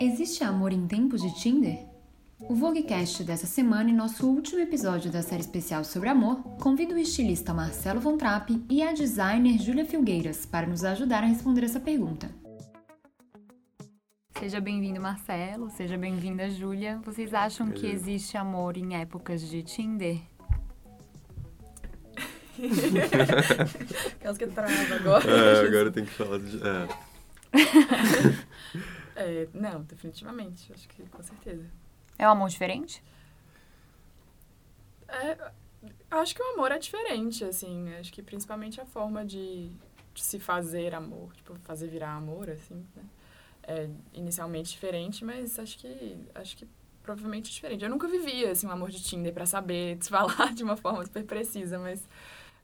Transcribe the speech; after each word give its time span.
Existe 0.00 0.44
amor 0.44 0.72
em 0.72 0.86
tempos 0.86 1.20
de 1.20 1.34
Tinder? 1.34 1.84
O 2.48 2.54
Voguecast 2.54 3.24
dessa 3.24 3.48
semana 3.48 3.90
e 3.90 3.92
nosso 3.92 4.28
último 4.28 4.60
episódio 4.60 5.10
da 5.10 5.22
série 5.22 5.40
especial 5.40 5.82
sobre 5.82 6.08
amor 6.08 6.40
convida 6.62 6.94
o 6.94 6.98
estilista 6.98 7.52
Marcelo 7.52 7.98
Von 8.00 8.16
Trapp 8.16 8.64
e 8.70 8.80
a 8.80 8.92
designer 8.92 9.58
Júlia 9.58 9.84
Filgueiras 9.84 10.46
para 10.46 10.68
nos 10.68 10.84
ajudar 10.84 11.24
a 11.24 11.26
responder 11.26 11.64
essa 11.64 11.80
pergunta. 11.80 12.30
Seja 14.38 14.60
bem-vindo, 14.60 15.00
Marcelo. 15.00 15.68
Seja 15.70 15.98
bem-vinda, 15.98 16.48
Júlia. 16.48 17.00
Vocês 17.04 17.34
acham 17.34 17.72
que 17.72 17.88
existe 17.88 18.36
amor 18.36 18.76
em 18.76 18.94
épocas 18.94 19.40
de 19.40 19.64
Tinder? 19.64 20.20
Aquelas 24.18 24.38
que 24.38 24.46
trava 24.48 24.94
agora. 24.94 25.30
É, 25.30 25.66
agora 25.66 25.90
tem 25.90 26.04
que 26.04 26.10
falar 26.10 26.38
de. 26.38 26.56
É. 26.56 26.88
É, 29.20 29.48
não, 29.52 29.82
definitivamente. 29.82 30.72
Acho 30.72 30.88
que 30.88 31.02
com 31.08 31.20
certeza. 31.20 31.64
É 32.16 32.28
um 32.28 32.30
amor 32.30 32.48
diferente? 32.48 33.02
É, 35.08 35.36
acho 36.08 36.36
que 36.36 36.40
o 36.40 36.52
amor 36.54 36.70
é 36.70 36.78
diferente, 36.78 37.42
assim. 37.42 37.92
Acho 37.94 38.12
que 38.12 38.22
principalmente 38.22 38.80
a 38.80 38.86
forma 38.86 39.24
de, 39.24 39.70
de 40.14 40.22
se 40.22 40.38
fazer 40.38 40.94
amor, 40.94 41.34
tipo, 41.34 41.56
fazer 41.64 41.88
virar 41.88 42.12
amor, 42.12 42.48
assim, 42.48 42.86
né? 42.94 43.02
É 43.64 43.90
inicialmente 44.14 44.70
diferente, 44.70 45.24
mas 45.24 45.58
acho 45.58 45.78
que 45.78 46.16
acho 46.34 46.56
que 46.56 46.66
provavelmente 47.02 47.50
diferente. 47.50 47.82
Eu 47.82 47.90
nunca 47.90 48.06
vivia 48.06 48.52
assim 48.52 48.66
um 48.66 48.70
amor 48.70 48.90
de 48.90 49.02
Tinder 49.02 49.32
para 49.32 49.46
saber 49.46 49.98
te 49.98 50.08
falar 50.08 50.52
de 50.54 50.62
uma 50.62 50.76
forma 50.76 51.04
super 51.04 51.24
precisa, 51.24 51.78
mas 51.78 52.06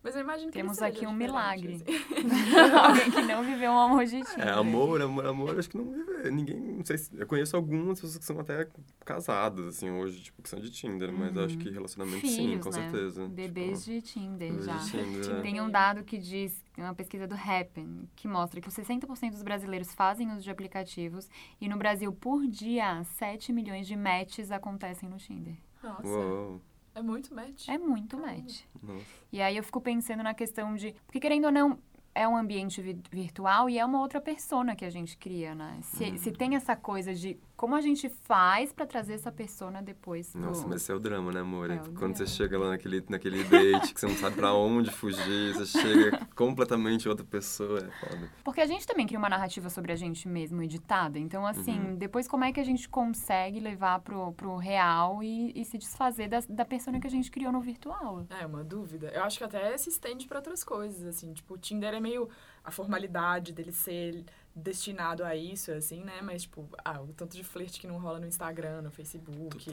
mas 0.05 0.15
eu 0.15 0.21
imagino 0.21 0.53
que 0.53 0.59
Temos 0.59 0.81
aqui 0.81 1.07
um 1.07 1.13
milagre. 1.13 1.75
assim. 1.77 1.85
Alguém 2.79 3.11
que 3.11 3.23
não 3.23 3.43
viveu 3.43 3.73
um 3.73 3.79
amor 3.79 4.05
de 4.05 4.21
Tinder. 4.23 4.47
É, 4.47 4.51
amor, 4.51 5.01
amor, 5.03 5.27
amor, 5.27 5.59
acho 5.59 5.69
que 5.71 5.77
não 5.79 5.91
vive. 5.91 6.31
Ninguém, 6.31 6.61
não 6.61 6.85
sei 6.85 6.99
se. 6.99 7.11
Eu 7.19 7.27
conheço 7.27 7.57
algumas 7.57 8.01
pessoas 8.01 8.19
que 8.19 8.25
são 8.25 8.39
até 8.39 8.69
casadas, 9.05 9.67
assim, 9.67 9.91
hoje, 9.91 10.23
tipo, 10.23 10.43
que 10.43 10.49
são 10.49 10.61
de 10.61 10.71
Tinder, 10.71 11.11
mas 11.13 11.37
acho 11.37 11.57
que 11.59 11.71
relacionamento 11.71 12.27
sim, 12.27 12.37
Filhos, 12.37 12.63
com 12.63 12.71
né? 12.71 12.83
certeza. 12.91 13.27
Bebês 13.29 13.85
Tipo, 13.85 13.97
de 13.97 14.03
Tinder 14.03 14.53
bebês 14.53 14.65
já. 14.67 14.77
de 14.77 14.91
Tinder, 14.91 15.37
é. 15.39 15.41
Tem 15.41 15.61
um 15.61 15.71
dado 15.71 16.05
que 16.05 16.19
diz, 16.19 16.63
uma 16.77 16.95
pesquisa 16.95 17.27
do 17.27 17.35
Happen, 17.35 18.09
que 18.15 18.29
mostra 18.29 18.61
que 18.61 18.69
os 18.69 18.75
60% 18.77 19.31
dos 19.31 19.43
brasileiros 19.43 19.93
fazem 19.95 20.31
uso 20.33 20.43
de 20.43 20.51
aplicativos 20.51 21.29
e 21.61 21.69
no 21.69 21.77
Brasil, 21.77 22.13
por 22.13 22.47
dia, 22.47 23.03
7 23.05 23.53
milhões 23.53 23.87
de 23.87 23.97
matches 23.97 24.51
acontecem 24.51 25.09
no 25.09 25.17
Tinder. 25.17 25.55
Nossa, 25.83 26.07
Uou, 26.07 26.61
é 26.95 27.03
muito 27.03 27.35
match. 27.35 27.69
É 27.69 27.79
muito 27.79 28.17
match. 28.19 28.61
nossa. 28.83 29.05
E 29.33 29.41
aí 29.43 29.57
eu 29.57 29.63
fico 29.65 29.81
pensando 29.81 30.23
na 30.23 30.35
questão 30.35 30.75
de. 30.77 30.95
Porque 31.07 31.21
querendo 31.21 31.47
ou 31.47 31.53
não, 31.53 31.79
é 32.15 32.27
um 32.29 32.37
ambiente 32.37 32.81
vi- 32.81 33.01
virtual 33.11 33.69
e 33.69 33.79
é 33.79 33.85
uma 33.85 34.01
outra 34.01 34.21
persona 34.21 34.77
que 34.77 34.85
a 34.85 34.91
gente 34.91 35.17
cria, 35.17 35.55
né? 35.55 35.79
Se, 35.83 36.17
se 36.19 36.31
tem 36.33 36.55
essa 36.55 36.77
coisa 36.77 37.13
de 37.13 37.37
como 37.57 37.75
a 37.75 37.81
gente 37.81 38.09
faz 38.09 38.73
pra 38.73 38.85
trazer 38.87 39.15
essa 39.15 39.31
persona 39.31 39.81
depois. 39.83 40.31
pro- 40.33 40.41
Nossa, 40.41 40.67
mas 40.67 40.83
esse 40.83 40.91
é 40.91 40.95
o 40.95 40.99
drama, 40.99 41.31
né, 41.33 41.41
amor? 41.41 41.71
É 41.71 41.79
Quando 41.97 42.17
você 42.17 42.25
drama. 42.25 42.27
chega 42.27 42.59
lá 42.59 42.69
naquele, 42.71 43.05
naquele 43.09 43.45
date, 43.45 43.95
que 43.95 44.01
você 44.01 44.07
não 44.07 44.17
sabe 44.17 44.37
pra 44.37 44.53
onde 44.53 44.91
fugir, 44.91 45.55
você 45.55 45.79
chega 45.79 46.27
completamente 46.35 47.09
outra 47.09 47.25
pessoa, 47.25 47.79
é 47.79 47.91
foda. 48.07 48.31
Porque 48.43 48.61
a 48.61 48.67
gente 48.67 48.87
também 48.87 49.07
cria 49.07 49.19
uma 49.19 49.29
narrativa 49.29 49.71
sobre 49.71 49.93
a 49.93 49.97
gente 49.97 50.27
mesmo 50.29 50.63
editada. 50.63 51.19
Então, 51.19 51.47
assim, 51.47 51.79
Uhum. 51.79 51.97
depois 51.97 52.27
como 52.29 52.45
é 52.45 52.53
que 52.53 52.61
a 52.61 52.65
gente 52.65 52.89
consegue 52.89 53.61
levar 53.61 54.01
pro, 54.01 54.33
pro 54.33 54.57
real 54.57 55.23
e, 55.23 55.53
e 55.55 55.65
se 55.65 55.79
desfazer 55.79 56.29
da, 56.29 56.41
da 56.49 56.65
persona 56.65 56.99
que 57.01 57.07
a 57.07 57.11
gente 57.11 57.31
criou 57.31 57.53
no 57.53 57.61
virtual? 57.61 58.27
É, 58.31 58.45
uma 58.47 58.65
dúvida. 58.65 59.09
Eu 59.15 59.23
acho 59.25 59.39
que 59.39 59.45
até 59.45 59.77
se 59.79 59.89
estende 59.91 60.27
pra 60.27 60.39
outras 60.39 60.65
coisas, 60.65 61.05
assim. 61.07 61.33
Tipo, 61.33 61.55
o 61.55 61.59
Tinder 61.59 61.95
é 61.95 62.01
meio 62.01 62.29
a 62.65 62.71
formalidade 62.71 63.53
dele 63.53 63.73
ser 63.73 64.25
destinado 64.57 65.25
a 65.25 65.35
isso, 65.35 65.73
assim, 65.73 66.05
né? 66.05 66.21
Mas, 66.23 66.43
tipo, 66.43 66.69
ah, 66.85 67.01
o 67.03 67.09
tanto 67.09 67.37
de 67.37 67.43
flerte 67.43 67.81
que 67.81 67.89
não 67.89 67.99
rola 67.99 68.21
no 68.21 68.27
Instagram, 68.27 68.83
no 68.83 68.91
Facebook. 68.91 69.69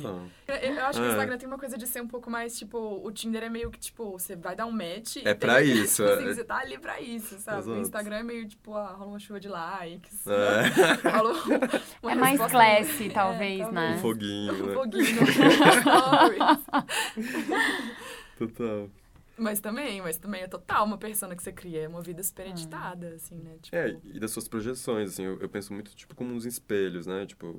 Eu, 0.47 0.55
eu 0.55 0.85
acho 0.85 0.99
que 0.99 1.05
o 1.05 1.07
É. 1.07 1.11
Instagram 1.11 1.37
tem 1.37 1.47
uma 1.47 1.57
coisa 1.59 1.77
de 1.77 1.85
ser 1.85 2.01
um 2.01 2.07
pouco 2.07 2.31
mais, 2.31 2.57
tipo, 2.57 2.77
o 2.77 3.11
Tinder 3.11 3.43
é 3.43 3.49
meio 3.49 3.69
que, 3.69 3.77
tipo, 3.79 4.11
você 4.11 4.35
vai 4.35 4.55
dar 4.55 4.65
um 4.65 4.71
match. 4.71 5.17
e 5.17 5.19
É 5.19 5.23
tem- 5.35 5.37
pra 5.37 5.61
isso, 5.61 6.03
Assim, 6.11 6.27
é. 6.29 6.33
você 6.33 6.43
tá 6.43 6.57
ali 6.57 6.79
pra 6.79 6.99
isso, 6.99 7.37
sabe? 7.39 7.59
Exato. 7.59 7.77
O 7.77 7.81
Instagram 7.81 8.15
é 8.17 8.23
meio, 8.23 8.47
tipo, 8.47 8.73
ah, 8.75 8.91
rola 8.93 9.11
uma 9.11 9.19
chuva 9.19 9.39
de 9.39 9.47
likes. 9.49 10.25
É. 10.25 10.63
rola 11.11 11.33
uma 12.01 12.11
É 12.11 12.15
mais 12.15 12.41
classy, 12.49 13.07
É, 13.07 13.11
talvez, 13.11 13.71
né? 13.71 13.95
Um 13.95 13.99
foguinho, 13.99 14.63
Um 14.63 14.67
né? 14.67 14.73
foguinho. 14.73 15.21
Total. 18.37 18.89
Mas 19.41 19.59
também, 19.59 20.01
mas 20.01 20.17
também 20.17 20.41
é 20.43 20.47
total 20.47 20.85
uma 20.85 20.97
persona 20.97 21.35
que 21.35 21.41
você 21.41 21.51
cria, 21.51 21.81
é 21.81 21.87
uma 21.87 22.01
vida 22.01 22.21
super 22.23 22.45
editada, 22.47 23.15
assim, 23.15 23.35
né? 23.39 23.57
Tipo, 23.61 23.75
É, 23.75 23.97
e 24.03 24.19
das 24.19 24.31
suas 24.31 24.47
projeções, 24.47 25.09
assim, 25.09 25.23
eu, 25.23 25.39
eu 25.39 25.49
penso 25.49 25.73
muito, 25.73 25.95
tipo, 25.95 26.13
como 26.15 26.31
uns 26.33 26.45
espelhos, 26.45 27.07
né? 27.07 27.25
Tipo, 27.25 27.55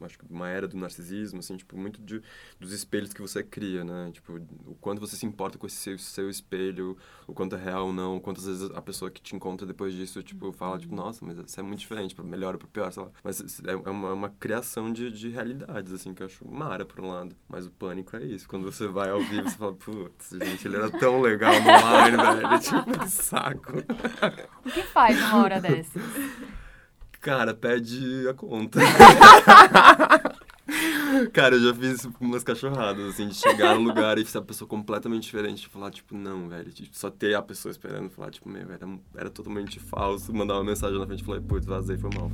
acho 0.00 0.18
que 0.18 0.24
uma 0.30 0.48
era 0.48 0.66
do 0.66 0.76
narcisismo, 0.76 1.40
assim, 1.40 1.56
tipo, 1.56 1.76
muito 1.76 2.00
de, 2.00 2.22
dos 2.58 2.72
espelhos 2.72 3.12
que 3.12 3.20
você 3.20 3.42
cria, 3.42 3.84
né? 3.84 4.10
Tipo, 4.12 4.40
o 4.66 4.74
quanto 4.80 5.00
você 5.00 5.16
se 5.16 5.26
importa 5.26 5.58
com 5.58 5.66
esse 5.66 5.76
seu, 5.76 5.98
seu 5.98 6.30
espelho, 6.30 6.96
o 7.26 7.34
quanto 7.34 7.56
é 7.56 7.58
real 7.62 7.86
ou 7.88 7.92
não, 7.92 8.16
o 8.16 8.20
quanto 8.20 8.40
às 8.40 8.46
vezes 8.46 8.70
a 8.70 8.80
pessoa 8.80 9.10
que 9.10 9.20
te 9.20 9.36
encontra 9.36 9.66
depois 9.66 9.92
disso, 9.92 10.22
tipo, 10.22 10.50
fala, 10.52 10.78
tipo, 10.78 10.94
nossa, 10.94 11.24
mas 11.24 11.36
isso 11.38 11.60
é 11.60 11.62
muito 11.62 11.80
diferente, 11.80 12.14
pra 12.14 12.24
melhor 12.24 12.54
ou 12.54 12.58
pra 12.58 12.68
pior, 12.68 12.90
sei 12.92 13.02
lá. 13.02 13.10
Mas 13.22 13.40
é 13.66 13.72
é 13.72 13.90
uma, 13.90 14.12
uma 14.12 14.28
criação 14.30 14.92
de, 14.92 15.10
de 15.10 15.28
realidades, 15.28 15.92
assim, 15.92 16.14
que 16.14 16.22
eu 16.22 16.26
acho 16.26 16.46
mara, 16.48 16.84
por 16.84 17.00
um 17.00 17.08
lado. 17.08 17.36
Mas 17.48 17.66
o 17.66 17.70
pânico 17.70 18.16
é 18.16 18.24
isso, 18.24 18.48
quando 18.48 18.64
você 18.70 18.86
vai 18.86 19.10
ao 19.10 19.20
vivo, 19.20 19.48
você 19.48 19.56
fala, 19.56 19.74
putz, 19.74 20.30
gente, 20.30 20.66
ele 20.66 20.76
era 20.76 20.90
tão 20.90 21.17
legal 21.20 21.52
no 21.60 21.70
online, 21.70 22.16
velho, 22.40 22.58
tipo, 22.60 22.98
que 22.98 23.10
saco. 23.10 23.72
O 24.64 24.70
que 24.70 24.82
faz 24.82 25.18
uma 25.18 25.42
hora 25.42 25.60
dessas? 25.60 26.02
Cara, 27.20 27.52
pede 27.54 28.28
a 28.28 28.34
conta. 28.34 28.80
Cara, 31.32 31.56
eu 31.56 31.60
já 31.60 31.74
fiz 31.74 32.06
umas 32.20 32.44
cachorradas, 32.44 33.08
assim, 33.08 33.28
de 33.28 33.34
chegar 33.34 33.74
num 33.74 33.82
lugar 33.82 34.18
e 34.18 34.24
ser 34.24 34.38
a 34.38 34.42
pessoa 34.42 34.68
completamente 34.68 35.22
diferente, 35.24 35.64
e 35.64 35.68
falar, 35.68 35.90
tipo, 35.90 36.14
não, 36.14 36.48
velho, 36.48 36.70
tipo, 36.70 36.96
só 36.96 37.10
ter 37.10 37.34
a 37.34 37.42
pessoa 37.42 37.72
esperando, 37.72 38.10
falar, 38.10 38.30
tipo, 38.30 38.48
meu, 38.48 38.70
era, 38.70 38.86
era 39.16 39.30
totalmente 39.30 39.80
falso, 39.80 40.32
mandar 40.32 40.54
uma 40.54 40.64
mensagem 40.64 40.98
na 40.98 41.06
frente 41.06 41.22
e 41.22 41.24
falar, 41.24 41.40
putz, 41.40 41.66
vazei, 41.66 41.96
foi 41.96 42.10
mal. 42.14 42.30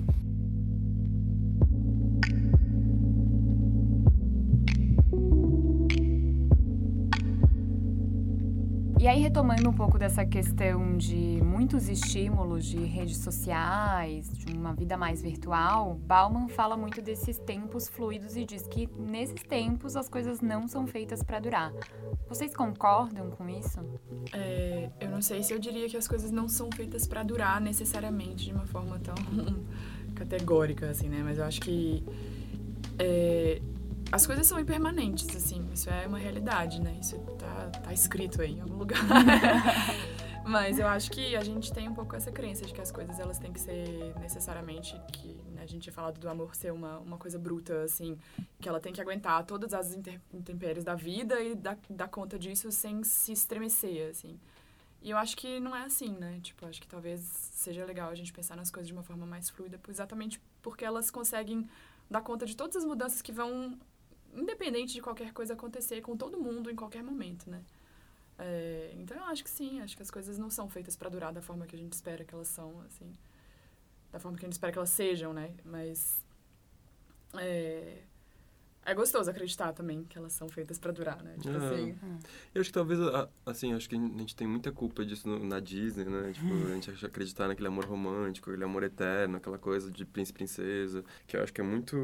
E 9.05 9.07
aí, 9.07 9.21
retomando 9.21 9.69
um 9.69 9.73
pouco 9.75 9.99
dessa 9.99 10.25
questão 10.25 10.97
de 10.97 11.39
muitos 11.45 11.91
estímulos 11.91 12.65
de 12.65 12.79
redes 12.79 13.19
sociais, 13.19 14.33
de 14.33 14.57
uma 14.57 14.73
vida 14.73 14.97
mais 14.97 15.21
virtual, 15.21 15.93
Bauman 16.07 16.49
fala 16.49 16.75
muito 16.75 17.03
desses 17.03 17.39
tempos 17.39 17.87
fluidos 17.87 18.35
e 18.35 18.47
diz 18.47 18.67
que 18.67 18.89
nesses 18.99 19.43
tempos 19.43 19.95
as 19.95 20.09
coisas 20.09 20.41
não 20.41 20.67
são 20.67 20.87
feitas 20.87 21.23
para 21.23 21.39
durar. 21.39 21.71
Vocês 22.27 22.57
concordam 22.57 23.31
com 23.33 23.47
isso? 23.47 23.79
é, 24.33 24.89
eu 24.99 25.11
não 25.11 25.21
sei 25.21 25.43
se 25.43 25.53
eu 25.53 25.59
diria 25.59 25.87
que 25.87 25.99
as 25.99 26.09
coisas 26.09 26.31
não 26.31 26.49
são 26.49 26.71
feitas 26.73 27.07
pra 27.07 27.23
durar 27.23 27.61
necessariamente 27.61 28.47
de 28.47 28.53
uma 28.53 28.65
forma 28.65 28.99
tão 29.01 29.15
categórica, 30.17 30.89
assim, 30.89 31.11
né? 31.11 31.21
Mas 31.23 31.37
eu 31.37 31.45
acho 31.45 31.61
que 31.61 32.03
é, 32.99 33.61
as 34.13 34.27
coisas 34.27 34.47
são 34.47 34.59
impermanentes, 34.59 35.35
assim, 35.35 35.69
isso 35.73 35.91
é 35.91 36.07
uma 36.07 36.19
realidade, 36.19 36.81
né? 36.81 36.97
Isso 37.01 37.19
tá, 37.39 37.71
tá 37.81 37.93
escrito 37.93 38.43
aí 38.43 38.53
em 38.53 38.61
algum 38.61 38.77
lugar. 38.77 39.01
Mas 40.47 40.79
eu 40.79 40.87
acho 40.87 41.11
que 41.11 41.35
a 41.35 41.43
gente 41.43 41.73
tem 41.73 41.89
um 41.89 41.95
pouco 41.95 42.15
essa 42.15 42.31
crença 42.31 42.67
de 42.67 42.75
que 42.75 42.81
as 42.81 42.93
coisas 42.93 43.19
elas 43.19 43.39
têm 43.39 43.51
que 43.51 43.59
ser 43.59 44.15
necessariamente 44.21 44.95
que 45.11 45.29
né, 45.53 45.63
a 45.63 45.67
gente 45.67 45.85
tinha 45.85 45.93
falado 45.93 46.21
do 46.21 46.29
amor 46.29 46.55
ser 46.55 46.71
uma, 46.71 46.99
uma 46.99 47.17
coisa 47.17 47.39
bruta 47.39 47.83
assim, 47.83 48.19
que 48.61 48.69
ela 48.69 48.79
tem 48.79 48.93
que 48.93 49.01
aguentar 49.01 49.43
todas 49.45 49.73
as 49.73 49.95
intempéries 50.33 50.85
da 50.85 50.95
vida 50.95 51.41
e 51.41 51.55
dar, 51.55 51.79
dar 51.89 52.09
conta 52.09 52.39
disso 52.39 52.71
sem 52.71 53.03
se 53.03 53.33
estremecer, 53.33 54.11
assim. 54.11 54.39
E 55.01 55.11
eu 55.11 55.17
acho 55.17 55.35
que 55.37 55.61
não 55.61 55.75
é 55.75 55.85
assim, 55.85 56.13
né? 56.13 56.41
Tipo, 56.43 56.67
acho 56.67 56.81
que 56.81 56.89
talvez 56.89 57.21
seja 57.21 57.85
legal 57.85 58.11
a 58.11 58.15
gente 58.15 58.33
pensar 58.33 58.57
nas 58.57 58.71
coisas 58.71 58.87
de 58.87 58.93
uma 58.93 59.03
forma 59.03 59.25
mais 59.25 59.49
fluida, 59.49 59.81
exatamente 59.89 60.41
porque 60.61 60.85
elas 60.85 61.11
conseguem 61.11 61.67
dar 62.11 62.21
conta 62.21 62.45
de 62.45 62.55
todas 62.55 62.77
as 62.77 62.85
mudanças 62.85 63.23
que 63.23 63.33
vão 63.33 63.79
independente 64.35 64.93
de 64.93 65.01
qualquer 65.01 65.33
coisa 65.33 65.55
acontecer 65.55 66.01
com 66.01 66.17
todo 66.17 66.39
mundo 66.39 66.71
em 66.71 66.77
qualquer 66.77 67.03
momento, 67.03 67.49
né? 67.51 67.63
É, 68.39 68.93
então 68.97 69.17
eu 69.17 69.25
acho 69.25 69.45
que 69.45 69.51
sim, 69.51 69.81
acho 69.81 69.97
que 69.97 70.03
as 70.03 70.11
coisas 70.11 70.39
não 70.39 70.51
são 70.51 70.69
feitas 70.69 70.97
pra 70.97 71.09
durar 71.09 71.33
da 71.33 71.41
forma 71.41 71.67
que 71.67 71.77
a 71.77 71.79
gente 71.79 71.93
espera 71.93 72.25
que 72.25 72.35
elas 72.35 72.49
são, 72.49 72.81
assim, 72.83 73.13
da 74.11 74.19
forma 74.19 74.37
que 74.37 74.45
a 74.45 74.49
gente 74.49 74.55
espera 74.55 74.73
que 74.73 74.79
elas 74.79 74.91
sejam, 74.91 75.33
né? 75.33 75.55
Mas 75.65 76.23
é, 77.35 78.03
É 78.87 78.95
gostoso 78.95 79.31
acreditar 79.31 79.73
também 79.73 80.05
que 80.05 80.19
elas 80.19 80.33
são 80.33 80.49
feitas 80.49 80.79
para 80.79 80.93
durar, 80.93 81.23
né? 81.23 81.35
Tipo 81.41 81.55
É. 81.55 81.57
assim. 81.57 81.97
Eu 82.55 82.61
acho 82.61 82.69
que 82.71 82.75
talvez, 82.75 83.01
a- 83.01 83.29
assim, 83.47 83.73
acho 83.73 83.89
que 83.89 83.97
a 83.97 83.99
gente 83.99 84.37
tem 84.37 84.47
muita 84.47 84.71
culpa 84.71 85.05
disso 85.05 85.29
no- 85.29 85.43
na 85.45 85.59
Disney, 85.59 86.05
né? 86.05 86.33
Tipo, 86.33 86.53
a 86.55 86.75
gente 86.75 87.07
acreditar 87.07 87.49
naquele 87.49 87.69
amor 87.69 87.85
romântico, 87.87 88.51
aquele 88.51 88.65
amor 88.65 88.83
eterno, 88.83 89.37
aquela 89.39 89.59
coisa 89.59 89.91
de 89.91 90.05
príncipe 90.05 90.39
princesa, 90.39 91.05
que 91.27 91.37
eu 91.37 91.43
acho 91.43 91.53
que 91.53 91.61
é 91.61 91.65
muito 91.65 91.97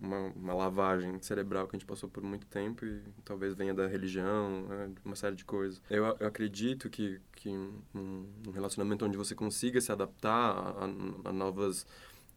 uma, 0.00 0.28
uma 0.34 0.54
lavagem 0.54 1.20
cerebral 1.20 1.66
que 1.68 1.76
a 1.76 1.78
gente 1.78 1.86
passou 1.86 2.08
por 2.08 2.22
muito 2.22 2.46
tempo 2.46 2.84
e 2.86 3.02
talvez 3.24 3.54
venha 3.54 3.74
da 3.74 3.86
religião, 3.86 4.66
né? 4.68 4.90
uma 5.04 5.16
série 5.16 5.36
de 5.36 5.44
coisas. 5.44 5.80
Eu, 5.90 6.04
eu 6.18 6.26
acredito 6.26 6.88
que, 6.88 7.20
que 7.36 7.48
um, 7.50 7.82
um 8.46 8.50
relacionamento 8.50 9.04
onde 9.04 9.16
você 9.16 9.34
consiga 9.34 9.80
se 9.80 9.92
adaptar 9.92 10.30
a, 10.30 10.84
a- 10.84 11.28
a 11.30 11.32
novas 11.32 11.86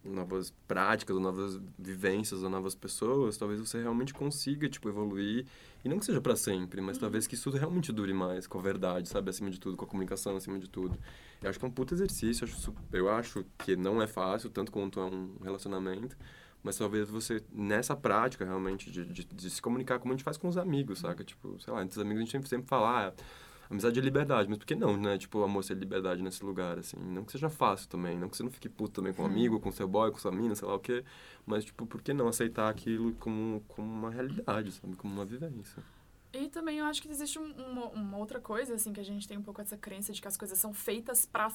novas 0.03 0.51
práticas, 0.67 1.15
ou 1.15 1.21
novas 1.21 1.59
vivências, 1.77 2.43
ou 2.43 2.49
novas 2.49 2.73
pessoas, 2.73 3.37
talvez 3.37 3.59
você 3.59 3.81
realmente 3.81 4.13
consiga, 4.13 4.67
tipo, 4.67 4.89
evoluir. 4.89 5.45
E 5.83 5.89
não 5.89 5.99
que 5.99 6.05
seja 6.05 6.21
para 6.21 6.35
sempre, 6.35 6.81
mas 6.81 6.97
talvez 6.97 7.27
que 7.27 7.35
isso 7.35 7.49
realmente 7.49 7.91
dure 7.91 8.13
mais, 8.13 8.47
com 8.47 8.59
a 8.59 8.61
verdade, 8.61 9.07
sabe? 9.09 9.29
Acima 9.29 9.49
de 9.49 9.59
tudo, 9.59 9.77
com 9.77 9.85
a 9.85 9.87
comunicação 9.87 10.35
acima 10.35 10.59
de 10.59 10.67
tudo. 10.67 10.97
Eu 11.41 11.49
acho 11.49 11.57
que 11.57 11.65
é 11.65 11.67
um 11.67 11.71
puto 11.71 11.93
exercício, 11.93 12.45
eu 12.45 12.47
acho, 12.47 12.73
eu 12.91 13.09
acho 13.09 13.45
que 13.59 13.75
não 13.75 14.01
é 14.01 14.07
fácil, 14.07 14.49
tanto 14.49 14.71
quanto 14.71 14.99
é 14.99 15.05
um 15.05 15.37
relacionamento, 15.43 16.15
mas 16.63 16.77
talvez 16.77 17.09
você, 17.09 17.43
nessa 17.51 17.95
prática, 17.95 18.45
realmente, 18.45 18.91
de, 18.91 19.05
de, 19.05 19.23
de 19.23 19.49
se 19.49 19.61
comunicar 19.61 19.97
como 19.99 20.13
a 20.13 20.15
gente 20.15 20.23
faz 20.23 20.37
com 20.37 20.47
os 20.47 20.57
amigos, 20.57 20.99
saca? 20.99 21.23
Tipo, 21.23 21.59
sei 21.59 21.73
lá, 21.73 21.81
entre 21.81 21.97
os 21.97 21.99
amigos 21.99 22.19
a 22.19 22.21
gente 22.21 22.31
sempre, 22.31 22.49
sempre 22.49 22.67
fala, 22.67 23.07
ah, 23.07 23.13
amizade 23.71 23.99
é 23.99 24.01
liberdade, 24.03 24.47
mas 24.49 24.57
por 24.57 24.65
que 24.65 24.75
não, 24.75 24.95
né? 24.97 25.17
Tipo, 25.17 25.43
amor 25.43 25.63
ser 25.63 25.75
liberdade 25.75 26.21
nesse 26.21 26.43
lugar, 26.43 26.77
assim. 26.77 26.97
Não 26.97 27.23
que 27.23 27.31
seja 27.31 27.49
fácil 27.49 27.87
também, 27.89 28.17
não 28.17 28.29
que 28.29 28.37
você 28.37 28.43
não 28.43 28.51
fique 28.51 28.69
puto 28.69 28.93
também 28.93 29.13
com 29.13 29.23
um 29.23 29.25
amigo, 29.25 29.59
com 29.59 29.71
seu 29.71 29.87
boy, 29.87 30.11
com 30.11 30.17
sua 30.17 30.31
mina, 30.31 30.53
sei 30.55 30.67
lá 30.67 30.75
o 30.75 30.79
quê. 30.79 31.03
Mas, 31.45 31.65
tipo, 31.65 31.85
por 31.85 32.01
que 32.01 32.13
não 32.13 32.27
aceitar 32.27 32.69
aquilo 32.69 33.13
como, 33.15 33.61
como 33.67 33.87
uma 33.91 34.09
realidade, 34.11 34.71
sabe? 34.71 34.95
Como 34.95 35.13
uma 35.13 35.25
vivência. 35.25 35.83
E 36.33 36.47
também 36.47 36.77
eu 36.79 36.85
acho 36.85 37.01
que 37.01 37.09
existe 37.09 37.37
um- 37.39 37.51
uma, 37.53 37.87
uma 37.89 38.17
outra 38.17 38.39
coisa, 38.39 38.75
assim, 38.75 38.93
que 38.93 38.99
a 38.99 39.03
gente 39.03 39.27
tem 39.27 39.37
um 39.37 39.41
pouco 39.43 39.61
essa 39.61 39.75
crença 39.77 40.13
de 40.13 40.21
que 40.21 40.27
as 40.27 40.37
coisas 40.37 40.57
são 40.57 40.73
feitas 40.73 41.25
pra, 41.25 41.51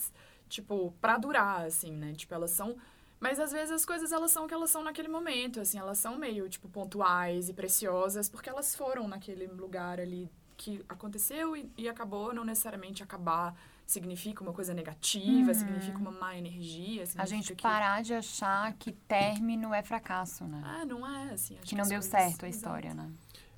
tipo, 0.48 0.92
pra 1.00 1.16
durar, 1.16 1.64
assim, 1.66 1.92
né? 1.92 2.12
Tipo, 2.14 2.34
elas 2.34 2.50
são... 2.50 2.76
Mas 3.18 3.40
às 3.40 3.50
vezes 3.50 3.70
as 3.72 3.86
coisas, 3.86 4.12
elas 4.12 4.30
são 4.30 4.44
o 4.44 4.48
que 4.48 4.52
elas 4.52 4.68
são 4.68 4.82
naquele 4.82 5.08
momento, 5.08 5.60
assim. 5.60 5.78
Elas 5.78 5.96
são 5.96 6.18
meio, 6.18 6.46
tipo, 6.50 6.68
pontuais 6.68 7.48
e 7.48 7.54
preciosas, 7.54 8.28
porque 8.28 8.50
elas 8.50 8.76
foram 8.76 9.08
naquele 9.08 9.46
lugar 9.46 9.98
ali 9.98 10.30
que 10.56 10.84
aconteceu 10.88 11.56
e, 11.56 11.70
e 11.76 11.88
acabou. 11.88 12.32
Não 12.34 12.44
necessariamente 12.44 13.02
acabar 13.02 13.54
significa 13.86 14.42
uma 14.42 14.52
coisa 14.52 14.74
negativa, 14.74 15.54
significa 15.54 15.96
uma 15.98 16.10
má 16.10 16.36
energia, 16.36 17.04
A 17.16 17.24
gente 17.24 17.54
que... 17.54 17.62
parar 17.62 18.02
de 18.02 18.14
achar 18.14 18.72
que 18.74 18.90
término 18.90 19.72
é 19.72 19.80
fracasso, 19.82 20.44
né? 20.44 20.60
Ah, 20.64 20.84
não 20.84 21.06
é, 21.06 21.30
assim. 21.32 21.56
acho 21.56 21.68
que 21.68 21.76
não 21.76 21.84
deu 21.84 22.00
coisas- 22.00 22.10
certo 22.10 22.44
a 22.44 22.48
Exato. 22.48 22.56
história, 22.56 22.94
né? 22.94 23.08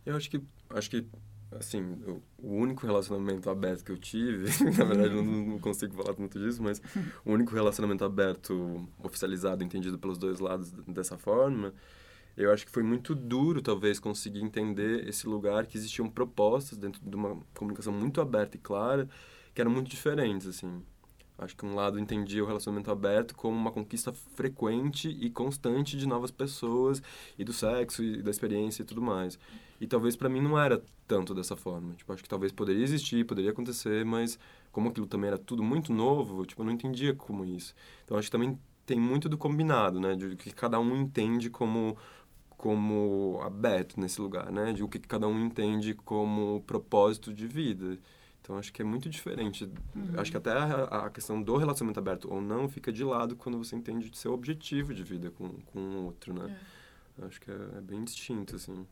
Eu 0.05 0.17
acho 0.17 0.29
que, 0.31 0.43
acho 0.71 0.91
que 0.91 1.07
assim, 1.51 1.81
o, 1.83 2.23
o 2.39 2.53
único 2.57 2.87
relacionamento 2.87 3.49
aberto 3.49 3.83
que 3.85 3.91
eu 3.91 3.97
tive, 3.97 4.45
na 4.77 4.85
verdade 4.85 5.15
eu 5.15 5.23
não, 5.23 5.47
não 5.47 5.59
consigo 5.59 5.95
falar 5.95 6.15
muito 6.19 6.39
disso, 6.39 6.63
mas 6.63 6.81
o 7.25 7.33
único 7.33 7.55
relacionamento 7.55 8.05
aberto, 8.05 8.87
oficializado, 9.03 9.65
entendido 9.65 9.99
pelos 9.99 10.19
dois 10.19 10.41
lados 10.41 10.71
dessa 10.87 11.17
forma, 11.17 11.73
eu 12.45 12.53
acho 12.53 12.65
que 12.65 12.71
foi 12.71 12.83
muito 12.83 13.15
duro, 13.15 13.61
talvez, 13.61 13.99
conseguir 13.99 14.41
entender 14.41 15.09
esse 15.09 15.27
lugar 15.27 15.67
que 15.67 15.77
existiam 15.77 16.09
propostas 16.09 16.79
dentro 16.79 17.01
de 17.05 17.17
uma 17.17 17.37
comunicação 17.55 17.93
muito 17.93 18.21
aberta 18.21 18.57
e 18.57 18.61
clara, 18.61 19.09
que 19.53 19.61
eram 19.61 19.71
muito 19.71 19.91
diferentes, 19.91 20.47
assim. 20.47 20.83
Acho 21.37 21.57
que 21.57 21.65
um 21.65 21.75
lado 21.75 21.99
entendia 21.99 22.43
o 22.43 22.47
relacionamento 22.47 22.91
aberto 22.91 23.35
como 23.35 23.57
uma 23.57 23.71
conquista 23.71 24.13
frequente 24.13 25.09
e 25.09 25.31
constante 25.31 25.97
de 25.97 26.07
novas 26.07 26.33
pessoas 26.33 27.03
e 27.39 27.45
do 27.45 27.53
sexo 27.53 28.03
e 28.03 28.23
da 28.23 28.31
experiência 28.31 28.83
e 28.83 28.85
tudo 28.85 29.01
mais. 29.01 29.39
E 29.81 29.87
talvez 29.87 30.17
para 30.17 30.29
mim 30.29 30.41
não 30.41 30.59
era 30.59 30.83
tanto 31.07 31.35
dessa 31.35 31.57
forma. 31.57 31.95
Tipo, 31.95 32.13
acho 32.13 32.25
que 32.25 32.29
talvez 32.29 32.51
poderia 32.51 32.83
existir, 32.83 33.25
poderia 33.25 33.53
acontecer, 33.53 34.05
mas 34.05 34.37
como 34.73 34.89
aquilo 34.89 35.07
também 35.07 35.29
era 35.29 35.39
tudo 35.39 35.63
muito 35.63 35.93
novo, 35.93 36.45
tipo, 36.45 36.63
eu 36.63 36.67
não 36.67 36.73
entendia 36.73 37.15
como 37.15 37.45
isso. 37.45 37.73
Então 38.05 38.17
acho 38.17 38.27
que 38.27 38.33
também 38.33 38.59
tem 38.85 38.99
muito 38.99 39.29
do 39.29 39.37
combinado, 39.37 40.01
né, 40.01 40.17
de 40.17 40.35
que 40.35 40.51
cada 40.51 40.81
um 40.81 40.97
entende 40.97 41.51
como 41.51 41.97
como 42.59 43.41
aberto 43.43 43.99
nesse 43.99 44.21
lugar, 44.21 44.51
né, 44.51 44.73
de 44.73 44.83
o 44.83 44.89
que 44.89 44.99
cada 44.99 45.27
um 45.29 45.47
entende 45.47 45.95
como 45.95 46.61
propósito 46.67 47.33
de 47.33 47.47
vida. 47.47 47.97
Então 48.43 48.59
acho 48.59 48.73
que 48.73 48.83
é 48.83 48.85
muito 48.85 49.09
diferente. 49.09 49.71
Acho 50.17 50.31
que 50.31 50.37
até 50.37 50.51
a, 50.51 51.07
a 51.07 51.11
questão 51.11 51.41
do 51.41 51.57
relacionamento 51.57 52.01
aberto 52.01 52.33
ou 52.33 52.41
não 52.41 52.69
fica 52.69 52.93
de 52.93 53.05
lado 53.05 53.37
quando 53.37 53.59
você 53.59 53.77
entende 53.77 54.11
seu 54.17 54.33
objetivo 54.33 54.93
de 54.93 55.05
vida 55.05 55.31
com, 55.31 55.51
com 55.67 55.79
o 55.79 56.05
outro, 56.07 56.35
né? 56.35 56.59
Acho 57.23 57.41
que 57.41 57.51
é, 57.51 57.55
é 57.77 57.81
bem 57.81 58.03
distinto, 58.05 58.57
assim. 58.57 58.87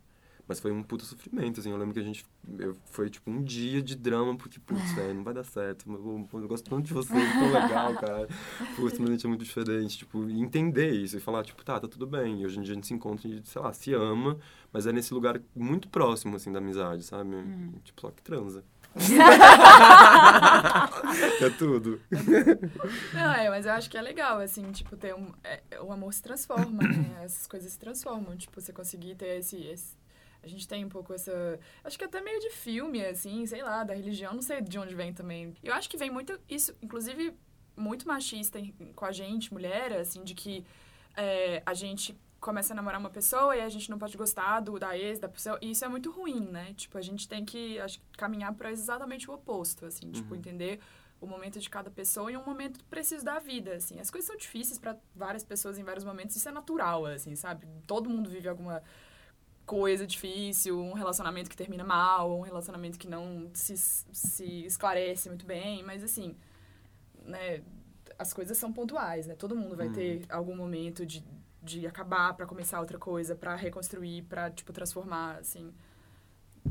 Mas 0.49 0.61
foi 0.61 0.71
um 0.71 0.83
puta 0.83 1.05
sofrimento, 1.05 1.61
assim. 1.61 1.71
Eu 1.71 1.77
lembro 1.77 1.93
que 1.93 2.01
a 2.01 2.05
gente... 2.05 2.25
Eu, 2.59 2.77
foi, 2.85 3.11
tipo, 3.11 3.31
um 3.31 3.43
dia 3.43 3.83
de 3.83 3.97
drama, 3.97 4.37
porque, 4.37 4.61
putz, 4.61 4.93
velho, 4.93 5.15
não 5.15 5.25
vai 5.25 5.35
dar 5.35 5.45
certo. 5.45 5.85
mas 5.87 5.99
Eu, 5.99 6.29
eu 6.41 6.49
gosto 6.49 6.71
tanto 6.71 6.87
de 6.87 6.95
você, 6.95 7.13
tão 7.13 7.53
legal, 7.53 7.95
cara. 7.99 8.29
Putz, 8.77 8.99
mas 8.99 9.09
a 9.09 9.13
gente 9.13 9.27
é 9.27 9.29
muito 9.29 9.45
diferente. 9.45 9.99
Tipo, 9.99 10.29
entender 10.31 10.91
isso 10.91 11.17
e 11.17 11.21
falar, 11.21 11.45
tipo, 11.45 11.65
tá, 11.65 11.81
tá 11.81 11.89
tudo 11.89 12.07
bem. 12.07 12.43
E 12.43 12.47
hoje 12.47 12.59
em 12.59 12.63
dia 12.63 12.73
a 12.73 12.75
gente 12.77 12.87
se 12.87 12.95
encontra 12.95 13.29
e, 13.29 13.43
sei 13.45 13.61
lá, 13.61 13.73
se 13.73 13.93
ama, 13.93 14.39
mas 14.73 14.87
é 14.87 14.93
nesse 14.93 15.13
lugar 15.13 15.41
muito 15.55 15.89
próximo, 15.89 16.37
assim, 16.37 16.53
da 16.53 16.59
amizade, 16.59 17.03
sabe? 17.03 17.31
Tipo, 17.83 18.03
só 18.03 18.11
que 18.11 18.23
transa. 18.23 18.65
é 21.41 21.51
tudo. 21.59 22.01
Não, 23.13 23.33
é, 23.33 23.51
mas 23.51 23.67
eu 23.67 23.73
acho 23.73 23.91
que 23.91 23.99
é 23.99 24.03
legal, 24.03 24.41
assim, 24.41 24.71
tipo, 24.73 24.97
ter 24.97 25.15
um... 25.15 25.33
é, 25.45 25.61
o 25.81 25.93
amor 25.93 26.13
se 26.15 26.23
transforma, 26.23 26.83
né? 26.83 27.21
Essas 27.23 27.47
coisas 27.47 27.73
se 27.73 27.79
transformam. 27.79 28.37
Tipo, 28.37 28.61
você 28.61 28.73
conseguir 28.73 29.15
ter 29.15 29.39
esse, 29.39 29.57
esse... 29.57 29.95
A 30.47 30.49
gente 30.49 30.67
tem 30.67 30.85
um 30.85 30.89
pouco 30.89 31.13
essa... 31.13 31.59
Acho 31.83 31.99
que 31.99 32.05
até 32.05 32.21
meio 32.21 32.39
de 32.41 32.51
filme, 32.51 33.05
assim, 33.05 33.45
sei 33.47 33.63
lá, 33.63 33.83
da 33.85 33.93
religião. 33.95 34.33
Não 34.33 34.43
sei 34.43 34.61
de 34.61 34.79
onde 34.79 34.95
vem 34.95 35.13
também. 35.13 35.55
Eu 35.63 35.75
acho 35.75 35.91
que 35.91 35.97
vem 35.97 36.09
muito 36.09 36.39
isso, 36.49 36.75
inclusive, 36.81 37.35
muito 37.77 38.07
machista 38.07 38.59
com 38.95 39.05
a 39.05 39.13
gente, 39.13 39.53
mulher, 39.53 39.93
assim, 39.93 40.23
de 40.23 40.35
que 40.35 40.65
é, 41.17 41.63
a 41.67 41.75
gente 41.75 42.17
começa 42.39 42.73
a 42.73 42.77
namorar 42.77 43.01
uma 43.01 43.11
pessoa 43.11 43.57
e 43.57 43.61
a 43.61 43.69
gente 43.69 43.91
não 43.91 43.99
pode 43.99 44.17
gostar 44.17 44.61
do, 44.61 44.79
da 44.79 44.97
ex 44.97 45.19
da 45.19 45.29
pessoa. 45.29 45.59
E 45.61 45.73
isso 45.73 45.85
é 45.85 45.89
muito 45.89 46.11
ruim, 46.13 46.41
né? 46.49 46.73
Tipo, 46.75 46.97
a 46.97 47.03
gente 47.03 47.29
tem 47.29 47.45
que, 47.45 47.79
acho, 47.81 48.01
caminhar 48.17 48.55
para 48.55 48.71
exatamente 48.71 49.29
o 49.29 49.35
oposto, 49.35 49.85
assim. 49.85 50.13
Tipo, 50.13 50.33
Uhum. 50.33 50.39
entender 50.39 50.79
o 51.19 51.27
momento 51.27 51.59
de 51.59 51.69
cada 51.71 51.91
pessoa 51.91 52.31
e 52.31 52.37
um 52.37 52.45
momento 52.45 52.85
preciso 52.85 53.25
da 53.25 53.39
vida, 53.39 53.73
assim. 53.75 53.99
As 53.99 54.11
coisas 54.11 54.27
são 54.29 54.37
difíceis 54.37 54.79
para 54.79 54.97
várias 55.15 55.43
pessoas 55.43 55.79
em 55.79 55.83
vários 55.83 56.05
momentos, 56.05 56.37
isso 56.37 56.49
é 56.49 56.53
natural, 56.53 57.07
assim, 57.07 57.35
sabe? 57.35 57.67
Todo 57.87 58.09
mundo 58.09 58.29
vive 58.29 58.49
alguma 58.49 58.83
coisa 59.67 60.07
difícil, 60.07 60.79
um 60.81 60.93
relacionamento 60.95 61.51
que 61.51 61.57
termina 61.57 61.85
mal, 61.85 62.39
um 62.39 62.43
relacionamento 62.43 62.99
que 62.99 63.09
não 63.09 63.51
se, 63.53 63.77
se 63.77 64.65
esclarece 64.65 65.29
muito 65.29 65.45
bem, 65.45 65.83
mas 65.83 66.05
assim, 66.05 66.37
né, 67.25 67.63
as 68.19 68.33
coisas 68.33 68.57
são 68.57 68.73
pontuais, 68.73 69.27
né? 69.27 69.35
Todo 69.35 69.55
mundo 69.57 69.77
vai 69.77 69.89
Uhum. 69.89 69.93
ter 69.93 70.25
algum 70.31 70.57
momento 70.57 71.05
de, 71.05 71.25
de 71.63 71.87
acabar 71.87 72.35
para 72.35 72.47
começar 72.47 72.81
outra 72.81 72.99
coisa, 72.99 73.35
para 73.35 73.55
reconstruir, 73.57 74.23
para 74.23 74.51
tipo 74.51 74.73
transformar, 74.73 75.39
assim. 75.39 75.75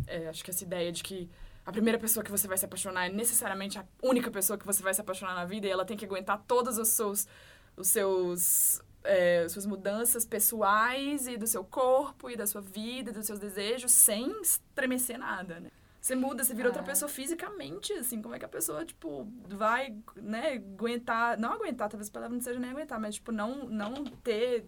É, 0.08 0.28
acho 0.30 0.44
que 0.44 0.50
essa 0.52 0.64
ideia 0.64 0.92
de 0.92 1.04
que 1.04 1.30
a 1.66 1.72
primeira 1.72 1.98
pessoa 2.00 2.24
que 2.24 2.32
você 2.32 2.48
vai 2.48 2.58
se 2.58 2.66
apaixonar 2.66 3.08
é 3.08 3.10
necessariamente 3.10 3.78
a 3.80 3.86
única 4.02 4.30
pessoa 4.32 4.58
que 4.58 4.66
você 4.66 4.82
vai 4.84 4.94
se 4.94 5.02
apaixonar 5.02 5.36
na 5.36 5.46
vida 5.46 5.68
e 5.68 5.70
ela 5.70 5.86
tem 5.86 5.98
que 5.98 6.06
aguentar 6.06 6.44
todos 6.48 6.78
os 6.78 6.90
seus 6.90 7.28
os 7.78 7.90
seus 7.90 8.82
é, 9.06 9.48
suas 9.48 9.66
mudanças 9.66 10.26
pessoais 10.26 11.28
e 11.28 11.38
do 11.38 11.48
seu 11.48 11.64
corpo 11.64 12.30
e 12.30 12.36
da 12.36 12.46
sua 12.46 12.62
vida, 12.62 13.12
dos 13.12 13.26
seus 13.26 13.40
desejos, 13.40 13.92
sem 13.92 14.32
estremecer 14.42 15.18
nada, 15.18 15.60
né? 15.60 15.70
Você 16.02 16.14
muda, 16.16 16.44
você 16.44 16.54
vira 16.54 16.68
outra 16.70 16.84
É. 16.84 16.86
pessoa 16.86 17.10
fisicamente, 17.10 17.92
assim, 17.94 18.22
como 18.22 18.36
é 18.36 18.40
que 18.40 18.46
a 18.46 18.50
pessoa, 18.50 18.86
tipo, 18.86 19.28
vai, 19.50 19.96
né, 20.16 20.54
aguentar, 20.54 21.36
não 21.40 21.54
aguentar, 21.54 21.90
talvez 21.90 22.10
a 22.10 22.12
palavra 22.12 22.36
não 22.36 22.44
seja 22.44 22.60
nem 22.60 22.70
aguentar, 22.70 23.00
mas, 23.00 23.16
tipo, 23.16 23.32
não, 23.32 23.66
não 23.66 24.04
ter 24.24 24.68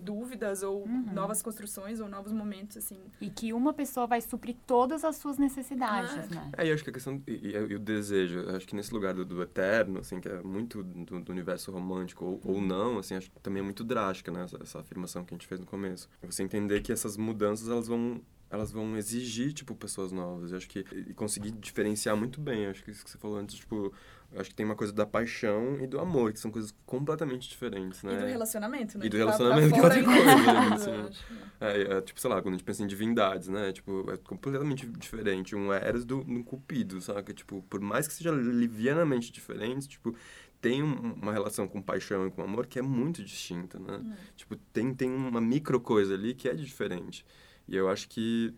dúvidas 0.00 0.62
ou 0.62 0.86
novas 0.88 1.42
construções 1.42 2.00
ou 2.00 2.08
novos 2.08 2.32
momentos, 2.32 2.76
assim. 2.76 2.98
E 3.20 3.28
que 3.30 3.52
uma 3.52 3.72
pessoa 3.72 4.06
vai 4.06 4.20
suprir 4.20 4.56
todas 4.66 5.04
as 5.04 5.16
suas 5.16 5.38
necessidades, 5.38 6.12
Ah. 6.12 6.34
né? 6.34 6.50
É, 6.56 6.64
e 6.66 6.68
eu 6.68 6.74
acho 6.74 6.84
que 6.84 6.90
a 6.90 6.92
questão. 6.92 7.22
E, 7.26 7.32
e- 7.32 7.52
e 7.70 7.74
o 7.74 7.78
desejo, 7.78 8.38
eu 8.40 8.56
acho 8.56 8.66
que 8.66 8.74
nesse 8.74 8.92
lugar 8.92 9.14
do, 9.14 9.24
do 9.24 9.42
eterno, 9.42 10.00
assim, 10.00 10.20
que 10.20 10.28
é 10.28 10.42
muito 10.42 10.82
do, 10.82 11.20
do 11.20 11.32
universo 11.32 11.70
romântico 11.72 12.24
ou, 12.24 12.40
ou 12.44 12.60
não, 12.60 12.98
assim, 12.98 13.14
acho 13.14 13.30
que 13.30 13.40
também 13.40 13.60
é 13.60 13.64
muito 13.64 13.84
drástica, 13.84 14.30
né? 14.32 14.44
Essa, 14.44 14.58
essa 14.62 14.80
afirmação 14.80 15.24
que 15.24 15.34
a 15.34 15.36
gente 15.36 15.46
fez 15.46 15.60
no 15.60 15.66
começo. 15.66 16.08
Você 16.22 16.42
entender 16.42 16.80
que 16.80 16.92
essas 16.92 17.16
mudanças, 17.16 17.68
elas 17.68 17.86
vão. 17.86 18.20
Elas 18.50 18.70
vão 18.70 18.96
exigir, 18.96 19.52
tipo, 19.52 19.74
pessoas 19.74 20.12
novas. 20.12 20.52
Eu 20.52 20.58
acho 20.58 20.68
que. 20.68 20.84
E 21.08 21.12
conseguir 21.14 21.50
diferenciar 21.50 22.16
muito 22.16 22.40
bem. 22.40 22.64
Eu 22.64 22.70
acho 22.70 22.84
que 22.84 22.90
isso 22.90 23.02
que 23.04 23.10
você 23.10 23.18
falou 23.18 23.36
antes, 23.38 23.56
tipo. 23.56 23.92
Eu 24.34 24.40
acho 24.40 24.50
que 24.50 24.56
tem 24.56 24.66
uma 24.66 24.74
coisa 24.74 24.92
da 24.92 25.06
paixão 25.06 25.78
e 25.80 25.86
do 25.86 26.00
amor, 26.00 26.32
que 26.32 26.40
são 26.40 26.50
coisas 26.50 26.74
completamente 26.84 27.48
diferentes, 27.48 28.02
né? 28.02 28.14
E 28.14 28.18
do 28.18 28.26
relacionamento, 28.26 28.98
né? 28.98 29.06
E 29.06 29.08
do 29.08 29.12
tá- 29.12 29.18
relacionamento, 29.18 29.72
que 29.72 29.78
é 29.78 29.82
outra 29.82 30.04
coisa, 30.04 30.92
né? 30.92 31.10
É, 31.60 31.80
é, 31.82 32.00
tipo, 32.00 32.20
sei 32.20 32.28
lá, 32.28 32.42
quando 32.42 32.54
a 32.54 32.56
gente 32.58 32.64
pensa 32.64 32.82
em 32.82 32.86
divindades, 32.86 33.46
né? 33.46 33.72
Tipo, 33.72 34.10
é 34.10 34.16
completamente 34.16 34.86
diferente. 34.86 35.54
Um 35.54 35.72
Eros 35.72 36.04
do, 36.04 36.22
do 36.24 36.42
Cupido, 36.42 37.00
saca? 37.00 37.32
Tipo, 37.32 37.62
por 37.70 37.80
mais 37.80 38.08
que 38.08 38.12
seja 38.12 38.32
livianamente 38.32 39.30
diferente, 39.32 39.88
tipo, 39.88 40.14
tem 40.60 40.82
um- 40.82 41.14
uma 41.14 41.32
relação 41.32 41.68
com 41.68 41.80
paixão 41.80 42.26
e 42.26 42.30
com 42.30 42.42
amor 42.42 42.66
que 42.66 42.78
é 42.78 42.82
muito 42.82 43.22
distinta, 43.22 43.78
né? 43.78 44.00
Tipo, 44.36 44.56
tem, 44.72 44.92
tem 44.92 45.08
uma 45.08 45.40
micro 45.40 45.80
coisa 45.80 46.12
ali 46.14 46.34
que 46.34 46.48
é 46.48 46.54
diferente. 46.54 47.24
E 47.68 47.76
eu 47.76 47.88
acho 47.88 48.08
que 48.08 48.52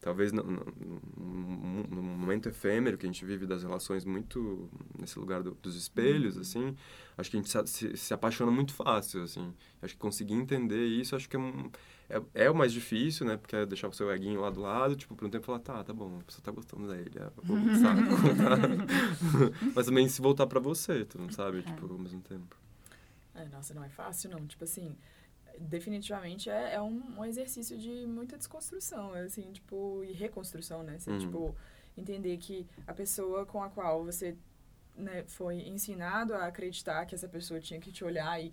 talvez 0.00 0.32
no, 0.32 0.42
no, 0.42 0.64
no, 1.88 2.02
momento 2.02 2.48
efêmero 2.48 2.96
que 2.96 3.06
a 3.06 3.08
gente 3.08 3.24
vive 3.24 3.46
das 3.46 3.62
relações 3.62 4.04
muito 4.04 4.68
nesse 5.00 5.18
lugar 5.18 5.42
do, 5.42 5.52
dos 5.52 5.76
espelhos 5.76 6.36
uhum. 6.36 6.42
assim 6.42 6.76
acho 7.16 7.30
que 7.30 7.36
a 7.36 7.40
gente 7.40 7.68
se, 7.68 7.96
se, 7.96 8.14
apaixona 8.14 8.50
muito 8.50 8.72
fácil 8.72 9.22
assim 9.22 9.52
acho 9.82 9.94
que 9.94 10.00
conseguir 10.00 10.34
entender 10.34 10.86
isso 10.86 11.16
acho 11.16 11.28
que 11.28 11.36
é, 11.36 11.40
é, 12.08 12.22
é, 12.34 12.50
o 12.50 12.54
mais 12.54 12.72
difícil 12.72 13.26
né 13.26 13.36
porque 13.36 13.56
é 13.56 13.66
deixar 13.66 13.88
o 13.88 13.92
seu 13.92 14.10
eguinho 14.12 14.40
lá 14.40 14.50
do 14.50 14.60
lado 14.60 14.96
tipo 14.96 15.14
por 15.14 15.26
um 15.26 15.30
tempo 15.30 15.46
falar 15.46 15.60
tá 15.60 15.82
tá 15.82 15.92
bom 15.92 16.18
a 16.20 16.24
pessoa 16.24 16.44
tá 16.44 16.50
gostando 16.50 16.88
dele 16.88 17.10
é, 17.16 17.30
vou 17.42 17.56
mas 19.74 19.86
também 19.86 20.08
se 20.08 20.20
voltar 20.20 20.46
para 20.46 20.60
você 20.60 21.04
tu 21.04 21.18
não 21.18 21.30
sabe 21.30 21.62
tipo 21.62 21.90
ao 21.90 21.98
mesmo 21.98 22.20
tempo 22.20 22.56
é, 23.34 23.46
nossa 23.48 23.74
não 23.74 23.84
é 23.84 23.88
fácil 23.88 24.30
não 24.30 24.46
tipo 24.46 24.64
assim 24.64 24.96
definitivamente 25.60 26.48
é, 26.48 26.74
é 26.74 26.80
um, 26.80 27.02
um, 27.18 27.24
exercício 27.24 27.76
de 27.76 28.06
muita 28.06 28.36
desconstrução, 28.36 29.12
assim, 29.14 29.52
tipo, 29.52 30.02
e 30.04 30.12
reconstrução, 30.12 30.82
né? 30.82 30.98
Você, 30.98 31.10
uhum. 31.10 31.18
tipo, 31.18 31.56
entender 31.96 32.36
que 32.38 32.66
a 32.86 32.94
pessoa 32.94 33.44
com 33.44 33.62
a 33.62 33.68
qual 33.68 34.04
você 34.04 34.36
né, 34.96 35.24
foi 35.26 35.56
ensinado 35.68 36.34
a 36.34 36.46
acreditar 36.46 37.04
que 37.06 37.14
essa 37.14 37.28
pessoa 37.28 37.60
tinha 37.60 37.80
que 37.80 37.90
te 37.90 38.04
olhar 38.04 38.40
e 38.42 38.52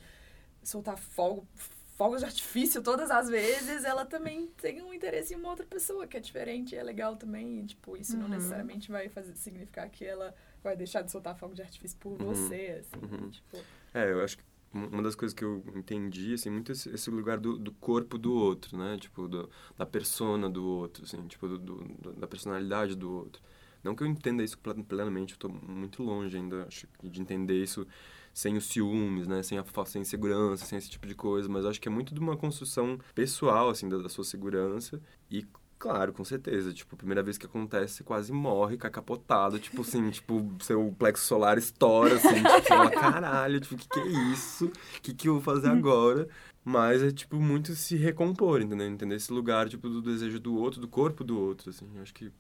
soltar 0.63 0.97
fogo, 0.97 1.47
fogos 1.95 2.19
de 2.19 2.25
artifício 2.25 2.81
todas 2.81 3.09
as 3.09 3.29
vezes, 3.29 3.83
ela 3.83 4.05
também 4.05 4.47
tem 4.57 4.81
um 4.81 4.93
interesse 4.93 5.33
em 5.33 5.37
uma 5.37 5.49
outra 5.49 5.65
pessoa 5.65 6.05
que 6.05 6.15
é 6.15 6.19
diferente, 6.19 6.75
é 6.75 6.83
legal 6.83 7.15
também, 7.15 7.59
e, 7.59 7.65
tipo, 7.65 7.97
isso 7.97 8.15
uhum. 8.15 8.23
não 8.23 8.29
necessariamente 8.29 8.91
vai 8.91 9.09
fazer 9.09 9.35
significar 9.35 9.89
que 9.89 10.05
ela 10.05 10.33
vai 10.63 10.75
deixar 10.75 11.01
de 11.01 11.11
soltar 11.11 11.35
fogo 11.35 11.55
de 11.55 11.61
artifício 11.61 11.97
por 11.99 12.11
uhum. 12.11 12.27
você, 12.27 12.81
assim, 12.81 13.05
uhum. 13.05 13.29
tipo... 13.29 13.57
É, 13.93 14.11
eu 14.11 14.23
acho 14.23 14.37
que 14.37 14.43
uma 14.73 15.01
das 15.01 15.15
coisas 15.15 15.33
que 15.33 15.43
eu 15.43 15.63
entendi, 15.75 16.33
assim, 16.33 16.49
muito 16.49 16.71
esse, 16.71 16.89
esse 16.89 17.09
lugar 17.09 17.39
do, 17.39 17.57
do, 17.57 17.71
corpo 17.71 18.17
do 18.17 18.33
outro, 18.33 18.77
né? 18.77 18.97
Tipo, 18.99 19.27
do, 19.27 19.49
da 19.77 19.85
persona 19.85 20.49
do 20.49 20.65
outro, 20.65 21.03
assim, 21.03 21.25
tipo, 21.27 21.47
do, 21.47 21.57
do, 21.57 22.13
da 22.13 22.27
personalidade 22.27 22.95
do 22.95 23.11
outro. 23.11 23.41
Não 23.87 23.95
que 23.95 24.03
eu 24.03 24.07
entenda 24.07 24.43
isso 24.43 24.57
plenamente, 24.87 25.33
eu 25.33 25.35
estou 25.35 25.49
muito 25.49 26.03
longe 26.03 26.35
ainda 26.37 26.67
de 27.01 27.21
entender 27.21 27.63
isso 27.63 27.87
sem 28.33 28.55
os 28.55 28.65
ciúmes, 28.65 29.27
né? 29.27 29.41
Sem 29.41 29.57
a, 29.57 29.65
sem 29.85 30.03
segurança, 30.03 30.65
sem 30.65 30.77
esse 30.77 30.89
tipo 30.89 31.07
de 31.07 31.15
coisa, 31.15 31.49
mas 31.49 31.65
acho 31.65 31.81
que 31.81 31.87
é 31.87 31.91
muito 31.91 32.13
de 32.13 32.19
uma 32.19 32.37
construção 32.37 32.99
pessoal, 33.15 33.69
assim, 33.69 33.89
da, 33.89 33.97
da 33.97 34.09
sua 34.09 34.23
segurança 34.23 35.01
e 35.31 35.45
Claro, 35.79 36.11
com 36.11 36.23
certeza. 36.23 36.73
Tipo, 36.73 36.95
a 36.95 36.97
primeira 36.97 37.21
vez 37.21 37.37
que 37.37 37.45
acontece, 37.45 37.95
você 37.95 38.03
quase 38.03 38.31
morre, 38.31 38.77
cai 38.77 38.89
capotado. 38.89 39.59
Tipo 39.59 39.81
assim, 39.81 40.09
tipo, 40.11 40.55
seu 40.61 40.93
plexo 40.97 41.25
solar 41.25 41.57
estoura, 41.57 42.15
assim. 42.15 42.35
tipo, 42.35 42.49
você 42.49 42.61
fala, 42.63 42.89
caralho, 42.89 43.59
tipo, 43.59 43.75
o 43.75 43.77
que, 43.77 43.87
que 43.87 43.99
é 43.99 44.07
isso? 44.31 44.65
O 44.65 45.01
que, 45.01 45.13
que 45.13 45.29
eu 45.29 45.33
vou 45.33 45.41
fazer 45.41 45.69
agora? 45.69 46.27
Mas 46.63 47.01
é, 47.03 47.11
tipo, 47.11 47.37
muito 47.37 47.75
se 47.75 47.95
recompor, 47.95 48.61
entendeu? 48.61 48.87
Entender 48.87 49.15
esse 49.15 49.31
lugar, 49.31 49.69
tipo, 49.69 49.87
do 49.87 50.01
desejo 50.01 50.39
do 50.39 50.55
outro, 50.55 50.81
do 50.81 50.87
corpo 50.87 51.23
do 51.23 51.39
outro, 51.39 51.69
assim. 51.69 51.87
Acho 52.01 52.13
que, 52.13 52.31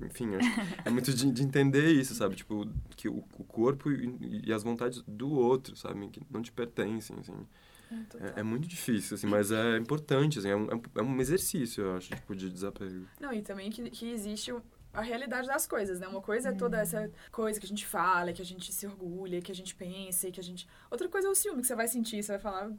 enfim, 0.00 0.34
acho 0.36 0.48
é 0.84 0.90
muito 0.90 1.12
de, 1.12 1.30
de, 1.30 1.42
entender 1.42 1.90
isso, 1.92 2.14
sabe? 2.14 2.36
Tipo, 2.36 2.68
que 2.96 3.08
o, 3.08 3.24
o 3.38 3.44
corpo 3.44 3.90
e, 3.90 4.42
e, 4.44 4.52
as 4.52 4.62
vontades 4.62 5.02
do 5.06 5.30
outro, 5.30 5.76
sabe? 5.76 6.08
Que 6.08 6.20
não 6.30 6.42
te 6.42 6.52
pertencem, 6.52 7.16
assim. 7.18 7.34
É, 8.20 8.40
é, 8.40 8.42
muito 8.42 8.68
difícil, 8.68 9.14
assim, 9.14 9.26
mas 9.26 9.50
é 9.50 9.78
importante, 9.78 10.38
assim, 10.38 10.50
é 10.50 10.56
um, 10.56 10.68
é 10.94 11.02
um 11.02 11.20
exercício, 11.20 11.84
eu 11.84 11.96
acho, 11.96 12.10
tipo, 12.10 12.36
de 12.36 12.50
desapego. 12.50 13.06
Não, 13.18 13.32
e 13.32 13.40
também 13.40 13.70
que, 13.70 13.88
que 13.90 14.10
existe 14.10 14.52
a 14.92 15.00
realidade 15.00 15.48
das 15.48 15.66
coisas, 15.66 15.98
né? 15.98 16.06
Uma 16.06 16.20
coisa 16.20 16.50
é 16.50 16.52
toda 16.52 16.78
essa 16.78 17.10
coisa 17.32 17.58
que 17.58 17.64
a 17.64 17.68
gente 17.68 17.86
fala, 17.86 18.32
que 18.32 18.42
a 18.42 18.44
gente 18.44 18.72
se 18.72 18.86
orgulha, 18.86 19.40
que 19.40 19.52
a 19.52 19.54
gente 19.54 19.74
pensa, 19.74 20.30
que 20.30 20.40
a 20.40 20.42
gente... 20.42 20.68
Outra 20.90 21.08
coisa 21.08 21.28
é 21.28 21.30
o 21.30 21.34
ciúme 21.34 21.62
que 21.62 21.66
você 21.66 21.74
vai 21.74 21.88
sentir, 21.88 22.22
você 22.22 22.32
vai 22.32 22.40
falar... 22.40 22.70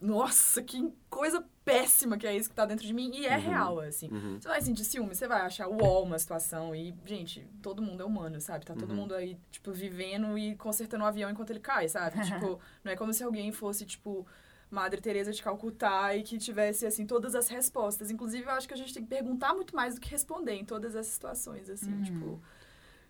Nossa, 0.00 0.62
que 0.62 0.92
coisa 1.08 1.42
péssima 1.64 2.18
que 2.18 2.26
é 2.26 2.36
isso 2.36 2.50
que 2.50 2.54
tá 2.54 2.66
dentro 2.66 2.86
de 2.86 2.92
mim. 2.92 3.10
E 3.14 3.26
é 3.26 3.36
uhum. 3.36 3.42
real, 3.42 3.80
assim. 3.80 4.08
Uhum. 4.08 4.38
Você 4.40 4.48
vai 4.48 4.60
sentir 4.60 4.84
ciúme, 4.84 5.14
você 5.14 5.26
vai 5.26 5.40
achar 5.40 5.66
uol 5.66 6.04
uma 6.04 6.18
situação. 6.18 6.74
E, 6.74 6.94
gente, 7.06 7.48
todo 7.62 7.80
mundo 7.80 8.02
é 8.02 8.06
humano, 8.06 8.40
sabe? 8.40 8.66
Tá 8.66 8.74
todo 8.74 8.90
uhum. 8.90 8.96
mundo 8.96 9.14
aí, 9.14 9.38
tipo, 9.50 9.72
vivendo 9.72 10.36
e 10.36 10.56
consertando 10.56 11.02
o 11.02 11.06
um 11.06 11.08
avião 11.08 11.30
enquanto 11.30 11.50
ele 11.50 11.60
cai, 11.60 11.88
sabe? 11.88 12.20
tipo, 12.24 12.60
não 12.84 12.92
é 12.92 12.96
como 12.96 13.12
se 13.12 13.24
alguém 13.24 13.50
fosse, 13.50 13.86
tipo 13.86 14.26
Madre 14.70 15.00
Teresa 15.00 15.32
de 15.32 15.42
Calcutá 15.42 16.14
e 16.14 16.22
que 16.22 16.36
tivesse 16.36 16.84
assim 16.84 17.06
todas 17.06 17.34
as 17.34 17.48
respostas. 17.48 18.10
Inclusive, 18.10 18.44
eu 18.44 18.50
acho 18.50 18.68
que 18.68 18.74
a 18.74 18.76
gente 18.76 18.92
tem 18.92 19.02
que 19.02 19.08
perguntar 19.08 19.54
muito 19.54 19.74
mais 19.74 19.94
do 19.94 20.00
que 20.00 20.10
responder 20.10 20.52
em 20.52 20.64
todas 20.64 20.94
essas 20.94 21.12
situações, 21.12 21.70
assim, 21.70 21.92
uhum. 21.92 22.02
tipo, 22.02 22.42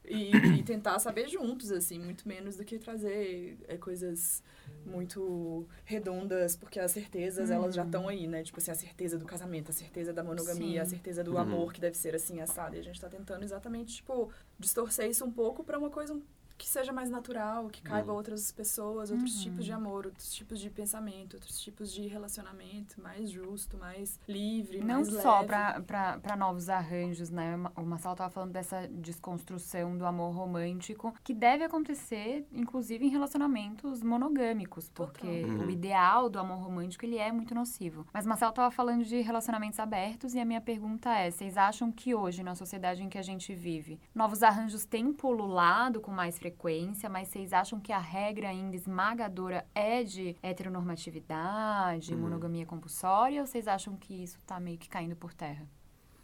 e, 0.04 0.30
e, 0.58 0.62
tentar 0.62 0.98
saber 0.98 1.28
juntos, 1.28 1.70
assim, 1.70 1.98
muito 1.98 2.26
menos 2.26 2.56
do 2.56 2.64
que 2.64 2.78
trazer 2.78 3.58
é, 3.68 3.76
coisas 3.76 4.42
muito 4.84 5.66
redondas, 5.84 6.56
porque 6.56 6.80
as 6.80 6.92
certezas, 6.92 7.50
uhum. 7.50 7.56
elas 7.56 7.74
já 7.74 7.84
estão 7.84 8.08
aí, 8.08 8.26
né? 8.26 8.42
Tipo 8.42 8.58
assim, 8.58 8.70
a 8.70 8.74
certeza 8.74 9.18
do 9.18 9.24
casamento, 9.24 9.70
a 9.70 9.74
certeza 9.74 10.12
da 10.12 10.24
monogamia, 10.24 10.80
Sim. 10.80 10.86
a 10.86 10.86
certeza 10.86 11.22
do 11.22 11.32
uhum. 11.32 11.38
amor 11.38 11.72
que 11.72 11.80
deve 11.80 11.96
ser 11.96 12.14
assim, 12.14 12.40
assado. 12.40 12.76
E 12.76 12.78
a 12.78 12.82
gente 12.82 13.00
tá 13.00 13.08
tentando 13.08 13.42
exatamente, 13.42 13.96
tipo, 13.96 14.30
distorcer 14.58 15.08
isso 15.08 15.24
um 15.24 15.30
pouco 15.30 15.62
para 15.62 15.78
uma 15.78 15.90
coisa 15.90 16.18
que 16.58 16.68
seja 16.68 16.92
mais 16.92 17.08
natural, 17.08 17.68
que 17.68 17.80
caiba 17.80 18.10
uhum. 18.10 18.18
outras 18.18 18.50
pessoas, 18.50 19.12
outros 19.12 19.36
uhum. 19.36 19.42
tipos 19.44 19.64
de 19.64 19.72
amor, 19.72 20.06
outros 20.06 20.34
tipos 20.34 20.58
de 20.58 20.68
pensamento, 20.68 21.34
outros 21.34 21.60
tipos 21.60 21.92
de 21.92 22.06
relacionamento, 22.08 23.00
mais 23.00 23.30
justo, 23.30 23.78
mais 23.78 24.18
livre, 24.28 24.80
Não 24.80 24.96
mais 24.96 25.08
só 25.08 25.44
para 25.44 26.36
novos 26.36 26.68
arranjos, 26.68 27.30
né? 27.30 27.54
O 27.76 27.82
Marcelo 27.82 28.14
estava 28.14 28.30
falando 28.30 28.50
dessa 28.50 28.88
desconstrução 28.88 29.96
do 29.96 30.04
amor 30.04 30.34
romântico, 30.34 31.14
que 31.22 31.32
deve 31.32 31.62
acontecer, 31.62 32.44
inclusive, 32.52 33.06
em 33.06 33.08
relacionamentos 33.08 34.02
monogâmicos, 34.02 34.90
porque 34.90 35.44
uhum. 35.44 35.66
o 35.66 35.70
ideal 35.70 36.28
do 36.28 36.40
amor 36.40 36.58
romântico, 36.58 37.04
ele 37.04 37.18
é 37.18 37.30
muito 37.30 37.54
nocivo. 37.54 38.04
Mas 38.12 38.26
Marcelo 38.26 38.50
estava 38.50 38.70
falando 38.72 39.04
de 39.04 39.20
relacionamentos 39.20 39.78
abertos 39.78 40.34
e 40.34 40.40
a 40.40 40.44
minha 40.44 40.60
pergunta 40.60 41.14
é, 41.14 41.30
vocês 41.30 41.56
acham 41.56 41.92
que 41.92 42.16
hoje, 42.16 42.42
na 42.42 42.56
sociedade 42.56 43.04
em 43.04 43.08
que 43.08 43.18
a 43.18 43.22
gente 43.22 43.54
vive, 43.54 44.00
novos 44.12 44.42
arranjos 44.42 44.84
têm 44.84 45.12
pululado 45.12 46.00
com 46.00 46.10
mais 46.10 46.36
frequência 46.36 46.47
frequência, 46.48 47.08
mas 47.08 47.28
vocês 47.28 47.52
acham 47.52 47.78
que 47.78 47.92
a 47.92 47.98
regra 47.98 48.48
ainda 48.48 48.74
esmagadora 48.74 49.66
é 49.74 50.02
de 50.02 50.34
heteronormatividade, 50.42 52.14
uhum. 52.14 52.20
monogamia 52.20 52.64
compulsória, 52.64 53.40
ou 53.40 53.46
vocês 53.46 53.68
acham 53.68 53.96
que 53.96 54.22
isso 54.22 54.38
está 54.38 54.58
meio 54.58 54.78
que 54.78 54.88
caindo 54.88 55.14
por 55.14 55.34
terra? 55.34 55.68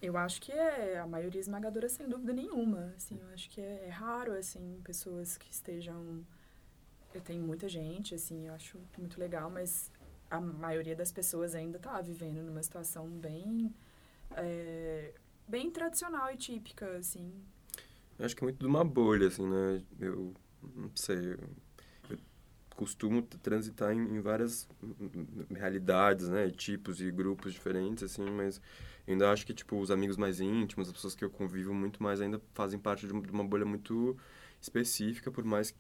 Eu 0.00 0.16
acho 0.16 0.40
que 0.40 0.52
é 0.52 0.99
a 0.99 1.07
maioria 1.07 1.40
esmagadora, 1.40 1.88
sem 1.88 2.09
dúvida 2.09 2.33
nenhuma. 2.33 2.93
Assim, 2.97 3.19
eu 3.21 3.28
acho 3.35 3.49
que 3.50 3.61
é, 3.61 3.87
é 3.87 3.90
raro, 3.90 4.33
assim, 4.33 4.81
pessoas 4.83 5.37
que 5.37 5.50
estejam... 5.50 6.25
Eu 7.14 7.21
tenho 7.21 7.43
muita 7.45 7.69
gente, 7.69 8.14
assim, 8.14 8.49
eu 8.49 8.54
acho 8.54 8.78
muito 8.99 9.19
legal, 9.21 9.49
mas 9.50 9.90
a 10.31 10.40
maioria 10.40 10.97
das 10.97 11.12
pessoas 11.12 11.54
ainda 11.54 11.76
está 11.76 12.00
vivendo 12.00 12.43
numa 12.43 12.62
situação 12.62 13.09
bem... 13.09 13.73
É, 14.37 15.12
bem 15.47 15.71
tradicional 15.71 16.33
e 16.33 16.37
típica, 16.37 16.97
assim, 16.97 17.33
eu 18.18 18.25
acho 18.25 18.37
que 18.37 18.44
é 18.44 18.47
muito 18.47 18.59
de 18.59 18.66
uma 18.66 18.85
bolha, 18.85 19.28
assim, 19.28 19.47
né? 19.47 19.83
Eu 20.00 20.35
não 20.75 20.90
sei. 20.94 21.33
Eu, 21.33 21.38
eu 22.11 22.18
costumo 22.76 23.23
transitar 23.23 23.92
em, 23.92 24.16
em, 24.16 24.21
várias 24.21 24.68
realidades, 25.50 26.28
né? 26.28 26.50
Tipos 26.50 27.00
e 27.00 27.11
grupos 27.11 27.52
diferentes, 27.52 28.04
assim, 28.04 28.28
mas 28.30 28.61
ainda 29.06 29.30
acho 29.30 29.44
que, 29.44 29.52
tipo, 29.52 29.78
os 29.78 29.90
amigos 29.90 30.16
mais 30.16 30.40
íntimos, 30.40 30.88
as 30.88 30.92
pessoas 30.92 31.14
que 31.14 31.25
eu 31.25 31.30
convivo 31.30 31.75
muito 31.75 32.02
mais 32.02 32.21
ainda 32.21 32.40
fazem 32.54 32.78
parte 32.78 33.06
de 33.06 33.12
uma 33.12 33.44
bolha 33.44 33.64
muito 33.64 34.16
específica, 34.61 35.30
por 35.30 35.44
mais, 35.44 35.75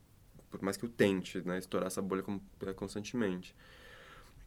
por 0.50 0.60
mais 0.62 0.76
que 0.76 0.84
eu 0.84 0.88
tente, 0.88 1.40
né? 1.46 1.58
Estourar 1.58 1.86
essa 1.86 2.02
bolha 2.02 2.24
é, 2.66 2.72
constantemente. 2.72 3.54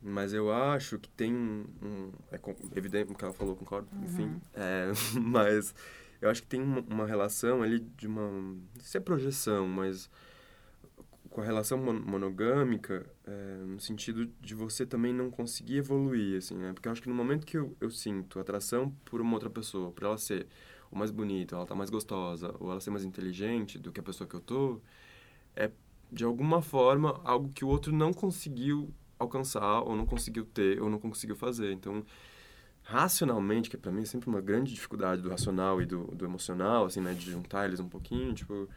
Mas 0.02 0.32
eu 0.32 0.54
acho 0.54 1.00
que 1.00 1.10
tem 1.10 1.34
um... 1.34 1.66
um 1.82 2.12
é 2.32 2.40
evidente 2.76 3.12
o 3.12 3.16
que 3.16 3.24
ela 3.24 3.34
falou, 3.34 3.56
concordo, 3.56 3.88
uhum. 3.94 4.04
enfim. 4.04 4.42
É, 4.54 4.92
mas 5.20 5.74
eu 6.22 6.30
acho 6.30 6.42
que 6.42 6.48
tem 6.48 6.62
uma, 6.62 7.06
relação 7.06 7.62
ali 7.62 7.80
de 7.80 8.08
uma. 8.08 8.30
Não 8.30 8.62
sei 8.76 8.86
se 8.86 8.98
é 8.98 9.00
projeção, 9.00 9.68
mas 9.68 10.10
com 11.30 11.42
a 11.42 11.44
relação 11.46 11.78
monogâmica, 11.78 13.06
é, 13.26 13.58
no 13.66 13.80
sentido 13.80 14.26
de 14.42 14.56
você 14.56 14.86
também 14.86 15.14
não 15.14 15.30
conseguir 15.30 15.78
evoluir, 15.78 16.38
assim, 16.38 16.56
né? 16.56 16.74
Porque 16.74 16.88
eu 16.88 16.92
acho 16.92 17.02
que 17.02 17.10
no 17.10 17.16
momento 17.16 17.46
que 17.46 17.58
eu, 17.58 17.76
eu 17.80 17.92
sinto 17.92 18.40
atração 18.40 18.92
por 19.06 19.22
uma 19.22 19.34
outra 19.34 19.50
pessoa, 19.50 19.92
por 19.92 20.06
ela 20.06 20.18
ser 20.18 20.48
ou 20.92 20.98
mais 20.98 21.12
bonita, 21.12 21.56
ela 21.56 21.66
tá 21.66 21.76
mais 21.76 21.90
gostosa, 21.90 22.56
ou 22.60 22.72
ela 22.72 22.80
ser 22.80 22.92
mais 22.92 23.04
inteligente 23.04 23.78
do 23.78 23.92
que 23.92 24.00
a 24.00 24.04
pessoa 24.04 24.28
que 24.28 24.36
eu 24.36 24.40
tô, 24.40 24.82
é 25.56 25.70
de 26.12 26.24
alguma 26.24 26.62
forma 26.62 27.20
algo 27.24 27.50
que 27.50 27.66
o 27.66 27.68
outro 27.68 27.94
não 27.94 28.14
conseguiu 28.14 28.94
alcançar, 29.20 29.82
ou 29.82 29.96
não 29.96 30.06
conseguiu 30.06 30.46
ter, 30.46 30.82
ou 30.82 30.90
não 30.90 31.00
conseguiu 31.00 31.36
fazer. 31.36 31.72
Então, 31.74 32.06
racionalmente, 32.88 33.70
que 33.70 33.76
para 33.76 33.92
mim 33.92 34.04
é 34.04 34.06
sempre 34.06 34.30
uma 34.30 34.40
grande 34.40 34.74
dificuldade 34.74 35.22
do 35.22 35.30
racional 35.30 35.82
e 35.82 35.86
do, 35.86 36.06
do 36.06 36.24
emocional, 36.24 36.86
assim, 36.86 37.02
né, 37.02 37.14
de 37.14 37.30
juntar 37.30 37.66
eles 37.66 37.82
um 37.82 37.90
pouquinho, 37.90 38.34
tipo, 38.34 38.70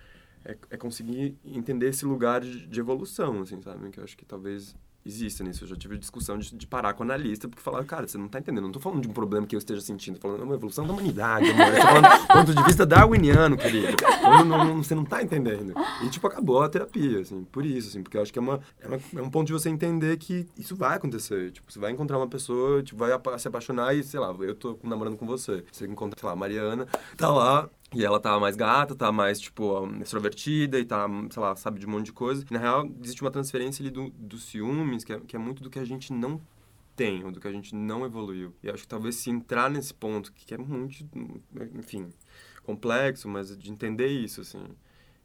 é, 0.45 0.59
é 0.71 0.77
conseguir 0.77 1.39
entender 1.45 1.89
esse 1.89 2.05
lugar 2.05 2.41
de, 2.41 2.67
de, 2.67 2.81
evolução, 2.81 3.43
assim, 3.43 3.63
sabe? 3.63 3.89
Que 3.91 4.01
eu 4.01 4.05
acho 4.05 4.17
que 4.17 4.25
talvez 4.25 4.75
exista 5.05 5.43
nisso. 5.43 5.65
Eu 5.65 5.69
já 5.69 5.77
tive 5.77 5.97
discussão 5.99 6.39
de, 6.39 6.55
de 6.55 6.67
parar 6.67 6.93
com 6.95 7.03
o 7.03 7.07
analista, 7.07 7.49
porque 7.49 7.63
falaram, 7.63 7.85
cara, 7.87 8.07
você 8.07 8.19
não 8.19 8.29
tá 8.29 8.39
entendendo. 8.39 8.65
Não 8.65 8.73
tô 8.73 8.81
falando 8.81 9.01
de 9.01 9.09
um 9.09 9.13
problema 9.13 9.47
que 9.47 9.55
eu 9.55 9.59
esteja 9.59 9.81
sentindo. 9.81 10.17
Tô 10.17 10.23
falando 10.23 10.39
de 10.39 10.45
uma 10.45 10.55
evolução 10.55 10.87
da 10.87 10.93
humanidade, 10.93 11.51
amor. 11.51 11.69
Eu 11.69 11.75
tô 11.75 11.87
falando 11.87 12.21
do 12.21 12.27
ponto 12.29 12.55
de 12.55 12.63
vista 12.65 12.87
darwiniano, 12.87 13.57
querido. 13.57 13.97
Não, 14.23 14.45
não, 14.45 14.65
não, 14.65 14.83
você 14.83 14.95
não 14.95 15.05
tá 15.05 15.23
entendendo. 15.23 15.75
E, 16.03 16.09
tipo, 16.09 16.27
acabou 16.27 16.63
a 16.63 16.69
terapia, 16.69 17.21
assim, 17.21 17.45
por 17.45 17.65
isso, 17.65 17.89
assim. 17.89 18.03
Porque 18.03 18.17
eu 18.17 18.23
acho 18.23 18.33
que 18.33 18.39
é, 18.39 18.43
uma, 18.43 18.61
é, 18.81 18.87
uma, 18.87 19.01
é 19.17 19.23
um 19.23 19.31
ponto 19.31 19.47
de 19.47 19.53
você 19.53 19.69
entender 19.69 20.17
que 20.19 20.47
isso 20.57 20.77
vai 20.77 20.97
acontecer. 20.97 21.51
Tipo, 21.51 21.71
você 21.71 21.79
vai 21.79 21.91
encontrar 21.91 22.19
uma 22.19 22.29
pessoa, 22.29 22.83
tipo, 22.83 22.99
vai 22.99 23.11
se 23.39 23.49
apaixonar 23.49 23.95
e, 23.95 24.03
sei 24.03 24.21
lá, 24.21 24.35
eu 24.41 24.55
tô 24.55 24.79
namorando 24.83 25.17
com 25.17 25.27
você. 25.27 25.65
Você 25.71 25.87
encontra, 25.87 26.19
sei 26.19 26.27
lá, 26.27 26.33
a 26.33 26.37
Mariana, 26.37 26.87
tá 27.17 27.31
lá, 27.31 27.69
e 27.95 28.05
ela 28.05 28.21
tá 28.21 28.39
mais 28.39 28.57
gata, 28.57 28.95
tá 28.95 29.11
mais, 29.11 29.41
tipo, 29.41 29.87
extrovertida 30.01 30.79
e 30.79 30.85
tá, 30.85 31.07
sei 31.31 31.43
lá, 31.43 31.57
sabe 31.57 31.81
de 31.81 31.87
um 31.87 31.91
monte 31.91 32.07
de 32.07 32.13
coisa. 32.13 32.45
E, 32.49 32.53
na 32.53 32.61
real, 32.61 32.89
existe 33.03 33.23
uma 33.23 33.31
transferência 33.31 33.83
ali 33.83 33.91
do, 33.91 34.11
do 34.11 34.39
ciúmes, 34.39 35.05
que 35.05 35.13
é, 35.13 35.21
que 35.21 35.37
é 35.37 35.39
muito 35.39 35.63
do 35.63 35.71
que 35.71 35.79
a 35.79 35.85
gente 35.85 36.13
não 36.13 36.41
tem, 36.95 37.25
ou 37.25 37.33
do 37.33 37.41
que 37.41 37.49
a 37.49 37.53
gente 37.53 37.75
não 37.75 38.05
evoluiu. 38.05 38.55
E 38.63 38.71
acho 38.71 38.83
que 38.83 38.89
talvez 38.89 39.17
se 39.17 39.31
entrar 39.31 39.71
nesse 39.71 39.93
ponto, 39.93 40.33
que 40.33 40.55
é 40.55 40.59
muito, 40.59 41.05
enfim, 41.75 42.09
complexo, 42.63 43.29
mas 43.29 43.57
de 43.57 43.71
entender 43.71 44.09
isso, 44.09 44.41
assim. 44.43 44.65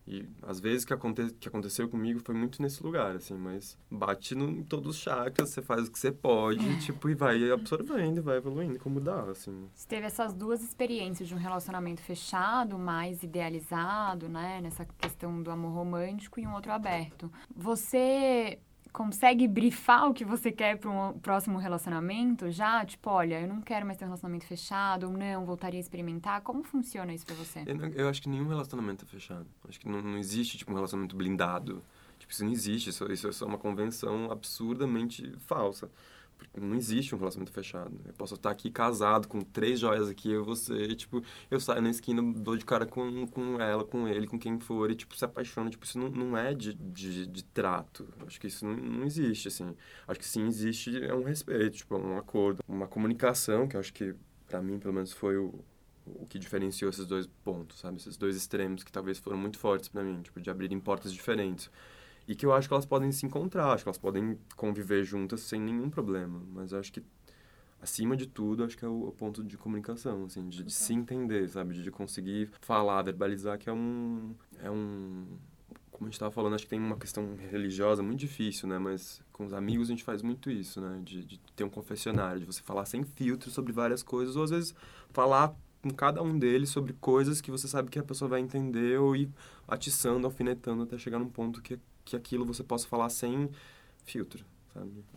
E 0.08 0.28
às 0.44 0.60
vezes 0.60 0.86
que, 0.86 0.94
aconte 0.94 1.32
que 1.40 1.48
aconteceu 1.48 1.90
comigo 1.90 2.20
foi 2.24 2.36
muito 2.36 2.62
nesse 2.62 2.84
lugar, 2.84 3.16
assim, 3.16 3.34
mas 3.36 3.78
bate 3.90 4.36
no, 4.36 4.50
em 4.50 4.64
todos 4.64 4.96
os 4.96 5.02
chakras, 5.02 5.50
você 5.50 5.62
faz 5.62 5.88
o 5.88 5.92
que 5.92 5.98
você 5.98 6.12
pode, 6.12 6.68
é. 6.68 6.78
tipo, 6.78 7.10
e 7.10 7.16
vai 7.16 7.52
absorvendo, 7.52 8.22
vai 8.22 8.38
evoluindo, 8.38 8.80
como 8.80 9.00
dá, 9.00 9.22
assim. 9.24 9.68
Você 9.74 9.88
teve 9.88 10.06
essas 10.06 10.34
duas 10.34 10.64
experiências 10.64 11.28
de 11.28 11.34
um 11.34 11.38
relacionamento 11.38 12.02
fechado, 12.02 12.78
mais 12.78 13.24
idealizado, 13.24 14.30
né, 14.30 14.62
nessa 14.62 14.86
questão 14.86 15.42
do 15.42 15.50
amor 15.50 15.74
romântico 15.74 16.40
e 16.40 16.46
um 16.46 16.54
outro 16.54 16.72
aberto. 16.72 17.32
Você 17.56 18.60
consegue 18.96 19.46
brifar 19.46 20.10
o 20.10 20.14
que 20.14 20.24
você 20.24 20.54
quer 20.54 20.78
para 20.78 20.90
um 20.90 21.20
próximo 21.20 21.58
relacionamento 21.58 22.50
já? 22.50 22.86
Tipo, 22.86 23.10
olha, 23.10 23.42
eu 23.42 23.48
não 23.48 23.60
quero 23.60 23.86
mais 23.86 23.98
ter 23.98 24.06
um 24.06 24.08
relacionamento 24.08 24.46
fechado, 24.46 25.08
ou 25.08 25.12
não, 25.12 25.46
voltaria 25.46 25.78
a 25.78 25.82
experimentar. 25.82 26.40
Como 26.40 26.64
funciona 26.64 27.14
isso 27.14 27.26
para 27.26 27.36
você? 27.36 27.64
Eu, 27.66 27.76
eu, 27.90 28.08
acho 28.08 28.22
que 28.22 28.30
nenhum 28.30 28.48
relacionamento 28.48 29.04
é 29.04 29.08
fechado. 29.08 29.46
Acho 29.68 29.78
que 29.82 29.90
não, 29.90 30.02
não 30.02 30.18
existe, 30.18 30.58
tipo, 30.58 30.72
um 30.72 30.76
relacionamento 30.76 31.14
blindado. 31.14 31.84
Tipo, 32.18 32.32
isso 32.32 32.46
não 32.46 32.52
existe. 32.54 32.90
Isso, 32.90 33.12
isso 33.12 33.28
é 33.28 33.32
só 33.34 33.46
uma 33.46 33.58
convenção 33.58 34.32
absurdamente 34.32 35.30
falsa. 35.40 35.92
Não 36.58 36.76
existe 36.76 37.14
um 37.14 37.18
relacionamento 37.18 37.52
fechado. 37.52 37.92
Eu 38.06 38.14
posso 38.14 38.36
estar 38.36 38.50
aqui 38.50 38.72
casado 38.72 39.28
com 39.28 39.42
três 39.42 39.80
joias 39.80 40.08
aqui, 40.10 40.32
eu 40.32 40.44
você, 40.44 40.96
tipo, 40.96 41.22
eu 41.52 41.60
saio 41.60 41.82
na 41.82 41.90
esquina, 41.90 42.22
dou 42.22 42.56
de 42.56 42.64
cara 42.64 42.86
com, 42.86 43.28
com 43.28 43.60
ela, 43.60 43.84
com 43.84 44.08
ele, 44.08 44.26
com 44.26 44.40
quem 44.40 44.60
for, 44.60 44.90
e, 44.90 44.96
tipo, 44.96 45.16
se 45.18 45.26
apaixona. 45.26 45.70
Tipo, 45.70 45.86
isso 45.86 46.00
não, 46.00 46.10
não 46.10 46.38
é 46.38 46.54
de, 46.54 46.74
de, 46.74 47.28
de 47.28 47.44
trato. 47.44 48.08
Acho 48.26 48.40
que 48.40 48.48
isso 48.48 48.66
não, 48.66 48.76
não 48.76 49.06
existe, 49.06 49.50
assim. 49.50 49.76
Acho 50.08 50.20
que 50.20 50.26
sim 50.26 50.48
existe 50.48 51.04
é 51.04 51.14
um 51.14 51.24
respeito, 51.24 51.78
tipo, 51.78 51.98
um 51.98 52.18
acordo, 52.18 52.64
uma 52.68 52.88
comunicação, 52.88 53.68
que 53.68 53.76
acho 53.76 53.94
que, 53.94 54.16
para 54.48 54.62
mim, 54.62 54.80
pelo 54.80 54.94
menos, 54.94 55.12
foi 55.12 55.38
o, 55.38 55.54
o 56.06 56.26
que 56.26 56.40
diferenciou 56.40 56.90
esses 56.90 57.06
dois 57.06 57.28
pontos, 57.44 57.80
sabe? 57.80 57.98
Esses 57.98 58.16
dois 58.16 58.36
extremos 58.36 58.84
que 58.84 58.92
talvez 58.92 59.18
foram 59.18 59.38
muito 59.38 59.60
fortes 59.60 59.90
para 59.90 60.04
mim, 60.04 60.22
tipo, 60.22 60.40
de 60.40 60.50
abrirem 60.50 60.80
portas 60.80 61.12
diferentes. 61.12 61.70
E 62.28 62.36
que 62.36 62.46
eu 62.46 62.54
acho 62.54 62.68
que 62.68 62.74
elas 62.74 62.86
podem 62.86 63.12
se 63.12 63.26
encontrar, 63.26 63.72
acho 63.72 63.84
que 63.84 63.90
elas 63.90 63.98
podem 63.98 64.38
conviver 64.56 65.04
juntas 65.04 65.42
sem 65.42 65.60
nenhum 65.60 65.90
problema. 65.90 66.42
Mas 66.54 66.72
eu 66.72 66.80
acho 66.80 66.92
que, 66.92 67.04
acima 67.82 68.18
de 68.18 68.26
tudo, 68.26 68.64
acho 68.64 68.78
que 68.78 68.84
é 68.84 68.88
o, 68.88 69.10
o 69.10 69.12
ponto 69.12 69.44
de 69.44 69.58
comunicação, 69.58 70.26
assim, 70.26 70.48
de, 70.50 70.64
de, 70.64 70.74
se 70.74 70.94
entender, 70.94 71.48
sabe? 71.50 71.74
De 71.74 71.92
conseguir 71.92 72.50
falar, 72.62 73.04
verbalizar, 73.04 73.58
que 73.58 73.70
é 73.70 73.74
um... 73.74 74.36
É 74.62 74.72
um 74.72 75.26
como 75.92 76.08
a 76.08 76.10
gente 76.10 76.16
estava 76.16 76.32
falando, 76.32 76.56
acho 76.56 76.66
que 76.66 76.70
tem 76.70 76.80
uma 76.80 76.98
questão 76.98 77.38
religiosa 77.50 78.04
muito 78.04 78.20
difícil, 78.20 78.68
né? 78.68 78.78
Mas 78.78 79.22
com 79.32 79.46
os 79.46 79.54
amigos 79.54 79.88
a 79.88 79.92
gente 79.92 80.04
faz 80.04 80.22
muito 80.22 80.52
isso, 80.52 80.82
né? 80.82 81.00
De, 81.02 81.24
de 81.24 81.40
ter 81.56 81.64
um 81.64 81.70
confessionário, 81.70 82.42
de 82.42 82.46
você 82.46 82.62
falar 82.62 82.86
sem 82.86 83.04
filtro 83.04 83.50
sobre 83.50 83.72
várias 83.72 84.04
coisas, 84.04 84.36
ou 84.36 84.44
às 84.44 84.50
vezes 84.50 84.76
falar 85.14 85.56
com 85.82 85.90
cada 85.92 86.22
um 86.24 86.38
deles 86.38 86.70
sobre 86.70 86.94
coisas 86.94 87.40
que 87.40 87.52
você 87.52 87.68
sabe 87.68 87.92
que 87.92 88.00
a 88.00 88.04
pessoa 88.04 88.28
vai 88.28 88.42
entender 88.42 89.00
ou 89.00 89.16
ir 89.16 89.30
atiçando, 89.68 90.26
alfinetando 90.26 90.82
até 90.82 90.98
chegar 90.98 91.20
num 91.20 91.30
ponto 91.30 91.62
que 91.62 91.80
que 92.06 92.16
aquilo 92.16 92.46
você 92.46 92.64
possa 92.64 92.88
falar 92.88 93.10
sem 93.10 93.50
filtro? 94.06 94.46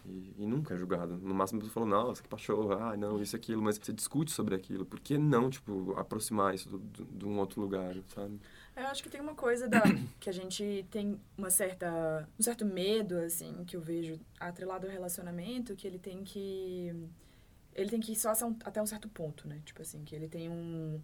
E, 0.07 0.35
e 0.38 0.47
nunca 0.47 0.75
é 0.75 0.76
julgado. 0.76 1.16
No 1.18 1.35
máximo 1.35 1.61
você 1.61 1.71
fala, 1.71 1.87
nossa, 1.87 2.23
que 2.23 2.28
paixão, 2.28 2.71
ah, 2.73 2.97
não, 2.97 3.21
isso, 3.21 3.35
aquilo, 3.35 3.61
mas 3.61 3.76
você 3.76 3.92
discute 3.92 4.30
sobre 4.30 4.54
aquilo. 4.54 4.87
Por 4.87 5.00
que 5.00 5.18
não, 5.18 5.50
tipo, 5.50 5.95
aproximar 5.99 6.54
isso 6.54 6.80
de 7.11 7.25
um 7.25 7.38
outro 7.38 7.61
lugar, 7.61 7.95
sabe? 8.14 8.40
Eu 8.76 8.87
acho 8.87 9.02
que 9.02 9.11
tem 9.11 9.21
uma 9.21 9.35
coisa 9.35 9.68
da, 9.68 9.83
que 10.21 10.30
a 10.30 10.33
gente 10.33 10.87
tem 10.90 11.21
uma 11.37 11.50
certa, 11.50 12.28
um 12.38 12.42
certo 12.42 12.64
medo, 12.64 13.18
assim, 13.18 13.64
que 13.64 13.76
eu 13.76 13.80
vejo 13.80 14.21
atrelado 14.38 14.87
ao 14.87 14.92
relacionamento, 14.92 15.75
que 15.75 15.87
ele 15.87 15.99
tem 15.99 16.23
que... 16.23 16.95
Ele 17.75 17.90
tem 17.90 18.00
que 18.00 18.12
ir 18.12 18.16
só 18.16 18.33
até 18.64 18.83
um 18.83 18.87
certo 18.87 19.09
ponto, 19.09 19.47
né? 19.47 19.61
Tipo 19.64 19.83
assim, 19.83 20.04
que 20.04 20.14
ele 20.14 20.28
tem 20.28 20.49
um 20.49 21.00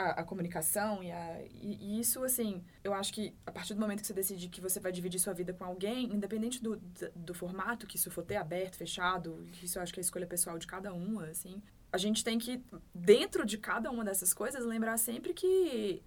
a, 0.00 0.10
a 0.20 0.24
comunicação 0.24 1.02
e, 1.02 1.10
a, 1.10 1.42
e, 1.60 1.78
e, 1.80 2.00
isso, 2.00 2.24
assim, 2.24 2.64
eu 2.82 2.94
acho 2.94 3.12
que 3.12 3.34
a 3.46 3.52
partir 3.52 3.74
do 3.74 3.80
momento 3.80 4.00
que 4.00 4.06
você 4.06 4.14
decide 4.14 4.48
que 4.48 4.60
você 4.60 4.80
vai 4.80 4.92
dividir 4.92 5.20
sua 5.20 5.32
vida 5.32 5.52
com 5.52 5.64
alguém, 5.64 6.04
independente 6.12 6.62
do, 6.62 6.76
do, 6.76 7.10
do 7.14 7.34
formato 7.34 7.86
que 7.86 7.96
isso 7.96 8.10
for 8.10 8.24
ter, 8.24 8.36
aberto, 8.36 8.76
fechado, 8.76 9.46
isso 9.62 9.78
eu 9.78 9.82
acho 9.82 9.92
que 9.92 10.00
é 10.00 10.02
a 10.02 10.06
escolha 10.08 10.26
pessoal 10.26 10.58
de 10.58 10.66
cada 10.66 10.92
um, 10.92 11.20
assim, 11.20 11.62
a 11.92 11.98
gente 11.98 12.24
tem 12.24 12.38
que, 12.38 12.62
dentro 12.94 13.44
de 13.44 13.58
cada 13.58 13.90
uma 13.90 14.04
dessas 14.04 14.32
coisas, 14.32 14.64
lembrar 14.64 14.96
sempre 14.96 15.34
que 15.34 16.02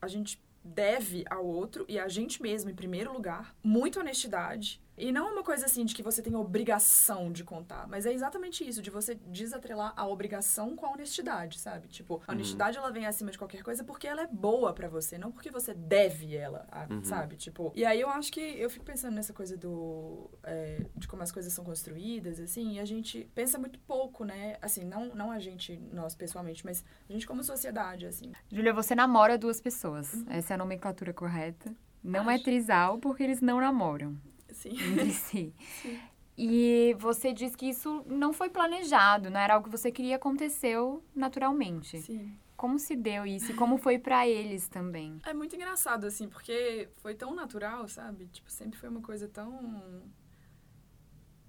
a 0.00 0.08
gente 0.08 0.42
deve 0.62 1.24
ao 1.30 1.46
outro 1.46 1.84
e 1.88 1.98
a 1.98 2.08
gente 2.08 2.42
mesmo, 2.42 2.70
em 2.70 2.74
primeiro 2.74 3.12
lugar, 3.12 3.56
muita 3.62 4.00
honestidade, 4.00 4.80
e 4.98 5.12
não 5.12 5.28
é 5.28 5.32
uma 5.32 5.42
coisa 5.42 5.66
assim 5.66 5.84
de 5.84 5.94
que 5.94 6.02
você 6.02 6.20
tem 6.20 6.34
obrigação 6.34 7.30
de 7.32 7.44
contar, 7.44 7.86
mas 7.88 8.06
é 8.06 8.12
exatamente 8.12 8.66
isso, 8.66 8.82
de 8.82 8.90
você 8.90 9.14
desatrelar 9.14 9.92
a 9.96 10.06
obrigação 10.06 10.74
com 10.76 10.86
a 10.86 10.90
honestidade, 10.90 11.58
sabe? 11.58 11.88
Tipo, 11.88 12.22
a 12.26 12.32
uhum. 12.32 12.36
honestidade 12.36 12.76
uhum. 12.76 12.84
ela 12.84 12.92
vem 12.92 13.06
acima 13.06 13.30
de 13.30 13.38
qualquer 13.38 13.62
coisa 13.62 13.84
porque 13.84 14.06
ela 14.06 14.22
é 14.22 14.26
boa 14.26 14.72
para 14.72 14.88
você, 14.88 15.16
não 15.16 15.30
porque 15.30 15.50
você 15.50 15.72
deve 15.74 16.34
ela, 16.34 16.66
uhum. 16.90 17.04
sabe? 17.04 17.36
Tipo, 17.36 17.72
e 17.74 17.84
aí 17.84 18.00
eu 18.00 18.08
acho 18.10 18.32
que 18.32 18.40
eu 18.40 18.68
fico 18.68 18.84
pensando 18.84 19.14
nessa 19.14 19.32
coisa 19.32 19.56
do. 19.56 20.30
É, 20.42 20.84
de 20.96 21.06
como 21.06 21.22
as 21.22 21.32
coisas 21.32 21.52
são 21.52 21.64
construídas, 21.64 22.40
assim, 22.40 22.74
e 22.74 22.80
a 22.80 22.84
gente 22.84 23.28
pensa 23.34 23.58
muito 23.58 23.78
pouco, 23.80 24.24
né? 24.24 24.56
Assim, 24.60 24.84
não, 24.84 25.14
não 25.14 25.30
a 25.30 25.38
gente, 25.38 25.76
nós 25.92 26.14
pessoalmente, 26.14 26.64
mas 26.64 26.84
a 27.08 27.12
gente 27.12 27.26
como 27.26 27.42
sociedade, 27.42 28.06
assim. 28.06 28.32
Júlia, 28.50 28.72
você 28.72 28.94
namora 28.94 29.38
duas 29.38 29.60
pessoas. 29.60 30.12
Uhum. 30.14 30.26
Essa 30.28 30.54
é 30.54 30.56
a 30.56 30.58
nomenclatura 30.58 31.12
correta. 31.12 31.74
Não 32.02 32.30
é 32.30 32.34
acho. 32.34 32.42
é 32.42 32.44
trisal 32.44 32.98
porque 32.98 33.22
eles 33.22 33.40
não 33.40 33.60
namoram. 33.60 34.16
Sim. 34.58 34.70
Entre 34.70 35.12
si. 35.12 35.54
Sim. 35.82 36.00
E 36.36 36.94
você 36.98 37.32
diz 37.32 37.56
que 37.56 37.66
isso 37.66 38.04
não 38.06 38.32
foi 38.32 38.48
planejado, 38.48 39.28
não 39.28 39.40
era 39.40 39.54
algo 39.54 39.64
que 39.68 39.76
você 39.76 39.90
queria 39.90 40.16
aconteceu 40.16 41.02
naturalmente. 41.14 42.00
Sim. 42.00 42.38
Como 42.56 42.78
se 42.78 42.96
deu 42.96 43.24
isso 43.24 43.52
e 43.52 43.54
como 43.54 43.76
foi 43.76 43.98
para 43.98 44.26
eles 44.26 44.68
também? 44.68 45.20
É 45.24 45.32
muito 45.32 45.54
engraçado 45.54 46.06
assim, 46.06 46.28
porque 46.28 46.88
foi 46.96 47.14
tão 47.14 47.34
natural, 47.34 47.88
sabe? 47.88 48.26
Tipo, 48.28 48.50
sempre 48.50 48.78
foi 48.78 48.88
uma 48.88 49.00
coisa 49.00 49.28
tão 49.28 50.02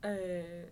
é... 0.02 0.72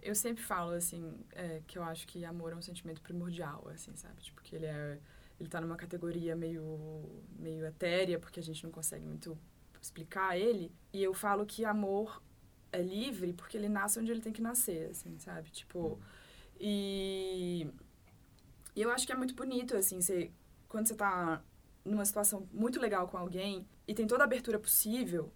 eu 0.00 0.14
sempre 0.14 0.42
falo 0.42 0.72
assim, 0.72 1.12
é, 1.32 1.62
que 1.66 1.78
eu 1.78 1.82
acho 1.82 2.06
que 2.06 2.24
amor 2.24 2.52
é 2.52 2.56
um 2.56 2.62
sentimento 2.62 3.00
primordial, 3.02 3.66
assim, 3.72 3.94
sabe? 3.96 4.20
Tipo, 4.22 4.40
que 4.42 4.54
ele 4.56 4.66
é 4.66 5.00
ele 5.40 5.48
tá 5.48 5.60
numa 5.60 5.76
categoria 5.76 6.36
meio 6.36 7.22
meio 7.36 7.66
etérea, 7.66 8.18
porque 8.20 8.38
a 8.38 8.42
gente 8.42 8.62
não 8.62 8.70
consegue 8.70 9.04
muito 9.04 9.36
explicar 9.82 10.38
ele. 10.38 10.72
E 10.92 11.02
eu 11.02 11.12
falo 11.12 11.44
que 11.44 11.64
amor 11.64 12.22
é 12.70 12.80
livre 12.80 13.32
porque 13.34 13.56
ele 13.56 13.68
nasce 13.68 13.98
onde 13.98 14.10
ele 14.10 14.20
tem 14.20 14.32
que 14.32 14.40
nascer, 14.40 14.90
assim, 14.90 15.18
sabe? 15.18 15.50
Tipo, 15.50 15.98
e, 16.58 17.66
e 18.74 18.80
eu 18.80 18.90
acho 18.90 19.06
que 19.06 19.12
é 19.12 19.16
muito 19.16 19.34
bonito, 19.34 19.76
assim, 19.76 20.00
você, 20.00 20.30
quando 20.68 20.86
você 20.86 20.94
tá 20.94 21.42
numa 21.84 22.04
situação 22.04 22.48
muito 22.52 22.80
legal 22.80 23.08
com 23.08 23.18
alguém 23.18 23.66
e 23.86 23.92
tem 23.92 24.06
toda 24.06 24.22
a 24.22 24.26
abertura 24.26 24.58
possível 24.58 25.32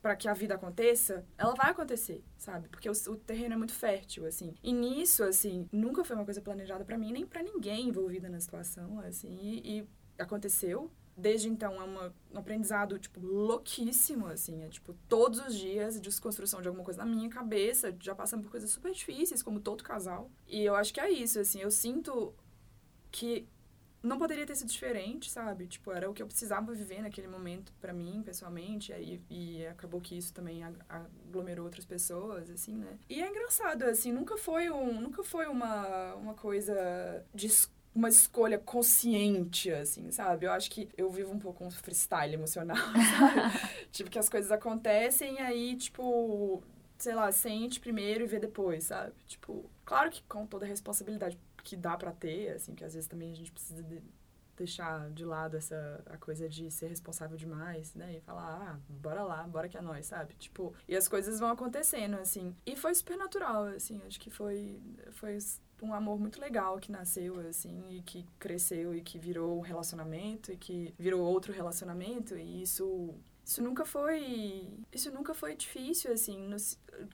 para 0.00 0.16
que 0.16 0.26
a 0.26 0.32
vida 0.32 0.54
aconteça, 0.54 1.26
ela 1.36 1.54
vai 1.54 1.70
acontecer, 1.70 2.24
sabe? 2.38 2.68
Porque 2.70 2.88
o, 2.88 2.92
o, 2.92 3.16
terreno 3.16 3.52
é 3.52 3.56
muito 3.56 3.74
fértil, 3.74 4.24
assim. 4.24 4.54
E 4.62 4.72
nisso, 4.72 5.22
assim, 5.22 5.68
nunca 5.70 6.02
foi 6.02 6.16
uma 6.16 6.24
coisa 6.24 6.40
planejada 6.40 6.86
para 6.86 6.96
mim, 6.96 7.12
nem 7.12 7.26
para 7.26 7.42
ninguém 7.42 7.88
envolvida 7.88 8.26
na 8.30 8.40
situação, 8.40 8.98
assim. 9.00 9.38
E, 9.42 9.80
e 9.80 9.88
aconteceu 10.18 10.90
desde 11.20 11.48
então 11.48 11.74
é 11.80 11.84
uma, 11.84 12.14
um 12.32 12.38
aprendizado, 12.38 12.98
tipo, 12.98 13.20
louquíssimo, 13.20 14.26
assim. 14.26 14.62
É, 14.62 14.68
tipo, 14.68 14.94
todos 15.08 15.38
os 15.40 15.54
dias 15.54 16.00
desconstrução 16.00 16.60
de 16.60 16.68
alguma 16.68 16.84
coisa 16.84 17.04
na 17.04 17.06
minha 17.06 17.28
cabeça, 17.28 17.94
já 18.00 18.14
passando 18.14 18.42
por 18.42 18.50
coisas 18.50 18.70
super 18.70 18.92
difíceis, 18.92 19.42
como 19.42 19.60
todo 19.60 19.84
casal. 19.84 20.30
E 20.48 20.62
eu 20.62 20.74
acho 20.74 20.92
que 20.92 21.00
é 21.00 21.10
isso, 21.10 21.38
assim. 21.38 21.60
Eu 21.60 21.70
sinto 21.70 22.34
que 23.10 23.46
não 24.02 24.18
poderia 24.18 24.46
ter 24.46 24.54
sido 24.54 24.68
diferente, 24.68 25.30
sabe? 25.30 25.66
Tipo, 25.66 25.92
era 25.92 26.08
o 26.08 26.14
que 26.14 26.22
eu 26.22 26.26
precisava 26.26 26.72
viver 26.72 27.02
naquele 27.02 27.28
momento 27.28 27.72
para 27.80 27.92
mim, 27.92 28.22
pessoalmente. 28.24 28.92
E, 28.92 29.20
e 29.28 29.66
acabou 29.66 30.00
que 30.00 30.16
isso 30.16 30.32
também 30.32 30.62
aglomerou 30.88 31.66
outras 31.66 31.84
pessoas, 31.84 32.48
assim, 32.48 32.76
né? 32.76 32.98
E 33.08 33.20
é 33.20 33.28
engraçado, 33.28 33.82
assim, 33.82 34.10
nunca 34.12 34.38
foi 34.38 34.70
um... 34.70 35.00
Nunca 35.00 35.22
foi 35.22 35.46
uma, 35.46 36.14
uma 36.14 36.34
coisa 36.34 37.24
de 37.34 37.48
uma 37.94 38.08
escolha 38.08 38.58
consciente, 38.58 39.70
assim, 39.72 40.10
sabe? 40.10 40.46
Eu 40.46 40.52
acho 40.52 40.70
que 40.70 40.88
eu 40.96 41.10
vivo 41.10 41.32
um 41.32 41.38
pouco 41.38 41.64
um 41.64 41.70
freestyle 41.70 42.34
emocional, 42.34 42.76
sabe? 43.18 43.88
tipo, 43.90 44.10
que 44.10 44.18
as 44.18 44.28
coisas 44.28 44.50
acontecem 44.52 45.34
e 45.34 45.38
aí, 45.38 45.76
tipo, 45.76 46.62
sei 46.96 47.14
lá, 47.14 47.30
sente 47.32 47.80
primeiro 47.80 48.24
e 48.24 48.26
vê 48.26 48.38
depois, 48.38 48.84
sabe? 48.84 49.12
Tipo, 49.26 49.68
claro 49.84 50.10
que 50.10 50.22
com 50.24 50.46
toda 50.46 50.64
a 50.64 50.68
responsabilidade 50.68 51.38
que 51.64 51.76
dá 51.76 51.96
para 51.96 52.12
ter, 52.12 52.50
assim, 52.50 52.74
que 52.74 52.84
às 52.84 52.94
vezes 52.94 53.08
também 53.08 53.32
a 53.32 53.34
gente 53.34 53.52
precisa 53.52 53.82
de 53.82 54.00
deixar 54.56 55.10
de 55.10 55.24
lado 55.24 55.56
essa 55.56 56.02
a 56.06 56.16
coisa 56.16 56.48
de 56.48 56.70
ser 56.70 56.88
responsável 56.88 57.36
demais, 57.36 57.94
né? 57.94 58.16
E 58.16 58.20
falar, 58.20 58.70
ah, 58.70 58.80
bora 58.88 59.22
lá, 59.22 59.42
bora 59.44 59.68
que 59.68 59.76
é 59.76 59.80
nós, 59.80 60.06
sabe? 60.06 60.34
Tipo, 60.34 60.74
e 60.88 60.96
as 60.96 61.08
coisas 61.08 61.40
vão 61.40 61.50
acontecendo, 61.50 62.14
assim. 62.16 62.54
E 62.66 62.76
foi 62.76 62.94
super 62.94 63.16
natural, 63.16 63.64
assim, 63.64 64.00
acho 64.06 64.20
que 64.20 64.30
foi 64.30 64.80
foi 65.12 65.38
um 65.82 65.94
amor 65.94 66.18
muito 66.20 66.40
legal 66.40 66.78
que 66.78 66.92
nasceu, 66.92 67.40
assim, 67.48 67.82
e 67.90 68.02
que 68.02 68.26
cresceu 68.38 68.94
e 68.94 69.00
que 69.00 69.18
virou 69.18 69.58
um 69.58 69.62
relacionamento 69.62 70.52
e 70.52 70.56
que 70.56 70.94
virou 70.98 71.22
outro 71.22 71.52
relacionamento 71.52 72.36
e 72.36 72.62
isso 72.62 73.14
isso 73.44 73.62
nunca 73.62 73.84
foi 73.84 74.68
isso 74.92 75.10
nunca 75.10 75.34
foi 75.34 75.56
difícil 75.56 76.12
assim 76.12 76.38
no, 76.46 76.56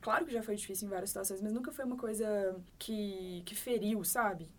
claro 0.03 0.27
que 0.27 0.33
já 0.33 0.43
foi 0.43 0.57
difícil 0.57 0.87
em 0.87 0.91
várias 0.91 1.11
situações 1.11 1.41
mas 1.41 1.53
nunca 1.53 1.73
foi 1.73 1.85
uma 1.85 1.97
coisa 1.97 2.61
que 2.79 3.43
que 3.47 3.55
feriu 3.55 4.05
sabe 4.05 4.51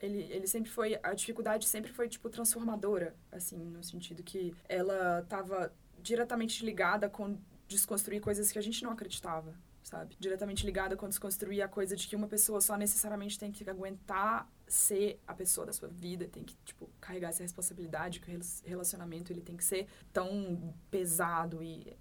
ele, 0.00 0.22
ele 0.30 0.46
sempre 0.46 0.70
foi 0.70 0.98
a 1.02 1.14
dificuldade 1.14 1.66
sempre 1.66 1.92
foi 1.92 2.08
tipo 2.08 2.28
transformadora 2.28 3.14
assim 3.32 3.58
no 3.58 3.82
sentido 3.82 4.22
que 4.22 4.54
ela 4.68 5.20
estava 5.20 5.72
diretamente 6.00 6.64
ligada 6.64 7.08
com 7.08 7.38
desconstruir 7.66 8.20
coisas 8.20 8.50
que 8.50 8.58
a 8.58 8.62
gente 8.62 8.82
não 8.82 8.90
acreditava 8.90 9.54
sabe? 9.88 10.16
Diretamente 10.20 10.64
ligada 10.64 10.96
com 10.96 11.08
desconstruir 11.08 11.62
a 11.62 11.68
coisa 11.68 11.96
de 11.96 12.06
que 12.06 12.14
uma 12.14 12.28
pessoa 12.28 12.60
só 12.60 12.76
necessariamente 12.76 13.38
tem 13.38 13.50
que 13.50 13.68
aguentar 13.68 14.48
ser 14.66 15.18
a 15.26 15.32
pessoa 15.34 15.66
da 15.66 15.72
sua 15.72 15.88
vida, 15.88 16.28
tem 16.28 16.44
que, 16.44 16.54
tipo, 16.64 16.90
carregar 17.00 17.30
essa 17.30 17.42
responsabilidade, 17.42 18.20
que 18.20 18.30
o 18.30 18.40
relacionamento 18.64 19.32
ele 19.32 19.40
tem 19.40 19.56
que 19.56 19.64
ser 19.64 19.86
tão 20.12 20.74
pesado 20.90 21.62
e 21.62 21.96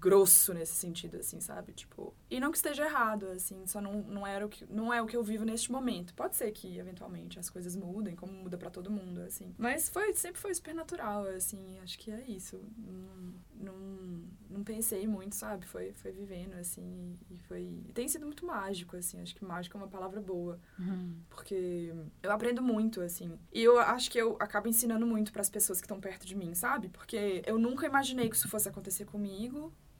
grosso 0.00 0.54
nesse 0.54 0.74
sentido, 0.74 1.16
assim, 1.16 1.40
sabe? 1.40 1.72
Tipo, 1.72 2.14
e 2.30 2.38
não 2.40 2.50
que 2.50 2.56
esteja 2.56 2.84
errado, 2.84 3.26
assim, 3.26 3.66
só 3.66 3.80
não, 3.80 4.02
não, 4.02 4.26
era 4.26 4.44
o 4.46 4.48
que, 4.48 4.64
não 4.72 4.92
é 4.92 5.02
o 5.02 5.06
que 5.06 5.16
eu 5.16 5.22
vivo 5.22 5.44
neste 5.44 5.70
momento. 5.70 6.14
Pode 6.14 6.36
ser 6.36 6.50
que, 6.52 6.78
eventualmente, 6.78 7.38
as 7.38 7.50
coisas 7.50 7.74
mudem, 7.74 8.14
como 8.14 8.32
muda 8.32 8.56
para 8.56 8.70
todo 8.70 8.90
mundo, 8.90 9.20
assim. 9.22 9.54
Mas 9.58 9.88
foi, 9.88 10.14
sempre 10.14 10.40
foi 10.40 10.54
super 10.54 10.74
natural, 10.74 11.24
assim, 11.24 11.78
acho 11.82 11.98
que 11.98 12.10
é 12.10 12.22
isso. 12.28 12.60
Não, 12.76 13.34
não, 13.72 14.28
não 14.50 14.64
pensei 14.64 15.06
muito, 15.06 15.34
sabe? 15.34 15.66
Foi, 15.66 15.92
foi 15.92 16.12
vivendo, 16.12 16.54
assim, 16.54 17.18
e 17.30 17.38
foi... 17.38 17.82
E 17.88 17.92
tem 17.92 18.06
sido 18.08 18.26
muito 18.26 18.46
mágico, 18.46 18.96
assim, 18.96 19.20
acho 19.20 19.34
que 19.34 19.44
mágico 19.44 19.76
é 19.76 19.80
uma 19.80 19.88
palavra 19.88 20.20
boa. 20.20 20.60
Uhum. 20.78 21.16
Porque 21.28 21.92
eu 22.22 22.30
aprendo 22.32 22.62
muito, 22.62 23.00
assim. 23.00 23.38
E 23.52 23.62
eu 23.62 23.78
acho 23.78 24.10
que 24.10 24.18
eu 24.18 24.36
acabo 24.38 24.68
ensinando 24.68 25.06
muito 25.06 25.32
para 25.32 25.40
as 25.40 25.50
pessoas 25.50 25.80
que 25.80 25.86
estão 25.86 26.00
perto 26.00 26.26
de 26.26 26.36
mim, 26.36 26.54
sabe? 26.54 26.88
Porque 26.88 27.42
eu 27.46 27.58
nunca 27.58 27.86
imaginei 27.86 28.28
que 28.28 28.36
isso 28.36 28.48
fosse 28.48 28.68
acontecer 28.68 29.04
comigo. 29.04 29.57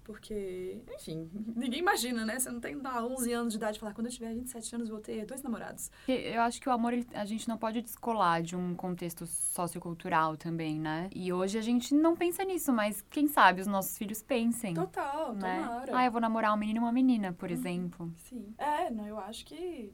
Porque, 0.09 0.81
enfim, 0.95 1.31
ninguém 1.55 1.81
imagina, 1.81 2.25
né? 2.25 2.39
Você 2.39 2.51
não 2.51 2.61
tem 2.61 2.79
dar 2.79 3.05
11 3.05 3.31
anos 3.31 3.53
de 3.53 3.59
idade 3.59 3.77
e 3.77 3.81
falar, 3.81 3.93
quando 3.93 4.07
eu 4.07 4.13
tiver 4.13 4.33
27 4.33 4.75
anos, 4.75 4.89
vou 4.89 5.01
ter 5.01 5.27
dois 5.27 5.43
namorados. 5.43 5.91
Eu 6.09 6.41
acho 6.41 6.59
que 6.63 6.67
o 6.67 6.73
amor, 6.73 6.95
a 7.13 7.27
gente 7.27 7.47
não 7.47 7.59
pode 7.59 7.83
descolar 7.83 8.43
de 8.43 8.57
um 8.57 8.75
contexto 8.75 9.27
sociocultural 9.27 10.35
também, 10.35 10.81
né? 10.81 11.11
E 11.15 11.31
hoje 11.31 11.59
a 11.59 11.61
gente 11.61 11.95
não 11.95 12.17
pensa 12.17 12.43
nisso, 12.43 12.73
mas 12.73 13.03
quem 13.11 13.29
sabe 13.29 13.61
os 13.61 13.67
nossos 13.67 13.99
filhos 13.99 14.23
pensem. 14.23 14.73
Total, 14.73 15.35
né? 15.35 15.61
tomara. 15.61 15.99
Ah, 15.99 16.07
eu 16.07 16.11
vou 16.11 16.23
namorar 16.23 16.55
um 16.55 16.57
menino 16.57 16.79
e 16.79 16.83
uma 16.85 16.93
menina, 16.93 17.35
por 17.35 17.51
uhum. 17.51 17.55
exemplo. 17.55 18.13
Sim. 18.17 18.55
É, 18.57 18.91
não, 18.91 19.07
eu 19.07 19.19
acho 19.19 19.45
que 19.45 19.93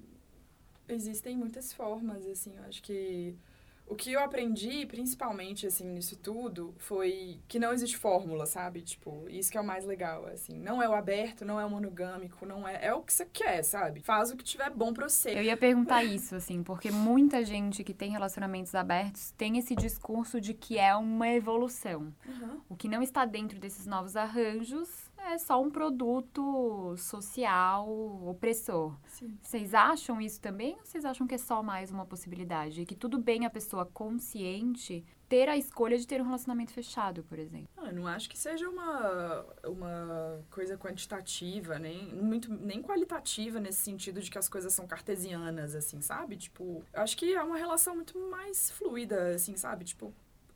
existem 0.88 1.36
muitas 1.36 1.72
formas, 1.72 2.24
assim, 2.26 2.54
eu 2.56 2.62
acho 2.62 2.80
que 2.84 3.36
o 3.86 3.94
que 3.94 4.12
eu 4.12 4.20
aprendi, 4.20 4.86
principalmente, 4.86 5.66
assim, 5.66 5.86
nisso 5.86 6.16
tudo, 6.16 6.74
foi 6.78 7.38
que 7.46 7.58
não 7.58 7.72
existe 7.72 7.96
fórmula, 7.96 8.46
sabe? 8.46 8.80
Tipo, 8.80 9.26
isso 9.28 9.50
que 9.50 9.58
é 9.58 9.60
o 9.60 9.64
mais 9.64 9.84
legal, 9.84 10.26
assim. 10.26 10.58
Não 10.58 10.82
é 10.82 10.88
o 10.88 10.94
aberto, 10.94 11.44
não 11.44 11.60
é 11.60 11.64
o 11.64 11.70
monogâmico, 11.70 12.46
não 12.46 12.66
é... 12.66 12.86
É 12.86 12.94
o 12.94 13.02
que 13.02 13.12
você 13.12 13.26
quer, 13.26 13.62
sabe? 13.62 14.00
Faz 14.00 14.30
o 14.30 14.36
que 14.36 14.44
tiver 14.44 14.70
bom 14.70 14.92
pra 14.92 15.08
você. 15.08 15.30
Eu 15.30 15.42
ia 15.42 15.56
perguntar 15.56 16.02
isso, 16.02 16.34
assim, 16.34 16.62
porque 16.62 16.90
muita 16.90 17.44
gente 17.44 17.84
que 17.84 17.92
tem 17.92 18.10
relacionamentos 18.10 18.74
abertos 18.74 19.32
tem 19.32 19.58
esse 19.58 19.76
discurso 19.76 20.40
de 20.40 20.54
que 20.54 20.78
é 20.78 20.94
uma 20.96 21.28
evolução. 21.28 22.12
Uhum. 22.26 22.60
O 22.68 22.76
que 22.76 22.88
não 22.88 23.02
está 23.02 23.24
dentro 23.24 23.58
desses 23.58 23.86
novos 23.86 24.16
arranjos 24.16 25.03
é 25.32 25.38
só 25.38 25.60
um 25.62 25.70
produto 25.70 26.94
social 26.96 27.88
opressor. 28.26 28.96
Sim. 29.06 29.36
Vocês 29.42 29.74
acham 29.74 30.20
isso 30.20 30.40
também 30.40 30.74
ou 30.74 30.84
vocês 30.84 31.04
acham 31.04 31.26
que 31.26 31.34
é 31.34 31.38
só 31.38 31.62
mais 31.62 31.90
uma 31.90 32.04
possibilidade? 32.04 32.82
E 32.82 32.86
que 32.86 32.94
tudo 32.94 33.18
bem 33.18 33.46
a 33.46 33.50
pessoa 33.50 33.86
consciente 33.86 35.04
ter 35.28 35.48
a 35.48 35.56
escolha 35.56 35.96
de 35.98 36.06
ter 36.06 36.20
um 36.20 36.24
relacionamento 36.24 36.72
fechado, 36.72 37.24
por 37.24 37.38
exemplo? 37.38 37.68
Não, 37.76 37.86
eu 37.86 37.92
não 37.92 38.06
acho 38.06 38.28
que 38.28 38.38
seja 38.38 38.68
uma, 38.68 39.44
uma 39.64 40.44
coisa 40.50 40.76
quantitativa, 40.76 41.78
nem, 41.78 42.14
muito, 42.14 42.52
nem 42.52 42.82
qualitativa 42.82 43.58
nesse 43.58 43.82
sentido 43.82 44.20
de 44.20 44.30
que 44.30 44.38
as 44.38 44.48
coisas 44.48 44.72
são 44.72 44.86
cartesianas, 44.86 45.74
assim, 45.74 46.00
sabe? 46.00 46.36
Tipo, 46.36 46.84
eu 46.92 47.02
acho 47.02 47.16
que 47.16 47.34
é 47.34 47.42
uma 47.42 47.56
relação 47.56 47.94
muito 47.94 48.18
mais 48.30 48.70
fluida, 48.70 49.34
assim, 49.34 49.56
sabe? 49.56 49.84
Tipo, 49.84 50.14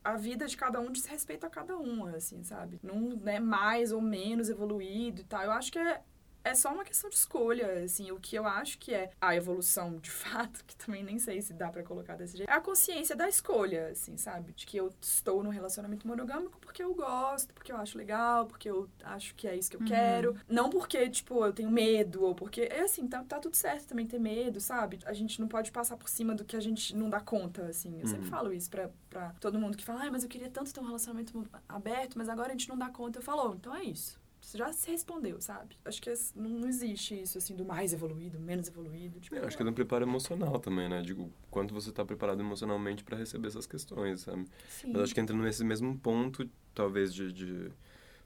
a 0.08 0.16
vida 0.16 0.46
de 0.46 0.56
cada 0.56 0.80
um 0.80 0.90
diz 0.90 1.04
respeito 1.04 1.44
a 1.44 1.50
cada 1.50 1.76
um, 1.76 2.06
assim, 2.06 2.42
sabe? 2.42 2.80
Não 2.82 3.20
é 3.26 3.38
mais 3.38 3.92
ou 3.92 4.00
menos 4.00 4.48
evoluído 4.48 5.20
e 5.20 5.24
tal. 5.24 5.42
Eu 5.42 5.52
acho 5.52 5.70
que 5.70 5.78
é, 5.78 6.00
é 6.48 6.54
só 6.54 6.72
uma 6.72 6.84
questão 6.84 7.10
de 7.10 7.16
escolha, 7.16 7.84
assim, 7.84 8.10
o 8.10 8.18
que 8.18 8.36
eu 8.36 8.46
acho 8.46 8.78
que 8.78 8.94
é 8.94 9.10
a 9.20 9.36
evolução 9.36 9.98
de 9.98 10.10
fato, 10.10 10.64
que 10.64 10.74
também 10.76 11.02
nem 11.02 11.18
sei 11.18 11.40
se 11.42 11.52
dá 11.52 11.68
para 11.68 11.82
colocar 11.82 12.16
desse 12.16 12.36
jeito, 12.36 12.48
é 12.48 12.52
a 12.52 12.60
consciência 12.60 13.14
da 13.14 13.28
escolha, 13.28 13.88
assim, 13.88 14.16
sabe? 14.16 14.52
De 14.52 14.66
que 14.66 14.76
eu 14.76 14.90
estou 15.00 15.42
num 15.42 15.50
relacionamento 15.50 16.06
monogâmico 16.06 16.58
porque 16.60 16.82
eu 16.82 16.94
gosto, 16.94 17.52
porque 17.54 17.72
eu 17.72 17.76
acho 17.76 17.96
legal, 17.96 18.46
porque 18.46 18.68
eu 18.68 18.88
acho 19.04 19.34
que 19.34 19.46
é 19.46 19.56
isso 19.56 19.70
que 19.70 19.76
eu 19.76 19.80
uhum. 19.80 19.86
quero, 19.86 20.36
não 20.48 20.70
porque, 20.70 21.08
tipo, 21.08 21.44
eu 21.44 21.52
tenho 21.52 21.70
medo, 21.70 22.24
ou 22.24 22.34
porque, 22.34 22.62
é 22.62 22.80
assim, 22.80 23.06
tá, 23.06 23.22
tá 23.24 23.38
tudo 23.38 23.56
certo 23.56 23.86
também 23.86 24.06
ter 24.06 24.18
medo, 24.18 24.60
sabe? 24.60 24.98
A 25.04 25.12
gente 25.12 25.40
não 25.40 25.48
pode 25.48 25.70
passar 25.70 25.96
por 25.96 26.08
cima 26.08 26.34
do 26.34 26.44
que 26.44 26.56
a 26.56 26.60
gente 26.60 26.96
não 26.96 27.10
dá 27.10 27.20
conta, 27.20 27.66
assim. 27.66 27.94
Eu 27.96 28.00
uhum. 28.00 28.06
sempre 28.06 28.28
falo 28.28 28.52
isso 28.52 28.70
pra, 28.70 28.90
pra 29.10 29.30
todo 29.40 29.58
mundo 29.58 29.76
que 29.76 29.84
fala, 29.84 30.02
ai, 30.02 30.10
mas 30.10 30.22
eu 30.22 30.28
queria 30.28 30.50
tanto 30.50 30.72
ter 30.72 30.80
um 30.80 30.86
relacionamento 30.86 31.46
aberto, 31.68 32.16
mas 32.16 32.28
agora 32.28 32.48
a 32.48 32.52
gente 32.52 32.68
não 32.68 32.78
dá 32.78 32.88
conta. 32.88 33.18
Eu 33.18 33.22
falo, 33.22 33.50
oh, 33.50 33.54
então 33.54 33.74
é 33.74 33.84
isso 33.84 34.18
já 34.56 34.72
se 34.72 34.90
respondeu, 34.90 35.40
sabe? 35.40 35.76
Acho 35.84 36.00
que 36.00 36.10
não 36.34 36.68
existe 36.68 37.20
isso, 37.20 37.36
assim, 37.36 37.54
do 37.54 37.64
mais 37.64 37.92
evoluído, 37.92 38.38
menos 38.38 38.68
evoluído. 38.68 39.20
Tipo, 39.20 39.36
eu 39.36 39.46
acho 39.46 39.56
que 39.56 39.62
é 39.62 39.66
um 39.66 39.72
preparo 39.72 40.04
emocional 40.04 40.58
também, 40.58 40.88
né? 40.88 41.02
Digo, 41.02 41.30
quanto 41.50 41.74
você 41.74 41.90
está 41.90 42.04
preparado 42.04 42.40
emocionalmente 42.40 43.04
para 43.04 43.16
receber 43.16 43.48
essas 43.48 43.66
questões, 43.66 44.22
sabe? 44.22 44.46
Sim. 44.68 44.92
Mas 44.92 45.02
acho 45.02 45.14
que 45.14 45.20
entra 45.20 45.36
nesse 45.36 45.64
mesmo 45.64 45.98
ponto, 45.98 46.48
talvez, 46.74 47.12
de, 47.12 47.32
de 47.32 47.70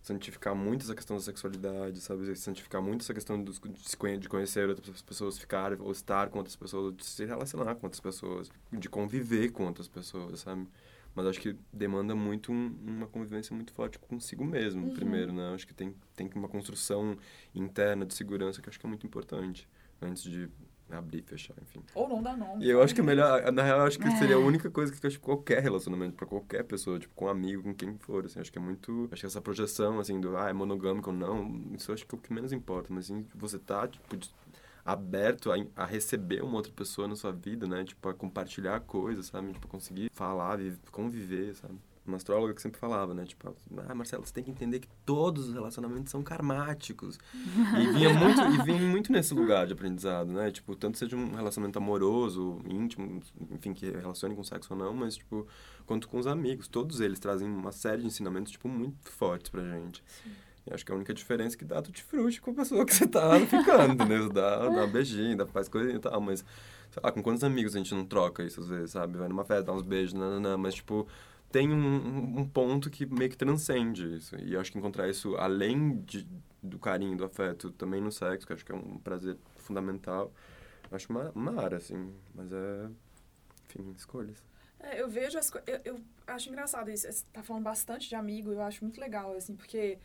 santificar 0.03 0.55
muito 0.55 0.83
essa 0.83 0.95
questão 0.95 1.17
da 1.17 1.23
sexualidade, 1.23 2.01
sabe? 2.01 2.37
Santificar 2.37 2.83
muito 2.83 3.03
essa 3.03 3.15
questão 3.15 3.43
de, 3.43 4.19
de 4.19 4.29
conhecer 4.29 4.69
outras 4.69 5.01
pessoas, 5.01 5.39
ficar 5.39 5.81
ou 5.81 5.93
estar 5.93 6.29
com 6.29 6.39
outras 6.39 6.57
pessoas, 6.57 6.95
de 6.95 7.05
se 7.05 7.25
relacionar 7.25 7.75
com 7.77 7.87
outras 7.87 8.01
pessoas, 8.01 8.51
de 8.73 8.89
conviver 8.89 9.51
com 9.51 9.65
outras 9.67 9.89
pessoas, 9.89 10.41
sabe? 10.41 10.69
Mas 11.15 11.27
acho 11.27 11.41
que 11.41 11.57
demanda 11.73 12.15
muito 12.15 12.51
um, 12.53 12.77
uma 12.87 13.07
convivência 13.07 13.55
muito 13.55 13.73
forte 13.73 13.99
consigo 13.99 14.45
mesmo, 14.45 14.87
uhum. 14.87 14.95
primeiro, 14.95 15.33
né? 15.33 15.53
Acho 15.55 15.67
que 15.67 15.75
tem, 15.75 15.95
tem 16.17 16.31
uma 16.35 16.49
construção 16.49 17.17
interna 17.55 18.07
de 18.07 18.15
segurança 18.15 18.63
que 18.63 18.69
acho 18.69 18.81
que 18.81 18.87
é 18.87 18.89
muito 18.89 19.07
importante 19.07 19.69
antes 20.01 20.23
de 20.23 20.49
abrir 20.91 21.21
e 21.21 21.23
fechar, 21.23 21.55
enfim. 21.63 21.83
Ou 21.95 22.09
não 22.09 22.23
dar 22.23 22.37
nome. 22.37 22.65
E 22.65 22.71
eu 22.71 22.83
acho 22.83 22.95
que 22.95 23.01
é 23.01 23.05
melhor, 23.05 23.51
na 23.53 23.63
real, 23.63 23.81
acho 23.81 23.99
que 23.99 24.07
é. 24.07 24.17
seria 24.17 24.37
a 24.37 24.39
única 24.39 24.71
coisa 24.71 24.93
que 24.93 25.07
acho 25.07 25.19
que 25.19 25.25
qualquer 25.25 25.63
relacionamento, 25.63 26.15
para 26.15 26.27
qualquer 26.27 26.65
pessoa, 26.65 26.99
tipo, 26.99 27.15
com 27.15 27.27
um 27.27 27.29
amigo, 27.29 27.63
com 27.63 27.75
quem 27.75 27.97
for, 27.99 28.25
assim, 28.27 28.41
acho 28.41 28.53
que 28.53 28.59
é 28.59 28.61
muito, 28.61 29.09
acho 29.11 29.21
que 29.21 29.27
essa 29.27 29.41
projeção, 29.41 29.99
assim, 29.99 30.21
do, 30.21 30.37
ah, 30.37 30.49
é 30.49 30.53
monogâmico 30.53 31.11
ou 31.11 31.17
não, 31.17 31.63
isso 31.75 31.93
acho 31.93 32.07
que 32.07 32.15
é 32.15 32.19
o 32.19 32.21
que 32.21 32.33
menos 32.33 32.53
importa, 32.53 32.89
mas, 32.91 33.11
assim, 33.11 33.27
você 33.35 33.59
tá, 33.59 33.89
tipo, 33.89 34.19
aberto 34.85 35.53
a, 35.53 35.57
a, 35.77 35.85
receber 35.85 36.43
uma 36.43 36.57
outra 36.57 36.73
pessoa 36.73 37.07
na 37.07 37.15
sua 37.15 37.33
vida, 37.33 37.67
né? 37.67 37.85
Tipo, 37.85 38.09
a 38.09 38.15
compartilhar 38.15 38.81
coisas, 38.81 39.27
sabe? 39.27 39.53
Tipo, 39.53 39.69
conseguir 39.69 40.11
falar, 40.13 40.57
viver, 40.57 40.79
conviver, 40.91 41.55
sabe? 41.55 41.75
Uma 42.05 42.17
astróloga 42.17 42.53
que 42.53 42.61
sempre 42.61 42.81
falava, 42.81 43.15
né? 43.15 43.25
Tipo, 43.25 43.55
ah, 43.89 43.95
Marcelo, 43.95 44.27
você 44.27 44.33
tem 44.33 44.43
que 44.43 44.51
entender 44.51 44.81
que 44.81 44.89
todos 45.07 45.49
os 45.49 45.55
relacionamentos 45.55 46.11
são 46.11 46.21
karmáticos. 46.21 47.17
e 47.81 47.93
vinha 47.93 48.13
muito, 48.13 48.41
e 48.41 48.65
vinha 48.65 48.91
muito 48.91 49.13
nesse 49.13 49.33
lugar 49.33 49.69
de 49.69 49.73
aprendizado, 49.73 50.33
né? 50.33 50.51
Tipo, 50.51 50.75
tanto 50.75 50.99
seja 50.99 51.17
um 51.17 51.33
relacionamento 51.37 51.79
amoroso, 51.79 52.61
íntimo, 52.69 53.23
enfim, 53.53 53.73
que 53.73 53.89
relacione 53.89 54.35
com 54.35 54.43
sexo 54.43 54.75
ou 54.75 54.79
não, 54.79 54.93
mas, 54.93 55.17
tipo, 55.17 55.47
quanto 55.87 56.09
com 56.09 56.19
os 56.19 56.27
amigos. 56.27 56.67
Todos 56.67 57.01
eles 57.01 57.21
trazem 57.21 57.47
uma 57.47 57.71
série 57.71 58.01
de 58.01 58.09
ensinamentos, 58.09 58.51
tipo, 58.51 58.69
muito 58.69 59.09
fortes 59.09 59.49
pra 59.49 59.63
gente. 59.63 60.03
Sim. 60.25 60.31
E 60.67 60.73
acho 60.73 60.85
que 60.85 60.93
a 60.93 60.95
única 60.95 61.13
diferença 61.13 61.57
é 61.57 61.59
que 61.59 61.65
dá 61.65 61.83
tutti-frutti 61.83 62.41
com 62.41 62.53
a 62.53 62.55
pessoa 62.55 62.87
que 62.87 62.95
você 62.95 63.07
tá 63.07 63.39
ficando, 63.47 63.95
entendeu? 63.95 64.29
Dá, 64.29 64.69
dá 64.69 64.85
um 64.85 64.91
beijinho, 64.91 65.37
dá, 65.37 65.47
faz 65.47 65.69
coisa 65.69 65.93
e 65.93 65.99
tal, 65.99 66.21
mas, 66.21 66.45
sei 66.91 67.03
lá, 67.03 67.11
com 67.11 67.23
quantos 67.23 67.43
amigos 67.43 67.75
a 67.75 67.79
gente 67.79 67.95
não 67.95 68.05
troca 68.05 68.43
isso 68.45 68.61
às 68.61 68.69
vezes, 68.69 68.93
sabe? 68.93 69.19
Vai 69.19 69.29
numa 69.29 69.45
festa, 69.45 69.65
dá 69.65 69.73
uns 69.73 69.83
beijos, 69.83 70.13
não, 70.13 70.57
mas, 70.57 70.75
tipo, 70.75 71.07
tem 71.51 71.73
um, 71.73 72.41
um 72.41 72.49
ponto 72.49 72.89
que 72.91 73.05
meio 73.07 73.31
que 73.31 73.37
transcende 73.37 74.17
isso. 74.17 74.37
E 74.37 74.57
acho 74.57 74.71
que 74.71 74.79
encontrar 74.79 75.09
isso 75.09 75.37
além 75.37 76.01
de, 76.03 76.27
do 76.63 76.79
carinho, 76.79 77.17
do 77.17 77.25
afeto, 77.25 77.71
também 77.73 78.01
no 78.01 78.13
sexo, 78.13 78.47
que 78.47 78.53
acho 78.53 78.65
que 78.65 78.73
é 78.73 78.75
um 78.75 78.99
prazer 78.99 79.37
fundamental, 79.57 80.33
acho 80.91 81.11
uma, 81.11 81.31
uma 81.35 81.61
área, 81.61 81.79
assim, 81.79 82.13
mas 82.35 82.53
é, 82.53 82.89
enfim, 83.69 83.93
escolhas. 83.97 84.43
É, 84.81 85.01
eu 85.01 85.09
vejo 85.09 85.39
as 85.39 85.51
coisas. 85.51 85.69
Eu, 85.69 85.81
eu, 85.85 86.01
acho 86.27 86.49
engraçado 86.49 86.91
isso. 86.91 87.11
Você 87.11 87.25
tá 87.33 87.43
falando 87.43 87.65
bastante 87.65 88.09
de 88.09 88.15
amigo, 88.15 88.53
eu 88.53 88.63
acho 88.63 88.85
muito 88.85 89.01
legal, 89.01 89.35
assim, 89.35 89.55
porque 89.55 89.99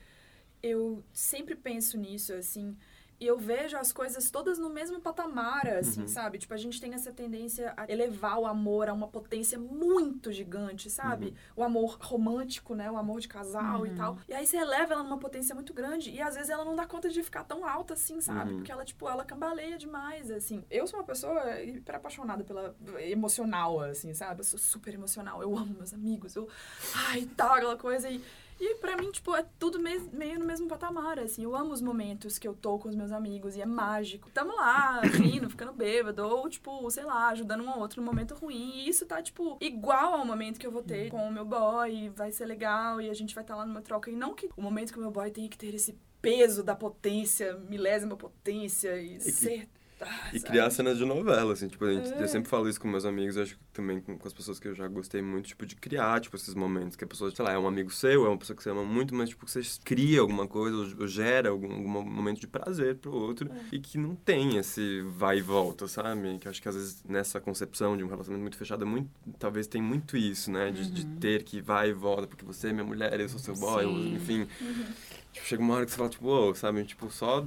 eu 0.64 1.04
sempre 1.14 1.56
penso 1.56 1.98
nisso, 1.98 2.34
assim. 2.34 2.76
e 3.20 3.26
eu 3.26 3.36
vejo 3.36 3.76
as 3.76 3.92
coisas 3.92 4.30
todas 4.30 4.60
no 4.60 4.70
mesmo 4.70 5.02
patamar, 5.02 5.66
assim, 5.68 6.02
Uhum. 6.02 6.08
sabe? 6.08 6.38
Tipo, 6.38 6.54
a 6.54 6.58
gente 6.58 6.80
tem 6.80 6.94
essa 6.94 7.12
tendência 7.12 7.74
a 7.76 7.92
elevar 7.92 8.38
o 8.38 8.46
amor 8.46 8.88
a 8.90 8.94
uma 8.94 9.08
potência 9.08 9.58
muito 9.58 10.32
gigante, 10.32 10.88
sabe? 10.88 11.26
Uhum. 11.30 11.34
O 11.56 11.64
amor 11.64 11.98
romântico, 12.00 12.76
né? 12.76 12.92
O 12.92 12.96
amor 12.96 13.20
de 13.20 13.28
casal 13.28 13.88
e 13.88 13.90
Uhum. 13.90 13.96
tal. 13.96 14.18
E 14.30 14.36
aí 14.36 14.46
você 14.46 14.58
eleva 14.58 14.94
ela 14.94 15.02
numa 15.02 15.18
potência 15.18 15.56
muito 15.56 15.74
grande 15.74 16.12
e 16.12 16.22
às 16.22 16.36
vezes 16.36 16.52
ela 16.52 16.64
não 16.64 16.76
dá 16.76 16.86
conta 16.86 17.10
de 17.10 17.24
ficar 17.24 17.44
tão 17.44 17.66
alta 17.68 17.96
assim, 17.96 18.22
sabe? 18.22 18.52
Uhum. 18.52 18.58
Porque 18.58 18.72
ela, 18.72 18.86
tipo, 18.86 19.10
ela 19.10 19.26
cambaleia 19.26 19.80
demais, 19.80 20.30
assim. 20.30 20.64
Eu 20.70 20.86
sou 20.86 21.00
uma 21.00 21.06
pessoa 21.08 21.60
hiper 21.60 21.96
apaixonada 21.96 22.44
pela 22.44 22.76
emocional, 23.00 23.80
assim, 23.82 24.14
sabe? 24.14 24.42
Eu 24.42 24.46
sou 24.46 24.60
super 24.60 24.94
emocional. 24.94 25.42
Eu 25.42 25.58
amo 25.58 25.74
meus 25.74 25.92
amigos. 25.92 26.36
Eu, 26.36 26.48
ai, 26.94 27.28
tal, 27.36 27.56
aquela 27.56 27.78
coisa. 27.78 28.08
E, 28.12 28.22
e 28.60 28.76
pra 28.76 28.98
mim, 28.98 29.12
tipo, 29.12 29.36
é 29.36 29.46
tudo 29.60 29.80
mes- 29.80 30.08
meio 30.12 30.40
no 30.40 30.46
mesmo 30.46 30.68
patamar, 30.68 31.20
assim. 31.20 31.44
Eu 31.44 31.56
amo 31.56 31.72
os 31.74 31.82
momentos 31.82 32.38
que 32.40 32.48
eu 32.48 32.54
tô 32.54 32.78
com 32.80 32.90
os 32.90 32.96
meus 32.96 33.12
amigos 33.12 33.56
e 33.56 33.62
é 33.62 33.66
mágico. 33.66 34.30
Tamo 34.34 34.56
lá, 34.56 35.02
rindo, 35.14 35.50
ficando 35.50 35.72
bêbado, 35.74 36.24
ou, 36.28 36.50
tipo, 36.50 36.90
sei 36.90 37.04
lá, 37.04 37.30
ajudando 37.30 37.64
um 37.64 37.70
ao 37.70 37.80
outro 37.80 38.02
no 38.02 38.06
momento 38.06 38.34
ruim. 38.36 38.72
E 38.76 38.90
isso 38.90 39.06
tá, 39.06 39.22
tipo, 39.22 39.58
igual 39.62 40.16
ao 40.16 40.26
momento 40.26 40.60
que 40.60 40.66
eu 40.68 40.72
vou 40.72 40.82
ter 40.84 41.10
com 41.10 41.28
o 41.28 41.32
meu 41.32 41.46
boy, 41.46 42.10
vai 42.16 42.32
ser 42.32 42.46
legal 42.46 43.00
e 43.02 43.10
a 43.10 43.14
gente 43.14 43.36
vai 43.36 43.44
estar 43.44 43.56
lá 43.56 43.66
numa 43.66 43.82
troca. 43.82 44.10
E 44.10 44.16
não 44.16 44.34
que 44.34 44.50
o 44.58 44.62
momento 44.62 44.92
que 44.92 45.00
o 45.00 45.02
meu 45.02 45.12
boy 45.12 45.30
tenha 45.32 45.50
que 45.50 45.58
ter 45.58 45.74
esse 45.76 45.98
peso 46.22 46.64
da 46.64 46.76
potência, 46.76 47.54
milésima 47.70 48.18
potência 48.18 49.00
e, 49.00 49.20
ser. 49.22 49.70
Ah, 50.02 50.30
E 50.34 50.40
sabe? 50.40 50.52
criar 50.52 50.70
cenas 50.70 50.98
de 50.98 51.06
novela, 51.06 51.54
assim, 51.54 51.68
tipo, 51.68 51.84
a 51.86 51.94
gente, 51.94 52.14
É. 52.14 52.24
eu 52.24 52.28
sempre 52.28 52.50
falo 52.50 52.68
isso 52.70 52.80
com 52.80 52.88
meus 52.88 53.06
amigos, 53.06 53.36
eu 53.36 53.44
acho 53.44 53.56
que 53.56 53.64
também 53.74 54.00
com, 54.00 54.18
com 54.18 54.28
as 54.28 54.34
pessoas 54.34 54.60
que 54.60 54.68
eu 54.68 54.76
já 54.76 54.88
gostei 54.88 55.22
muito, 55.22 55.48
tipo, 55.48 55.66
de 55.66 55.76
criar, 55.76 56.20
tipo, 56.22 56.36
esses 56.36 56.54
momentos, 56.54 56.96
que 56.96 57.04
a 57.04 57.08
pessoa, 57.08 57.32
sei 57.32 57.44
lá, 57.46 57.52
é 57.52 57.58
um 57.60 57.68
amigo 57.68 57.90
seu, 57.92 58.26
é 58.26 58.30
uma 58.30 58.38
pessoa 58.38 58.56
que 58.56 58.64
você 58.64 58.70
ama 58.70 58.84
muito, 58.84 59.14
mas, 59.16 59.30
tipo, 59.30 59.46
que 59.46 59.52
você 59.52 59.62
cria 59.84 60.20
alguma 60.22 60.48
coisa, 60.48 60.76
ou, 60.78 61.02
ou 61.02 61.08
gera 61.08 61.50
algum, 61.50 61.72
algum 61.74 61.90
momento 62.04 62.40
de 62.40 62.48
prazer 62.48 62.96
pro 62.96 63.12
outro, 63.14 63.50
É. 63.52 63.76
e 63.76 63.80
que 63.80 63.98
não 63.98 64.16
tem 64.16 64.58
esse 64.58 65.02
vai 65.18 65.40
e 65.40 65.42
volta, 65.42 65.88
sabe? 65.88 66.38
Que 66.40 66.48
eu 66.48 66.52
acho 66.52 66.62
que 66.62 66.70
às 66.70 66.76
vezes 66.76 67.04
nessa 67.08 67.40
concepção 67.40 67.96
de 67.98 68.04
um 68.04 68.08
relacionamento 68.08 68.44
muito 68.44 68.58
fechado, 68.58 68.84
é 68.84 68.88
muito, 68.88 69.10
talvez 69.40 69.68
tem 69.68 69.82
muito 69.82 70.16
isso, 70.18 70.52
né? 70.52 70.72
De, 70.72 70.92
de 70.92 71.06
ter 71.18 71.44
que 71.44 71.62
vai 71.62 71.90
e 71.90 71.94
volta, 71.94 72.28
porque 72.28 72.46
você 72.46 72.70
é 72.70 72.74
minha 72.74 72.86
mulher, 72.86 73.20
eu 73.20 73.30
sou 73.30 73.40
seu 73.40 73.56
boy, 73.56 73.84
Sim. 73.86 74.14
enfim. 74.16 74.48
Uhum. 74.62 74.86
Tipo, 75.34 75.46
chega 75.48 75.62
uma 75.62 75.76
hora 75.76 75.86
que 75.86 75.92
você 75.92 75.98
fala, 75.98 76.10
tipo, 76.10 76.28
ô, 76.28 76.56
sabe? 76.56 76.84
Tipo, 76.84 77.10
só 77.12 77.46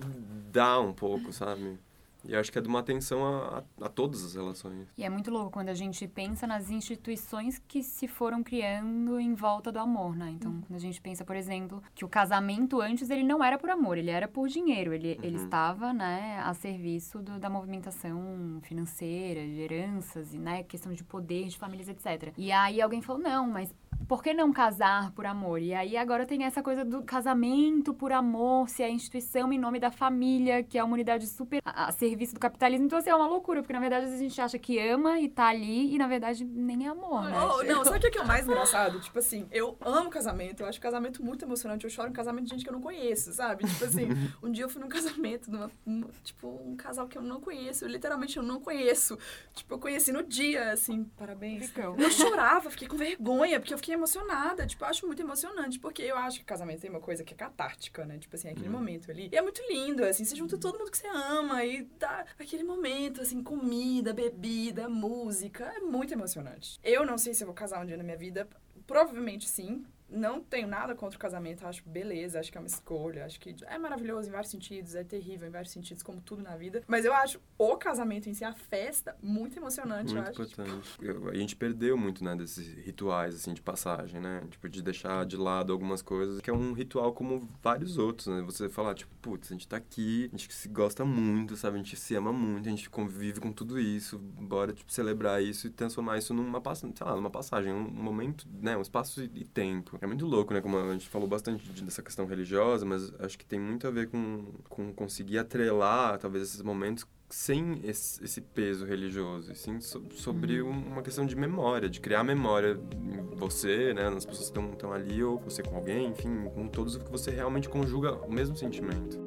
dá 0.53 0.79
um 0.81 0.93
pouco, 0.93 1.33
sabe? 1.33 1.79
E 2.25 2.35
acho 2.37 2.51
que 2.53 2.59
é 2.59 2.63
de 2.63 2.69
uma 2.69 2.81
atenção 2.81 3.25
a, 3.27 3.59
a, 3.81 3.87
a 3.87 3.89
todas 3.89 4.25
as 4.25 4.35
relações. 4.35 4.89
E 4.97 5.05
é 5.05 5.09
muito 5.09 5.31
louco 5.31 5.51
quando 5.51 5.69
a 5.71 5.75
gente 5.75 6.07
pensa 6.07 6.47
nas 6.47 6.71
instituições 6.71 7.59
que 7.67 7.83
se 7.83 8.07
foram 8.07 8.43
criando 8.43 9.19
em 9.19 9.35
volta 9.35 9.73
do 9.73 9.79
amor, 9.79 10.15
né? 10.17 10.31
Então, 10.31 10.61
quando 10.63 10.77
a 10.77 10.81
gente 10.81 11.01
pensa, 11.01 11.25
por 11.25 11.37
exemplo, 11.37 11.83
que 11.95 12.05
o 12.05 12.09
casamento 12.09 12.81
antes 12.81 13.09
ele 13.11 13.23
não 13.25 13.43
era 13.43 13.59
por 13.59 13.71
amor, 13.71 13.97
ele 13.99 14.11
era 14.11 14.29
por 14.29 14.49
dinheiro. 14.49 14.93
Ele, 14.93 15.19
ele 15.23 15.37
Uhum. 15.39 15.45
estava, 15.45 15.93
né, 15.93 16.41
a 16.45 16.53
serviço 16.55 17.21
do- 17.23 17.39
da 17.39 17.49
movimentação 17.49 18.59
financeira, 18.63 19.41
de 19.47 19.61
heranças, 19.61 20.33
e, 20.35 20.39
né, 20.39 20.63
questão 20.63 20.93
de 20.93 21.03
poder, 21.05 21.49
de 21.49 21.59
famílias, 21.59 21.89
etc. 21.89 22.33
E 22.37 22.53
aí 22.53 22.81
alguém 22.81 23.01
falou, 23.03 23.23
não, 23.23 23.49
mas 23.49 23.75
por 24.09 24.23
que 24.23 24.33
não 24.35 24.53
casar 24.53 25.13
por 25.13 25.27
amor? 25.27 25.61
E 25.61 25.75
aí 25.75 25.97
agora 25.97 26.27
tem 26.27 26.45
essa 26.45 26.63
coisa 26.63 26.85
do 26.85 27.03
casamento 27.03 27.93
por 27.95 28.13
amor, 28.13 28.69
se 28.69 28.83
é 28.83 28.87
a 28.87 28.91
instituição 28.91 29.53
em 29.53 29.59
nome 29.59 29.79
da 29.79 29.91
família, 29.91 30.63
que 30.63 30.79
é 30.79 30.83
uma 30.85 30.95
unidade 30.95 31.27
super 31.27 31.61
a, 31.65 31.87
a 31.87 31.93
serviço 31.93 32.35
do 32.35 32.41
capitalismo. 32.41 32.87
Então, 32.87 32.99
assim, 32.99 33.11
é 33.11 33.15
uma 33.15 33.27
loucura, 33.27 33.63
porque 33.63 33.73
na 33.73 33.81
verdade 33.81 34.05
às 34.05 34.11
vezes 34.11 34.25
a 34.25 34.29
gente 34.29 34.41
acha 34.41 34.59
que 34.59 34.79
ama 34.79 35.19
e 35.21 35.29
tá 35.29 35.47
ali, 35.49 35.95
e 35.95 35.99
na 35.99 36.07
verdade 36.07 36.45
nem 36.45 36.87
é 36.87 36.91
amor, 36.91 37.25
né? 37.25 37.39
Oh, 37.39 37.63
não, 37.65 37.85
sabe 37.85 37.99
o 38.07 38.11
que 38.11 38.19
é 38.19 38.21
é 38.21 38.25
o 38.25 38.27
mais 38.27 38.47
engraçado? 38.47 39.01
Tipo 39.01 39.19
assim, 39.19 39.47
eu 39.51 39.77
amo 39.81 40.11
casamento, 40.11 40.61
eu 40.63 40.67
acho 40.67 40.81
casamento 40.81 41.25
muito 41.25 41.45
emocionante. 41.45 41.85
Eu 41.85 41.91
choro 41.91 42.09
em 42.11 42.13
casamento 42.13 42.45
de 42.45 42.51
gente 42.51 42.65
que 42.65 42.69
eu 42.69 42.75
não 42.75 42.81
conheço, 42.83 43.33
sabe? 43.33 43.65
Tipo 43.65 43.85
assim, 43.85 44.09
um 44.43 44.51
dia 44.51 44.65
eu 44.65 44.69
fui 44.69 44.81
num 44.83 44.89
casamento, 44.89 45.51
numa, 45.51 45.71
numa- 45.87 46.09
tipo, 46.23 46.49
um 46.49 46.77
casal 46.77 47.07
que 47.09 47.17
eu 47.17 47.23
não 47.23 47.41
conheço, 47.41 47.85
eu, 47.85 47.89
literalmente 47.89 48.37
eu 48.37 48.43
não 48.43 48.61
conheço. 48.61 49.19
Tipo, 49.55 49.75
eu 49.75 49.79
conheci 49.79 50.13
no 50.13 50.23
dia, 50.23 50.73
assim, 50.73 51.05
parabéns. 51.17 51.67
Ficou. 51.71 51.97
Eu 51.99 52.11
chorava, 52.11 52.71
fiquei 52.71 52.89
com 52.89 52.97
vergonha, 52.97 53.59
porque 53.61 53.73
eu 53.75 53.79
fiquei 53.79 53.90
emocionada. 53.95 54.67
Tipo, 54.67 54.85
eu 54.85 54.89
acho 54.89 55.07
muito 55.07 55.21
emocionante, 55.23 55.79
porque 55.79 56.03
eu 56.03 56.17
acho 56.17 56.39
que 56.39 56.45
casamento 56.45 56.81
tem 56.81 56.91
uma 56.91 57.01
coisa 57.01 57.23
que 57.25 57.35
é 57.35 57.37
catártica, 57.37 58.05
né? 58.05 58.19
Tipo 58.19 58.37
assim, 58.37 58.49
aquele 58.49 58.67
Uhum. 58.69 58.73
momento 58.73 59.11
ali. 59.11 59.29
E 59.33 59.37
é 59.37 59.43
muito 59.43 59.61
lindo, 59.71 60.05
assim, 60.05 60.25
você 60.25 60.35
junta 60.37 60.57
todo 60.59 60.79
mundo 60.79 60.91
que 60.91 60.99
você 60.99 61.07
ama 61.09 61.65
e 61.65 61.83
dá 61.99 62.25
aquele 62.39 62.63
momento, 62.65 63.21
assim, 63.21 63.43
comida, 63.43 64.13
bebida, 64.13 64.89
música. 64.89 65.65
É 65.77 65.81
muito 65.81 66.13
emocionante. 66.13 66.79
Eu 66.83 67.05
não 67.05 67.17
sei 67.19 67.35
se 67.35 67.43
eu 67.43 67.47
vou 67.47 67.55
casar 67.55 67.83
um 67.83 67.87
dia 67.87 67.97
na 67.97 68.03
minha 68.05 68.17
vida. 68.17 68.49
Provavelmente 68.87 69.49
sim. 69.49 69.85
Não 70.11 70.41
tenho 70.41 70.67
nada 70.67 70.95
contra 70.95 71.17
o 71.17 71.21
casamento, 71.21 71.67
acho 71.67 71.83
beleza, 71.89 72.41
acho 72.41 72.51
que 72.51 72.59
é 72.59 72.61
uma 72.61 72.67
escolha, 72.67 73.25
acho 73.25 73.39
que 73.39 73.55
é 73.67 73.79
maravilhoso 73.79 74.29
em 74.29 74.33
vários 74.33 74.51
sentidos, 74.51 74.95
é 74.95 75.05
terrível 75.05 75.47
em 75.49 75.51
vários 75.51 75.71
sentidos, 75.73 76.03
como 76.03 76.21
tudo 76.21 76.43
na 76.43 76.57
vida. 76.57 76.83
Mas 76.89 77.05
eu 77.05 77.13
acho 77.15 77.41
o 77.57 77.77
casamento 77.77 78.29
em 78.29 78.35
si, 78.35 78.45
a 78.45 78.53
festa, 78.53 79.17
muito 79.23 79.57
emocionante, 79.59 80.15
eu 80.15 80.17
Muito 80.23 80.31
acho. 80.31 80.43
importante. 80.43 80.99
Eu- 81.01 81.29
a 81.29 81.35
gente 81.35 81.55
perdeu 81.55 81.97
muito, 81.97 82.25
né, 82.25 82.35
desses 82.35 82.67
rituais, 82.85 83.35
assim, 83.35 83.55
de 83.55 83.63
passagem, 83.63 84.21
né? 84.21 84.43
Tipo, 84.51 84.69
de 84.69 84.83
deixar 84.83 85.25
de 85.25 85.37
lado 85.37 85.73
algumas 85.73 86.03
coisas, 86.03 86.41
que 86.41 86.51
é 86.51 86.53
um 86.53 86.73
ritual 86.73 87.13
como 87.13 87.49
vários 87.63 87.97
outros, 87.97 88.27
né? 88.27 88.43
Você 88.43 88.69
falar, 88.69 88.95
tipo, 88.95 89.15
putz, 89.23 89.51
a 89.51 89.55
gente 89.55 89.69
tá 89.69 89.77
aqui, 89.77 90.29
a 90.33 90.37
gente 90.37 90.53
se 90.53 90.69
gosta 90.69 91.05
muito, 91.05 91.57
sabe? 91.57 91.77
A 91.77 91.79
gente 91.79 91.97
se 91.97 92.15
ama 92.15 92.33
muito, 92.33 92.67
a 92.67 92.71
gente 92.71 92.91
convive 92.91 93.41
com 93.41 93.53
tudo 93.53 93.79
isso, 93.79 94.19
bora, 94.19 94.73
tipo, 94.73 94.91
celebrar 94.93 95.43
isso 95.43 95.67
e 95.67 95.71
transformar 95.71 96.19
isso 96.19 96.35
numa, 96.35 96.61
sei 96.75 96.93
lá, 97.07 97.15
numa 97.15 97.31
passagem, 97.31 97.73
um 97.73 97.89
momento, 97.91 98.47
né? 98.61 98.77
Um 98.77 98.83
espaço 98.83 99.23
e 99.23 99.45
tempo. 99.45 100.00
É 100.01 100.07
muito 100.07 100.25
louco, 100.27 100.55
né? 100.55 100.61
Como 100.63 100.79
a 100.79 100.93
gente 100.93 101.09
falou 101.09 101.29
bastante 101.29 101.63
de- 101.71 101.85
dessa 101.85 102.03
questão 102.03 102.25
religiosa, 102.27 102.87
mas 102.87 103.13
acho 103.21 103.39
que 103.39 103.45
tem 103.45 103.61
muito 103.61 103.87
a 103.87 103.91
ver 103.91 104.09
com, 104.09 104.47
com 104.69 104.93
conseguir 104.95 105.39
atrelar, 105.39 106.19
talvez, 106.19 106.45
esses 106.49 106.63
momentos 106.63 107.07
sem 107.29 107.81
esse, 107.85 108.25
esse 108.25 108.41
peso 108.41 108.85
religioso, 108.85 109.53
e 109.53 109.55
sim 109.55 109.79
so- 109.81 110.03
sobre 110.13 110.61
um- 110.63 110.71
uma 110.71 111.03
questão 111.03 111.25
de 111.25 111.37
memória, 111.37 111.89
de 111.89 112.01
criar 112.01 112.25
memória 112.25 112.81
em 112.95 113.37
você, 113.37 113.93
né, 113.95 114.09
nas 114.11 114.25
pessoas 114.25 114.51
que 114.51 114.59
estão- 114.59 114.93
ali, 114.93 115.23
ou 115.23 115.39
você 115.39 115.63
com 115.63 115.77
alguém, 115.77 116.09
enfim, 116.09 116.45
com 116.55 116.67
todos 116.67 116.97
que 116.97 117.11
você 117.11 117.31
realmente 117.31 117.69
conjuga 117.69 118.15
o 118.27 118.33
mesmo 118.33 118.57
sentimento. 118.57 119.21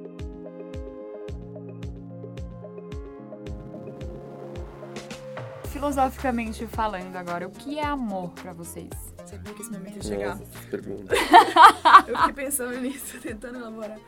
Filosoficamente 5.69 6.65
falando 6.67 7.15
agora, 7.15 7.47
o 7.47 7.51
que 7.51 7.79
é 7.79 7.85
amor 7.85 8.29
pra 8.31 8.53
vocês? 8.53 9.12
Sabia 9.25 9.53
que 9.53 9.61
esse 9.61 9.71
momento 9.71 9.95
ia 9.95 10.03
chegar. 10.03 10.37
Nossa, 10.37 10.67
pergunta. 10.69 11.15
Eu 12.07 12.17
fiquei 12.17 12.33
pensando 12.33 12.79
nisso, 12.79 13.19
tentando 13.21 13.59
elaborar. 13.59 13.99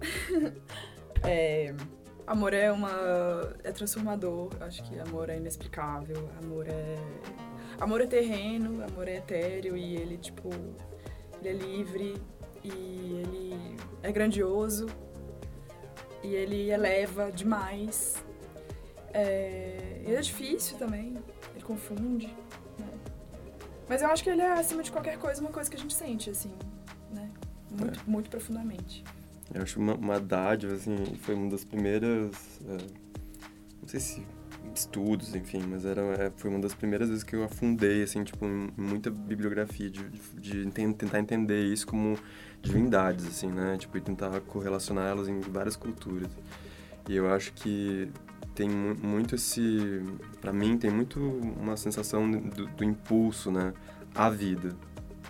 É, 1.24 1.72
amor 2.26 2.52
é 2.52 2.72
uma. 2.72 2.90
é 3.62 3.70
transformador. 3.70 4.50
Acho 4.60 4.82
que 4.82 4.98
amor 4.98 5.30
é 5.30 5.36
inexplicável. 5.36 6.28
Amor 6.42 6.66
é. 6.66 6.96
Amor 7.78 8.00
é 8.00 8.06
terreno, 8.06 8.84
amor 8.84 9.06
é 9.06 9.18
etéreo 9.18 9.76
e 9.76 9.94
ele, 9.94 10.16
tipo. 10.16 10.50
Ele 11.40 11.48
é 11.48 11.52
livre 11.52 12.20
e 12.64 12.68
ele 12.68 13.76
é 14.02 14.10
grandioso 14.10 14.86
e 16.22 16.34
ele 16.34 16.70
eleva 16.70 17.30
demais. 17.30 18.24
É, 19.12 20.00
ele 20.04 20.14
é 20.14 20.20
difícil 20.20 20.78
também, 20.78 21.14
ele 21.54 21.64
confunde. 21.64 22.34
Mas 23.92 24.00
eu 24.00 24.08
acho 24.08 24.24
que 24.24 24.30
ele 24.30 24.40
é, 24.40 24.52
acima 24.52 24.82
de 24.82 24.90
qualquer 24.90 25.18
coisa, 25.18 25.38
uma 25.42 25.50
coisa 25.50 25.68
que 25.68 25.76
a 25.76 25.78
gente 25.78 25.92
sente, 25.92 26.30
assim, 26.30 26.50
né? 27.10 27.28
Muito, 27.70 28.00
muito 28.08 28.30
profundamente. 28.30 29.04
Eu 29.52 29.60
acho 29.60 29.78
uma, 29.78 29.94
uma 29.94 30.18
dádiva, 30.18 30.72
assim, 30.72 30.96
foi 31.20 31.34
uma 31.34 31.50
das 31.50 31.62
primeiras. 31.62 32.34
é, 32.70 32.86
não 33.82 33.86
sei 33.86 34.00
se 34.00 34.26
estudos, 34.74 35.34
enfim, 35.34 35.62
mas 35.68 35.84
era, 35.84 36.00
é, 36.00 36.32
foi 36.34 36.48
uma 36.48 36.58
das 36.58 36.72
primeiras 36.72 37.10
vezes 37.10 37.22
que 37.22 37.36
eu 37.36 37.44
afundei, 37.44 38.02
assim, 38.02 38.24
tipo, 38.24 38.46
muita 38.78 39.10
bibliografia, 39.10 39.90
de, 39.90 40.08
de, 40.08 40.64
de 40.64 40.94
tentar 40.94 41.18
entender 41.18 41.62
isso 41.62 41.86
como 41.86 42.18
divindades, 42.62 43.26
assim, 43.26 43.48
né? 43.48 43.76
Tipo, 43.76 43.98
e 43.98 44.00
tentar 44.00 44.40
correlacionar 44.40 45.10
elas 45.10 45.28
em 45.28 45.38
várias 45.38 45.76
culturas. 45.76 46.30
E 47.06 47.14
eu 47.14 47.30
acho 47.30 47.52
que 47.52 48.10
tem 48.54 48.68
mu- 48.68 48.94
muito 48.96 49.34
esse. 49.34 50.02
Pra 50.40 50.52
mim, 50.52 50.76
tem 50.78 50.90
muito 50.90 51.18
uma 51.20 51.76
sensação 51.76 52.30
do, 52.30 52.66
do 52.66 52.84
impulso, 52.84 53.50
né? 53.50 53.72
À 54.14 54.28
vida. 54.28 54.76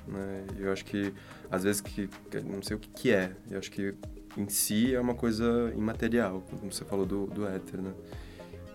Né? 0.07 0.45
Eu 0.59 0.73
acho 0.73 0.85
que, 0.85 1.13
às 1.51 1.63
vezes, 1.65 1.81
que, 1.81 2.09
não 2.45 2.63
sei 2.63 2.77
o 2.77 2.81
que, 2.81 2.89
que 2.91 3.11
é. 3.13 3.33
Eu 3.51 3.59
acho 3.59 3.71
que 3.71 3.95
em 4.37 4.49
si 4.49 4.95
é 4.95 5.01
uma 5.01 5.15
coisa 5.15 5.73
imaterial, 5.77 6.43
como 6.49 6.73
você 6.73 6.85
falou 6.85 7.05
do, 7.07 7.27
do 7.27 7.47
éter, 7.47 7.81
né? 7.81 7.93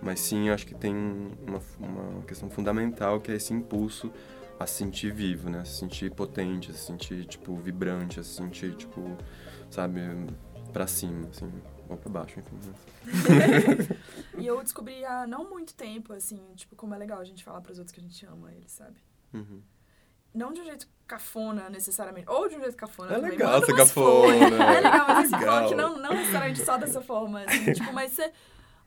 Mas 0.01 0.19
sim, 0.19 0.47
eu 0.49 0.53
acho 0.53 0.65
que 0.67 0.75
tem 0.75 0.93
uma, 0.95 1.59
uma 1.79 2.21
questão 2.21 2.49
fundamental 2.49 3.19
que 3.19 3.31
é 3.31 3.35
esse 3.35 3.51
impulso 3.53 4.11
a 4.59 4.65
se 4.67 4.75
sentir 4.75 5.11
vivo, 5.11 5.49
né? 5.49 5.59
A 5.61 5.65
se 5.65 5.79
sentir 5.79 6.11
potente, 6.11 6.69
a 6.71 6.73
se 6.73 6.85
sentir, 6.85 7.25
tipo, 7.25 7.55
vibrante, 7.55 8.19
a 8.19 8.23
se 8.23 8.29
sentir, 8.35 8.75
tipo, 8.75 9.17
sabe, 9.71 9.99
pra 10.71 10.85
cima, 10.87 11.27
assim, 11.29 11.51
ou 11.89 11.97
pra 11.97 12.09
baixo, 12.11 12.39
enfim. 12.39 12.55
Né? 12.67 13.97
E 14.47 14.49
eu 14.49 14.63
descobri 14.63 15.03
há 15.03 15.27
não 15.27 15.49
muito 15.49 15.73
tempo, 15.75 16.13
assim, 16.13 16.41
tipo, 16.55 16.75
como 16.75 16.95
é 16.95 16.97
legal 16.97 17.19
a 17.19 17.23
gente 17.25 17.43
falar 17.43 17.59
pros 17.61 17.77
outros 17.79 17.93
que 17.93 17.99
a 17.99 18.03
gente 18.03 18.25
ama 18.25 18.51
eles, 18.53 18.71
sabe? 18.71 18.97
Uhum. 19.33 19.61
Não 20.33 20.53
de 20.53 20.61
um 20.61 20.65
jeito 20.65 20.87
cafona 21.05 21.69
necessariamente. 21.69 22.29
Ou 22.29 22.47
de 22.47 22.55
um 22.55 22.59
jeito 22.61 22.77
cafona 22.77 23.11
É 23.11 23.15
também. 23.15 23.31
legal 23.31 23.59
ser 23.65 23.75
cafona. 23.75 23.87
flores. 23.87 24.41
É 24.41 24.81
legal, 24.81 25.07
mas 25.07 25.25
assim, 25.33 25.35
Legal. 25.35 25.67
que 25.69 25.75
não, 25.75 25.97
não 25.97 26.13
necessariamente 26.13 26.63
só 26.63 26.77
dessa 26.77 27.01
forma. 27.01 27.41
Assim, 27.43 27.71
tipo, 27.73 27.91
mas 27.93 28.11
você. 28.13 28.31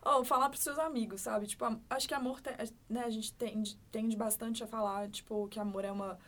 Ou 0.02 0.24
falar 0.24 0.48
pros 0.48 0.62
seus 0.62 0.78
amigos, 0.78 1.20
sabe? 1.20 1.46
Tipo, 1.46 1.78
acho 1.90 2.08
que 2.08 2.14
amor, 2.14 2.40
te- 2.40 2.54
né, 2.88 3.04
a 3.04 3.10
gente 3.10 3.34
tende, 3.34 3.76
tende 3.92 4.16
bastante 4.16 4.64
a 4.64 4.66
falar, 4.66 5.10
tipo, 5.10 5.46
que 5.48 5.60
amor 5.60 5.84
é 5.84 5.92
uma. 5.92 6.18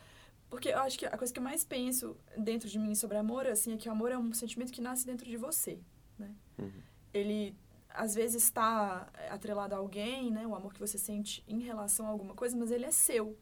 Porque 0.50 0.68
eu 0.68 0.78
acho 0.80 0.98
que 0.98 1.06
a 1.06 1.16
coisa 1.16 1.32
que 1.32 1.38
eu 1.38 1.42
mais 1.42 1.64
penso 1.64 2.14
dentro 2.36 2.68
de 2.68 2.78
mim 2.78 2.94
sobre 2.94 3.16
amor, 3.16 3.46
assim, 3.46 3.72
é 3.72 3.76
que 3.78 3.88
o 3.88 3.92
amor 3.92 4.12
é 4.12 4.18
um 4.18 4.30
sentimento 4.34 4.70
que 4.70 4.82
nasce 4.82 5.06
dentro 5.06 5.24
de 5.26 5.38
você, 5.38 5.78
né? 6.18 6.34
Uhum. 6.58 6.70
Ele, 7.14 7.56
às 7.94 8.14
vezes, 8.14 8.42
está 8.44 9.10
atrelado 9.30 9.74
a 9.74 9.78
alguém, 9.78 10.30
né? 10.30 10.46
O 10.46 10.54
amor 10.54 10.72
que 10.72 10.80
você 10.80 10.98
sente 10.98 11.44
em 11.46 11.60
relação 11.60 12.06
a 12.06 12.10
alguma 12.10 12.34
coisa, 12.34 12.56
mas 12.56 12.70
ele 12.70 12.84
é 12.84 12.90
seu, 12.90 13.38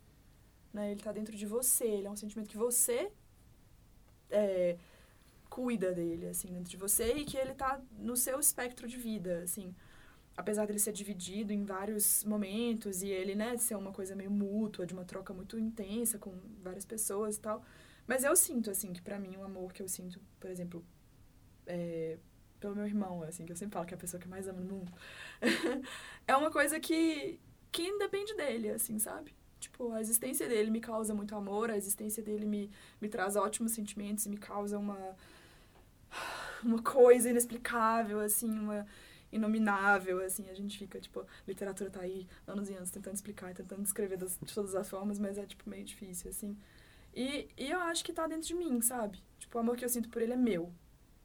né? 0.73 0.91
Ele 0.91 1.01
está 1.01 1.13
dentro 1.13 1.37
de 1.37 1.47
você, 1.47 1.85
ele 1.85 2.07
é 2.07 2.11
um 2.11 2.17
sentimento 2.17 2.49
que 2.49 2.57
você 2.57 3.11
é, 4.31 4.77
cuida 5.49 5.93
dele, 5.93 6.29
assim, 6.29 6.49
dentro 6.49 6.71
de 6.71 6.77
você 6.77 7.13
e 7.15 7.25
que 7.25 7.37
ele 7.37 7.55
tá 7.55 7.81
no 7.99 8.17
seu 8.17 8.39
espectro 8.39 8.87
de 8.89 8.97
vida, 8.97 9.43
assim. 9.43 9.75
Apesar 10.37 10.67
dele 10.67 10.79
ser 10.79 10.93
dividido 10.93 11.53
em 11.53 11.65
vários 11.65 12.25
momentos 12.25 13.03
e 13.03 13.09
ele, 13.09 13.35
né, 13.35 13.57
ser 13.57 13.75
uma 13.75 13.93
coisa 13.93 14.15
meio 14.15 14.31
mútua, 14.31 14.87
de 14.87 14.95
uma 14.95 15.05
troca 15.05 15.35
muito 15.35 15.59
intensa 15.59 16.19
com 16.19 16.33
várias 16.63 16.85
pessoas 16.85 17.37
e 17.37 17.41
tal. 17.41 17.63
Mas 18.07 18.25
eu 18.25 18.35
sinto, 18.37 18.71
assim, 18.71 18.93
que 18.93 19.03
pra 19.03 19.19
mim 19.19 19.37
o 19.37 19.45
amor 19.45 19.73
que 19.73 19.83
eu 19.83 19.89
sinto, 19.89 20.21
por 20.39 20.51
exemplo, 20.51 20.85
é, 21.67 22.19
pelo 22.61 22.75
meu 22.77 22.87
irmão, 22.87 23.23
assim, 23.23 23.45
que 23.47 23.53
eu 23.53 23.57
sempre 23.57 23.75
falo 23.75 23.87
que 23.87 23.95
é 23.95 23.97
a 23.97 24.01
pessoa 24.01 24.21
que 24.21 24.27
eu 24.27 24.31
mais 24.31 24.47
amo 24.47 24.61
no 24.61 24.75
mundo, 24.75 24.93
é 26.27 26.37
uma 26.37 26.51
coisa 26.51 26.79
que, 26.79 27.41
que 27.73 27.83
independe 27.83 28.35
dele, 28.35 28.71
assim, 28.71 28.99
sabe? 28.99 29.35
Tipo, 29.59 29.93
a 29.93 30.01
existência 30.01 30.49
dele 30.49 30.71
me 30.71 30.81
causa 30.81 31.15
muito 31.15 31.35
amor, 31.35 31.71
a 31.71 31.77
existência 31.77 32.23
dele 32.23 32.47
me, 32.47 32.71
me 33.01 33.09
traz 33.09 33.37
ótimos 33.37 33.73
sentimentos 33.73 34.27
me 34.27 34.37
causa 34.39 34.79
uma 34.79 35.17
uma 36.63 36.83
coisa 36.83 37.31
inexplicável, 37.31 38.21
assim, 38.21 38.51
uma 38.51 38.87
inominável, 39.33 40.21
assim, 40.25 40.49
a 40.51 40.55
gente 40.55 40.77
fica, 40.79 41.01
tipo, 41.01 41.25
literatura 41.47 41.91
tá 41.91 42.01
aí 42.01 42.27
anos 42.47 42.69
e 42.69 42.75
anos 42.75 42.91
tentando 42.91 43.15
explicar, 43.15 43.55
tentando 43.55 43.83
descrever 43.83 44.17
das, 44.17 44.39
de 44.43 44.53
todas 44.53 44.75
as 44.75 44.89
formas, 44.89 45.19
mas 45.19 45.39
é, 45.39 45.47
tipo, 45.47 45.69
meio 45.71 45.85
difícil, 45.85 46.31
assim. 46.31 46.57
E, 47.15 47.49
e 47.57 47.71
eu 47.71 47.81
acho 47.81 48.05
que 48.05 48.13
tá 48.13 48.27
dentro 48.27 48.47
de 48.47 48.55
mim, 48.55 48.81
sabe? 48.81 49.23
Tipo, 49.39 49.59
o 49.59 49.61
amor 49.61 49.77
que 49.77 49.85
eu 49.85 49.89
sinto 49.89 50.09
por 50.09 50.21
ele 50.21 50.33
é 50.33 50.37
meu. 50.37 50.73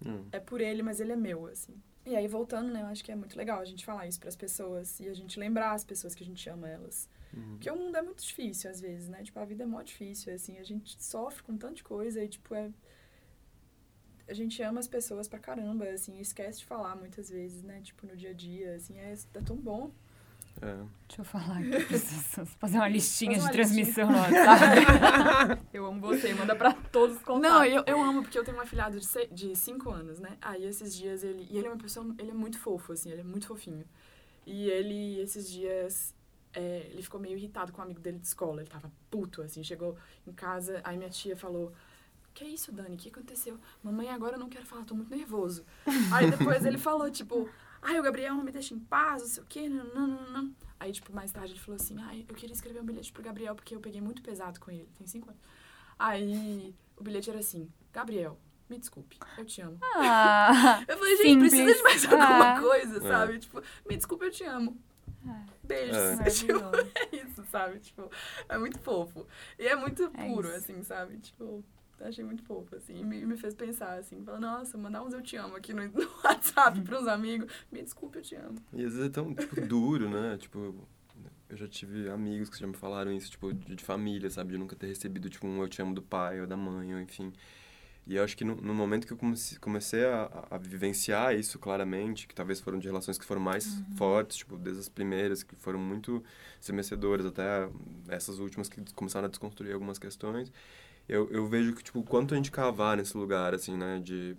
Hum. 0.04 0.26
É 0.32 0.40
por 0.40 0.62
ele, 0.62 0.82
mas 0.82 1.00
ele 1.00 1.12
é 1.12 1.16
meu, 1.16 1.46
assim. 1.48 1.82
E 2.06 2.16
aí, 2.16 2.28
voltando, 2.28 2.72
né, 2.72 2.82
eu 2.82 2.86
acho 2.86 3.04
que 3.04 3.12
é 3.12 3.16
muito 3.16 3.36
legal 3.36 3.60
a 3.60 3.66
gente 3.66 3.84
falar 3.84 4.08
isso 4.08 4.20
pras 4.20 4.36
pessoas 4.36 5.00
e 5.00 5.08
a 5.08 5.14
gente 5.14 5.40
lembrar 5.40 5.72
as 5.74 5.84
pessoas 5.84 6.14
que 6.14 6.24
a 6.24 6.26
gente 6.26 6.48
ama 6.48 6.70
elas. 6.70 7.10
Uhum. 7.34 7.54
Porque 7.54 7.70
o 7.70 7.76
mundo 7.76 7.98
é 7.98 8.02
muito 8.02 8.24
difícil, 8.24 8.70
às 8.70 8.80
vezes, 8.80 9.10
né? 9.10 9.24
Tipo, 9.24 9.40
a 9.40 9.46
vida 9.46 9.64
é 9.64 9.66
mó 9.66 9.82
difícil, 9.82 10.34
assim, 10.34 10.58
a 10.60 10.64
gente 10.64 11.02
sofre 11.04 11.42
com 11.44 11.58
tanta 11.58 11.84
coisa 11.84 12.24
e, 12.24 12.28
tipo, 12.28 12.54
é... 12.54 12.72
A 14.28 14.34
gente 14.34 14.62
ama 14.62 14.80
as 14.80 14.88
pessoas 14.88 15.28
pra 15.28 15.40
caramba, 15.40 15.86
assim, 15.90 16.20
esquece 16.20 16.60
de 16.60 16.66
falar 16.66 16.96
muitas 16.96 17.30
vezes, 17.30 17.64
né? 17.64 17.82
Tipo, 17.82 18.06
no 18.06 18.16
dia 18.16 18.32
a 18.32 18.34
dia, 18.34 18.76
assim, 18.76 18.98
é, 18.98 19.14
é 19.14 19.42
tão 19.42 19.56
bom. 19.56 19.92
É. 20.62 20.76
Deixa 21.08 21.22
eu 21.22 21.26
falar 21.26 21.58
aqui 21.60 21.70
pra 21.70 21.98
vocês. 21.98 22.50
Fazer 22.60 22.78
uma 22.78 22.88
listinha 22.88 23.32
Faz 23.32 23.42
de 23.44 23.48
uma 23.48 23.52
transmissão 23.54 24.08
no 24.10 24.18
WhatsApp. 24.18 25.62
eu 25.74 25.86
amo 25.86 26.00
você, 26.00 26.34
manda 26.34 26.56
pra 26.56 26.74
todos 26.74 27.18
os 27.18 27.22
contatos. 27.24 27.50
Não, 27.50 27.66
eu, 27.66 27.84
eu 27.86 28.02
amo, 28.02 28.22
porque 28.24 28.38
eu 28.40 28.44
tenho 28.44 28.58
um 28.58 28.62
afilhado 28.62 29.00
de, 29.00 29.06
se- 29.06 29.28
de 29.28 29.56
cinco 29.56 29.92
anos, 29.92 30.20
né? 30.20 30.38
Aí 30.42 30.64
esses 30.66 30.96
dias 30.96 31.24
ele. 31.24 31.46
E 31.50 31.58
ele 31.58 31.68
é 31.68 31.70
uma 31.70 31.78
pessoa. 31.78 32.06
Ele 32.18 32.32
é 32.32 32.34
muito 32.34 32.58
fofo, 32.58 32.94
assim, 32.94 33.12
ele 33.12 33.22
é 33.22 33.24
muito 33.24 33.48
fofinho. 33.48 33.86
E 34.46 34.70
ele, 34.70 35.20
esses 35.20 35.50
dias. 35.52 36.16
é, 36.54 36.88
ele 36.92 37.02
ficou 37.02 37.20
meio 37.20 37.38
irritado 37.38 37.72
com 37.74 37.82
um 37.82 37.84
amigo 37.84 38.00
dele 38.00 38.18
de 38.20 38.28
escola. 38.28 38.62
Ele 38.62 38.70
tava 38.70 38.90
puto, 39.12 39.42
assim. 39.42 39.62
Chegou 39.64 39.98
em 40.26 40.32
casa, 40.32 40.80
aí 40.84 40.98
minha 40.98 41.10
tia 41.10 41.36
falou. 41.36 41.74
Que 42.34 42.44
é 42.44 42.48
isso, 42.48 42.70
Dani? 42.72 42.96
O 42.96 42.98
que 42.98 43.08
aconteceu? 43.10 43.58
Mamãe, 43.82 44.10
agora 44.10 44.36
eu 44.36 44.40
não 44.40 44.50
quero 44.50 44.66
falar, 44.66 44.84
tô 44.84 44.94
muito 44.94 45.10
nervoso. 45.16 45.66
Aí 46.12 46.30
depois 46.30 46.66
ele 46.66 46.78
falou, 46.78 47.10
tipo, 47.10 47.48
ai, 47.86 48.00
o 48.00 48.04
Gabriel 48.04 48.36
não 48.36 48.44
me 48.44 48.52
deixa 48.52 48.74
em 48.74 48.80
paz, 48.80 49.22
não 49.22 49.30
sei 49.30 49.44
o 49.44 49.46
quê, 49.46 49.70
não, 49.70 49.86
não, 49.94 50.08
não, 50.08 50.30
não. 50.32 50.56
Aí, 50.80 50.92
tipo, 50.92 51.14
mais 51.14 51.32
tarde 51.32 51.54
ele 51.54 51.60
falou 51.60 51.80
assim, 51.80 51.96
ai, 52.02 52.26
eu 52.28 52.36
queria 52.36 52.54
escrever 52.54 52.82
um 52.82 52.86
bilhete 52.86 53.12
pro 53.14 53.24
Gabriel 53.24 53.56
porque 53.56 53.74
eu 53.76 53.80
peguei 53.80 54.02
muito 54.02 54.22
pesado 54.22 54.60
com 54.60 54.70
ele, 54.72 54.90
tem 54.98 55.08
cinco 55.08 55.30
anos. 55.30 55.42
Aí 55.98 56.76
o 56.98 57.04
bilhete 57.04 57.30
era 57.30 57.40
assim, 57.40 57.72
Gabriel, 57.94 58.38
me 58.70 58.78
desculpe, 58.78 59.18
eu 59.38 59.46
te 59.46 59.62
amo. 59.62 59.78
Ah, 59.96 60.84
Eu 60.88 60.98
falei, 60.98 61.16
gente, 61.18 61.30
Simples. 61.30 61.50
precisa 61.52 61.74
de 61.76 61.84
mais 61.84 62.06
alguma 62.06 62.54
Ah. 62.56 62.60
coisa, 62.62 62.98
É. 62.98 63.02
sabe? 63.02 63.40
Tipo, 63.40 63.62
me 63.88 63.96
desculpe, 63.96 64.26
eu 64.26 64.32
te 64.32 64.44
amo. 64.44 64.78
Beijos. 65.64 65.96
É. 65.96 66.24
Tipo, 66.30 66.60
é 66.76 67.16
isso, 67.16 67.44
sabe? 67.52 67.80
Tipo, 67.80 68.12
é 68.50 68.58
muito 68.58 68.78
fofo. 68.80 69.26
E 69.58 69.68
é 69.68 69.76
muito 69.76 70.04
É 70.04 70.08
puro, 70.28 70.48
isso. 70.50 70.58
assim, 70.58 70.84
sabe? 70.84 71.18
Tipo, 71.18 71.64
achei 72.00 72.24
muito 72.24 72.44
fofo, 72.44 72.76
assim. 72.76 73.00
E 73.00 73.04
me, 73.04 73.26
me 73.26 73.38
fez 73.38 73.54
pensar, 73.54 73.98
assim, 73.98 74.24
falar, 74.24 74.40
nossa, 74.40 74.78
mandar 74.78 75.04
uns 75.04 75.14
eu 75.14 75.22
te 75.22 75.36
amo 75.36 75.56
aqui 75.56 75.74
no, 75.74 75.82
no 75.90 76.10
WhatsApp 76.24 76.82
pros 76.82 77.08
amigos. 77.08 77.52
Me 77.72 77.82
desculpe, 77.82 78.20
eu 78.20 78.22
te 78.22 78.36
amo. 78.36 78.58
E 78.74 78.84
às 78.84 78.94
vezes 78.94 79.08
é 79.08 79.10
tão, 79.10 79.34
tipo, 79.34 79.60
duro, 79.62 80.10
né? 80.10 80.38
Tipo, 80.38 80.76
eu 81.50 81.58
já 81.58 81.68
tive 81.68 82.10
amigos 82.10 82.50
que 82.50 82.60
já 82.60 82.68
me 82.68 82.76
falaram 82.76 83.12
isso, 83.12 83.32
tipo, 83.32 83.54
de, 83.54 83.76
de 83.76 83.84
família, 83.84 84.30
sabe? 84.30 84.52
De 84.52 84.58
nunca 84.58 84.76
ter 84.76 84.88
recebido, 84.88 85.30
tipo, 85.30 85.48
um 85.48 85.62
eu 85.62 85.68
te 85.68 85.82
amo 85.82 85.94
do 85.94 86.02
pai 86.02 86.42
ou 86.42 86.48
da 86.48 86.58
mãe, 86.58 86.94
ou 86.94 87.00
enfim. 87.00 87.32
E 88.08 88.18
eu 88.18 88.24
acho 88.24 88.38
que 88.38 88.44
no, 88.44 88.56
no 88.56 88.74
momento 88.74 89.08
que 89.08 89.14
eu 89.14 89.18
comecei, 89.18 89.58
comecei 89.58 90.06
a, 90.06 90.48
a 90.52 90.58
vivenciar 90.60 91.36
isso 91.36 91.58
claramente, 91.58 92.28
que 92.28 92.36
talvez 92.36 92.60
foram 92.60 92.78
de 92.78 92.88
relações 92.88 93.18
que 93.18 93.26
foram 93.26 93.42
mais 93.42 93.82
fortes, 93.98 94.38
tipo, 94.38 94.58
desde 94.58 94.82
as 94.82 94.90
primeiras, 94.90 95.42
que 95.42 95.56
foram 95.56 95.80
muito 95.80 96.24
estremecedoras, 96.60 97.26
até 97.26 97.68
essas 98.08 98.38
últimas 98.38 98.70
que 98.70 98.80
começaram 98.94 99.26
a 99.26 99.30
desconstruir 99.30 99.74
algumas 99.74 99.98
questões, 99.98 100.52
eu, 101.08 101.30
eu 101.32 101.48
vejo 101.48 101.74
que, 101.74 101.84
tipo, 101.84 102.04
quanto 102.04 102.34
a 102.34 102.38
gente 102.38 102.52
cavar 102.52 102.98
nesse 102.98 103.18
lugar, 103.18 103.54
assim, 103.54 103.78
né? 103.78 104.00
De 104.00 104.36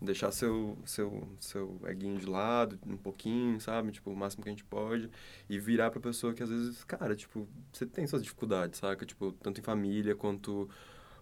deixar 0.00 0.30
seu, 0.30 0.78
seu, 0.84 1.28
seu 1.40 1.80
eguinho 1.86 2.18
de 2.18 2.26
lado 2.26 2.78
um 2.86 2.96
pouquinho, 2.96 3.60
sabe? 3.60 3.92
Tipo, 3.92 4.10
o 4.10 4.16
máximo 4.16 4.42
que 4.42 4.48
a 4.48 4.52
gente 4.52 4.64
pode. 4.64 5.10
E 5.48 5.58
virar 5.58 5.90
pra 5.90 6.00
pessoa 6.00 6.34
que 6.34 6.42
às 6.42 6.48
vezes, 6.48 6.84
cara, 6.84 7.14
tipo, 7.16 7.48
você 7.72 7.86
tem 7.86 8.06
suas 8.06 8.22
dificuldades, 8.22 8.78
saca? 8.78 9.04
Tipo, 9.04 9.32
tanto 9.32 9.60
em 9.60 9.64
família 9.64 10.14
quanto 10.14 10.68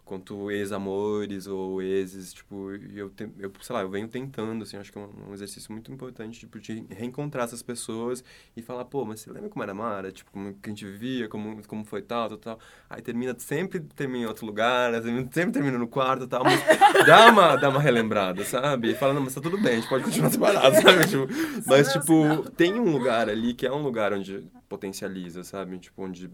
quanto 0.06 0.52
ex-amores 0.52 1.48
ou 1.48 1.82
exes, 1.82 2.32
tipo, 2.32 2.70
eu, 2.94 3.10
te, 3.10 3.28
eu, 3.40 3.50
sei 3.60 3.74
lá, 3.74 3.82
eu 3.82 3.90
venho 3.90 4.06
tentando, 4.06 4.62
assim, 4.62 4.76
acho 4.76 4.92
que 4.92 4.96
é 4.96 5.00
um, 5.00 5.30
um 5.30 5.34
exercício 5.34 5.72
muito 5.72 5.92
importante, 5.92 6.38
tipo, 6.38 6.60
de 6.60 6.86
reencontrar 6.90 7.44
essas 7.44 7.60
pessoas 7.60 8.22
e 8.56 8.62
falar, 8.62 8.84
pô, 8.84 9.04
mas 9.04 9.20
você 9.20 9.32
lembra 9.32 9.50
como 9.50 9.64
era 9.64 9.72
a 9.72 9.74
Mara? 9.74 10.12
Tipo, 10.12 10.30
como 10.30 10.54
que 10.54 10.70
a 10.70 10.72
gente 10.72 10.86
vivia, 10.86 11.28
como, 11.28 11.60
como 11.66 11.84
foi 11.84 12.02
tal, 12.02 12.28
tal, 12.28 12.38
tal. 12.38 12.58
Aí 12.88 13.02
termina, 13.02 13.34
sempre 13.36 13.80
termina 13.80 14.24
em 14.24 14.26
outro 14.28 14.46
lugar, 14.46 14.92
sempre 15.02 15.50
termina 15.50 15.76
no 15.76 15.88
quarto 15.88 16.24
e 16.24 16.28
tal, 16.28 16.44
mas 16.44 16.62
dá 17.04 17.28
uma, 17.32 17.56
dá 17.56 17.68
uma 17.68 17.80
relembrada, 17.80 18.44
sabe? 18.44 18.92
E 18.92 18.94
fala, 18.94 19.12
não, 19.12 19.22
mas 19.22 19.34
tá 19.34 19.40
tudo 19.40 19.60
bem, 19.60 19.72
a 19.72 19.76
gente 19.80 19.88
pode 19.88 20.04
continuar 20.04 20.30
separado, 20.30 20.76
sabe? 20.80 21.04
Tipo, 21.08 21.26
mas, 21.66 21.92
tipo, 21.92 22.48
tem 22.50 22.78
um 22.78 22.92
lugar 22.92 23.28
ali 23.28 23.54
que 23.54 23.66
é 23.66 23.72
um 23.72 23.82
lugar 23.82 24.12
onde 24.12 24.48
potencializa, 24.68 25.42
sabe? 25.42 25.76
Tipo, 25.80 26.04
onde... 26.04 26.30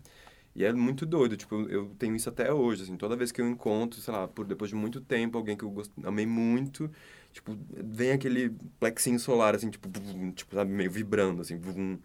E 0.54 0.64
é 0.64 0.72
muito 0.72 1.06
doido, 1.06 1.36
tipo, 1.36 1.54
eu 1.70 1.94
tenho 1.98 2.14
isso 2.14 2.28
até 2.28 2.52
hoje, 2.52 2.82
assim, 2.82 2.96
toda 2.96 3.16
vez 3.16 3.32
que 3.32 3.40
eu 3.40 3.48
encontro, 3.48 4.00
sei 4.00 4.12
lá, 4.12 4.28
por 4.28 4.46
depois 4.46 4.68
de 4.70 4.76
muito 4.76 5.00
tempo, 5.00 5.38
alguém 5.38 5.56
que 5.56 5.64
eu 5.64 5.70
gost... 5.70 5.90
amei 6.04 6.26
muito, 6.26 6.90
tipo, 7.32 7.56
vem 7.70 8.12
aquele 8.12 8.50
plexinho 8.78 9.18
solar, 9.18 9.54
assim, 9.54 9.70
tipo, 9.70 9.88
vum, 9.88 10.30
tipo, 10.32 10.54
sabe, 10.54 10.70
meio 10.70 10.90
vibrando, 10.90 11.40
assim, 11.42 11.56
vum. 11.58 11.98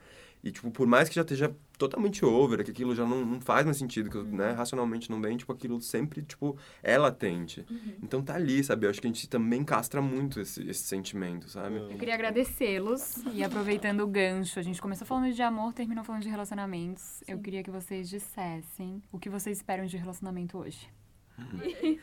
E, 0.43 0.51
tipo, 0.51 0.69
por 0.71 0.87
mais 0.87 1.09
que 1.09 1.15
já 1.15 1.21
esteja 1.21 1.53
totalmente 1.77 2.23
over, 2.25 2.63
que 2.63 2.71
aquilo 2.71 2.95
já 2.95 3.05
não, 3.05 3.25
não 3.25 3.41
faz 3.41 3.65
mais 3.65 3.77
sentido, 3.77 4.09
que, 4.09 4.17
né, 4.17 4.51
racionalmente 4.51 5.09
não 5.09 5.21
vem, 5.21 5.37
tipo, 5.37 5.51
aquilo 5.51 5.79
sempre, 5.81 6.21
tipo, 6.21 6.57
é 6.81 6.97
latente. 6.97 7.65
Então 8.01 8.21
tá 8.23 8.35
ali, 8.35 8.63
sabe? 8.63 8.85
Eu 8.85 8.89
acho 8.89 8.99
que 9.01 9.07
a 9.07 9.09
gente 9.09 9.27
também 9.29 9.63
castra 9.63 10.01
muito 10.01 10.39
esse, 10.39 10.67
esse 10.67 10.83
sentimento, 10.83 11.49
sabe? 11.49 11.75
Eu 11.77 11.97
queria 11.97 12.13
agradecê-los 12.15 13.17
e 13.33 13.43
aproveitando 13.43 14.01
o 14.01 14.07
gancho, 14.07 14.59
a 14.59 14.63
gente 14.63 14.81
começou 14.81 15.05
falando 15.05 15.31
de 15.33 15.41
amor, 15.41 15.73
terminou 15.73 16.03
falando 16.03 16.21
de 16.23 16.29
relacionamentos. 16.29 17.23
Eu 17.27 17.39
queria 17.39 17.63
que 17.63 17.69
vocês 17.71 18.09
dissessem 18.09 19.03
o 19.11 19.19
que 19.19 19.29
vocês 19.29 19.57
esperam 19.57 19.85
de 19.85 19.97
relacionamento 19.97 20.57
hoje. 20.57 20.87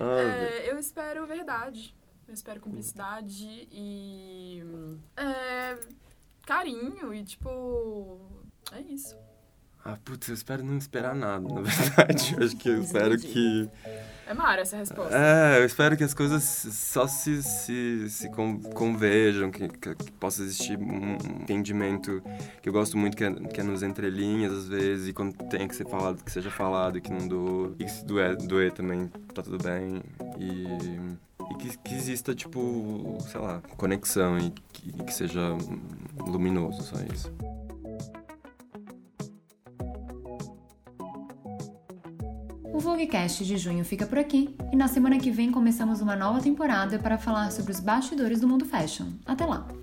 Ah, 0.00 0.20
É, 0.20 0.70
eu 0.70 0.78
espero 0.78 1.26
verdade. 1.26 1.94
Eu 2.26 2.34
espero 2.34 2.60
cumplicidade 2.60 3.68
e. 3.70 4.62
é, 5.16 5.78
carinho 6.46 7.12
e, 7.14 7.22
tipo. 7.24 8.20
É 8.72 8.80
isso. 8.80 9.16
ah, 9.84 9.98
putz, 10.04 10.28
eu 10.28 10.34
espero 10.34 10.62
não 10.64 10.78
esperar 10.78 11.14
nada, 11.14 11.46
na 11.48 11.60
verdade. 11.62 12.34
Eu 12.38 12.44
acho 12.44 12.56
que 12.56 12.68
eu 12.68 12.80
espero 12.80 13.18
que... 13.18 13.68
É 14.24 14.32
Mara 14.32 14.62
essa 14.62 14.76
resposta. 14.76 15.14
É, 15.14 15.58
eu 15.60 15.64
espero 15.66 15.96
que 15.96 16.04
as 16.04 16.14
coisas 16.14 16.42
só 16.44 17.06
se, 17.08 17.42
se, 17.42 18.08
se 18.08 18.30
con- 18.30 18.60
convejam, 18.60 19.50
que, 19.50 19.68
que, 19.68 19.94
que 19.96 20.12
possa 20.12 20.42
existir 20.42 20.78
um 20.78 21.14
entendimento 21.42 22.22
que 22.62 22.68
eu 22.68 22.72
gosto 22.72 22.96
muito, 22.96 23.16
que 23.16 23.24
é, 23.24 23.32
que 23.34 23.60
é 23.60 23.64
nos 23.64 23.82
entrelinhas, 23.82 24.52
às 24.52 24.68
vezes, 24.68 25.08
e 25.08 25.12
quando 25.12 25.34
tem 25.48 25.66
que 25.66 25.74
ser 25.74 25.86
falado, 25.88 26.22
que 26.22 26.30
seja 26.30 26.50
falado, 26.50 26.96
e 26.96 27.00
que 27.00 27.12
não 27.12 27.26
doa, 27.26 27.74
e 27.80 27.84
que 27.84 27.90
se 27.90 28.04
doer, 28.06 28.36
doer 28.36 28.72
também, 28.72 29.08
tá 29.34 29.42
tudo 29.42 29.58
bem, 29.62 30.00
e, 30.38 31.16
e 31.50 31.54
que, 31.56 31.78
que 31.78 31.94
exista, 31.94 32.34
tipo, 32.34 33.18
sei 33.30 33.40
lá, 33.40 33.60
conexão, 33.76 34.38
e 34.38 34.50
que, 34.50 34.88
e 34.88 35.04
que 35.04 35.12
seja 35.12 35.40
luminoso, 36.18 36.82
só 36.82 36.96
isso. 37.12 37.32
O 42.72 42.78
Vlogcast 42.78 43.44
de 43.44 43.56
junho 43.58 43.84
fica 43.84 44.06
por 44.06 44.18
aqui 44.18 44.56
e 44.72 44.76
na 44.76 44.88
semana 44.88 45.18
que 45.18 45.30
vem 45.30 45.52
começamos 45.52 46.00
uma 46.00 46.16
nova 46.16 46.40
temporada 46.40 46.98
para 46.98 47.18
falar 47.18 47.52
sobre 47.52 47.72
os 47.72 47.80
bastidores 47.80 48.40
do 48.40 48.48
mundo 48.48 48.64
fashion. 48.64 49.08
Até 49.26 49.44
lá! 49.44 49.81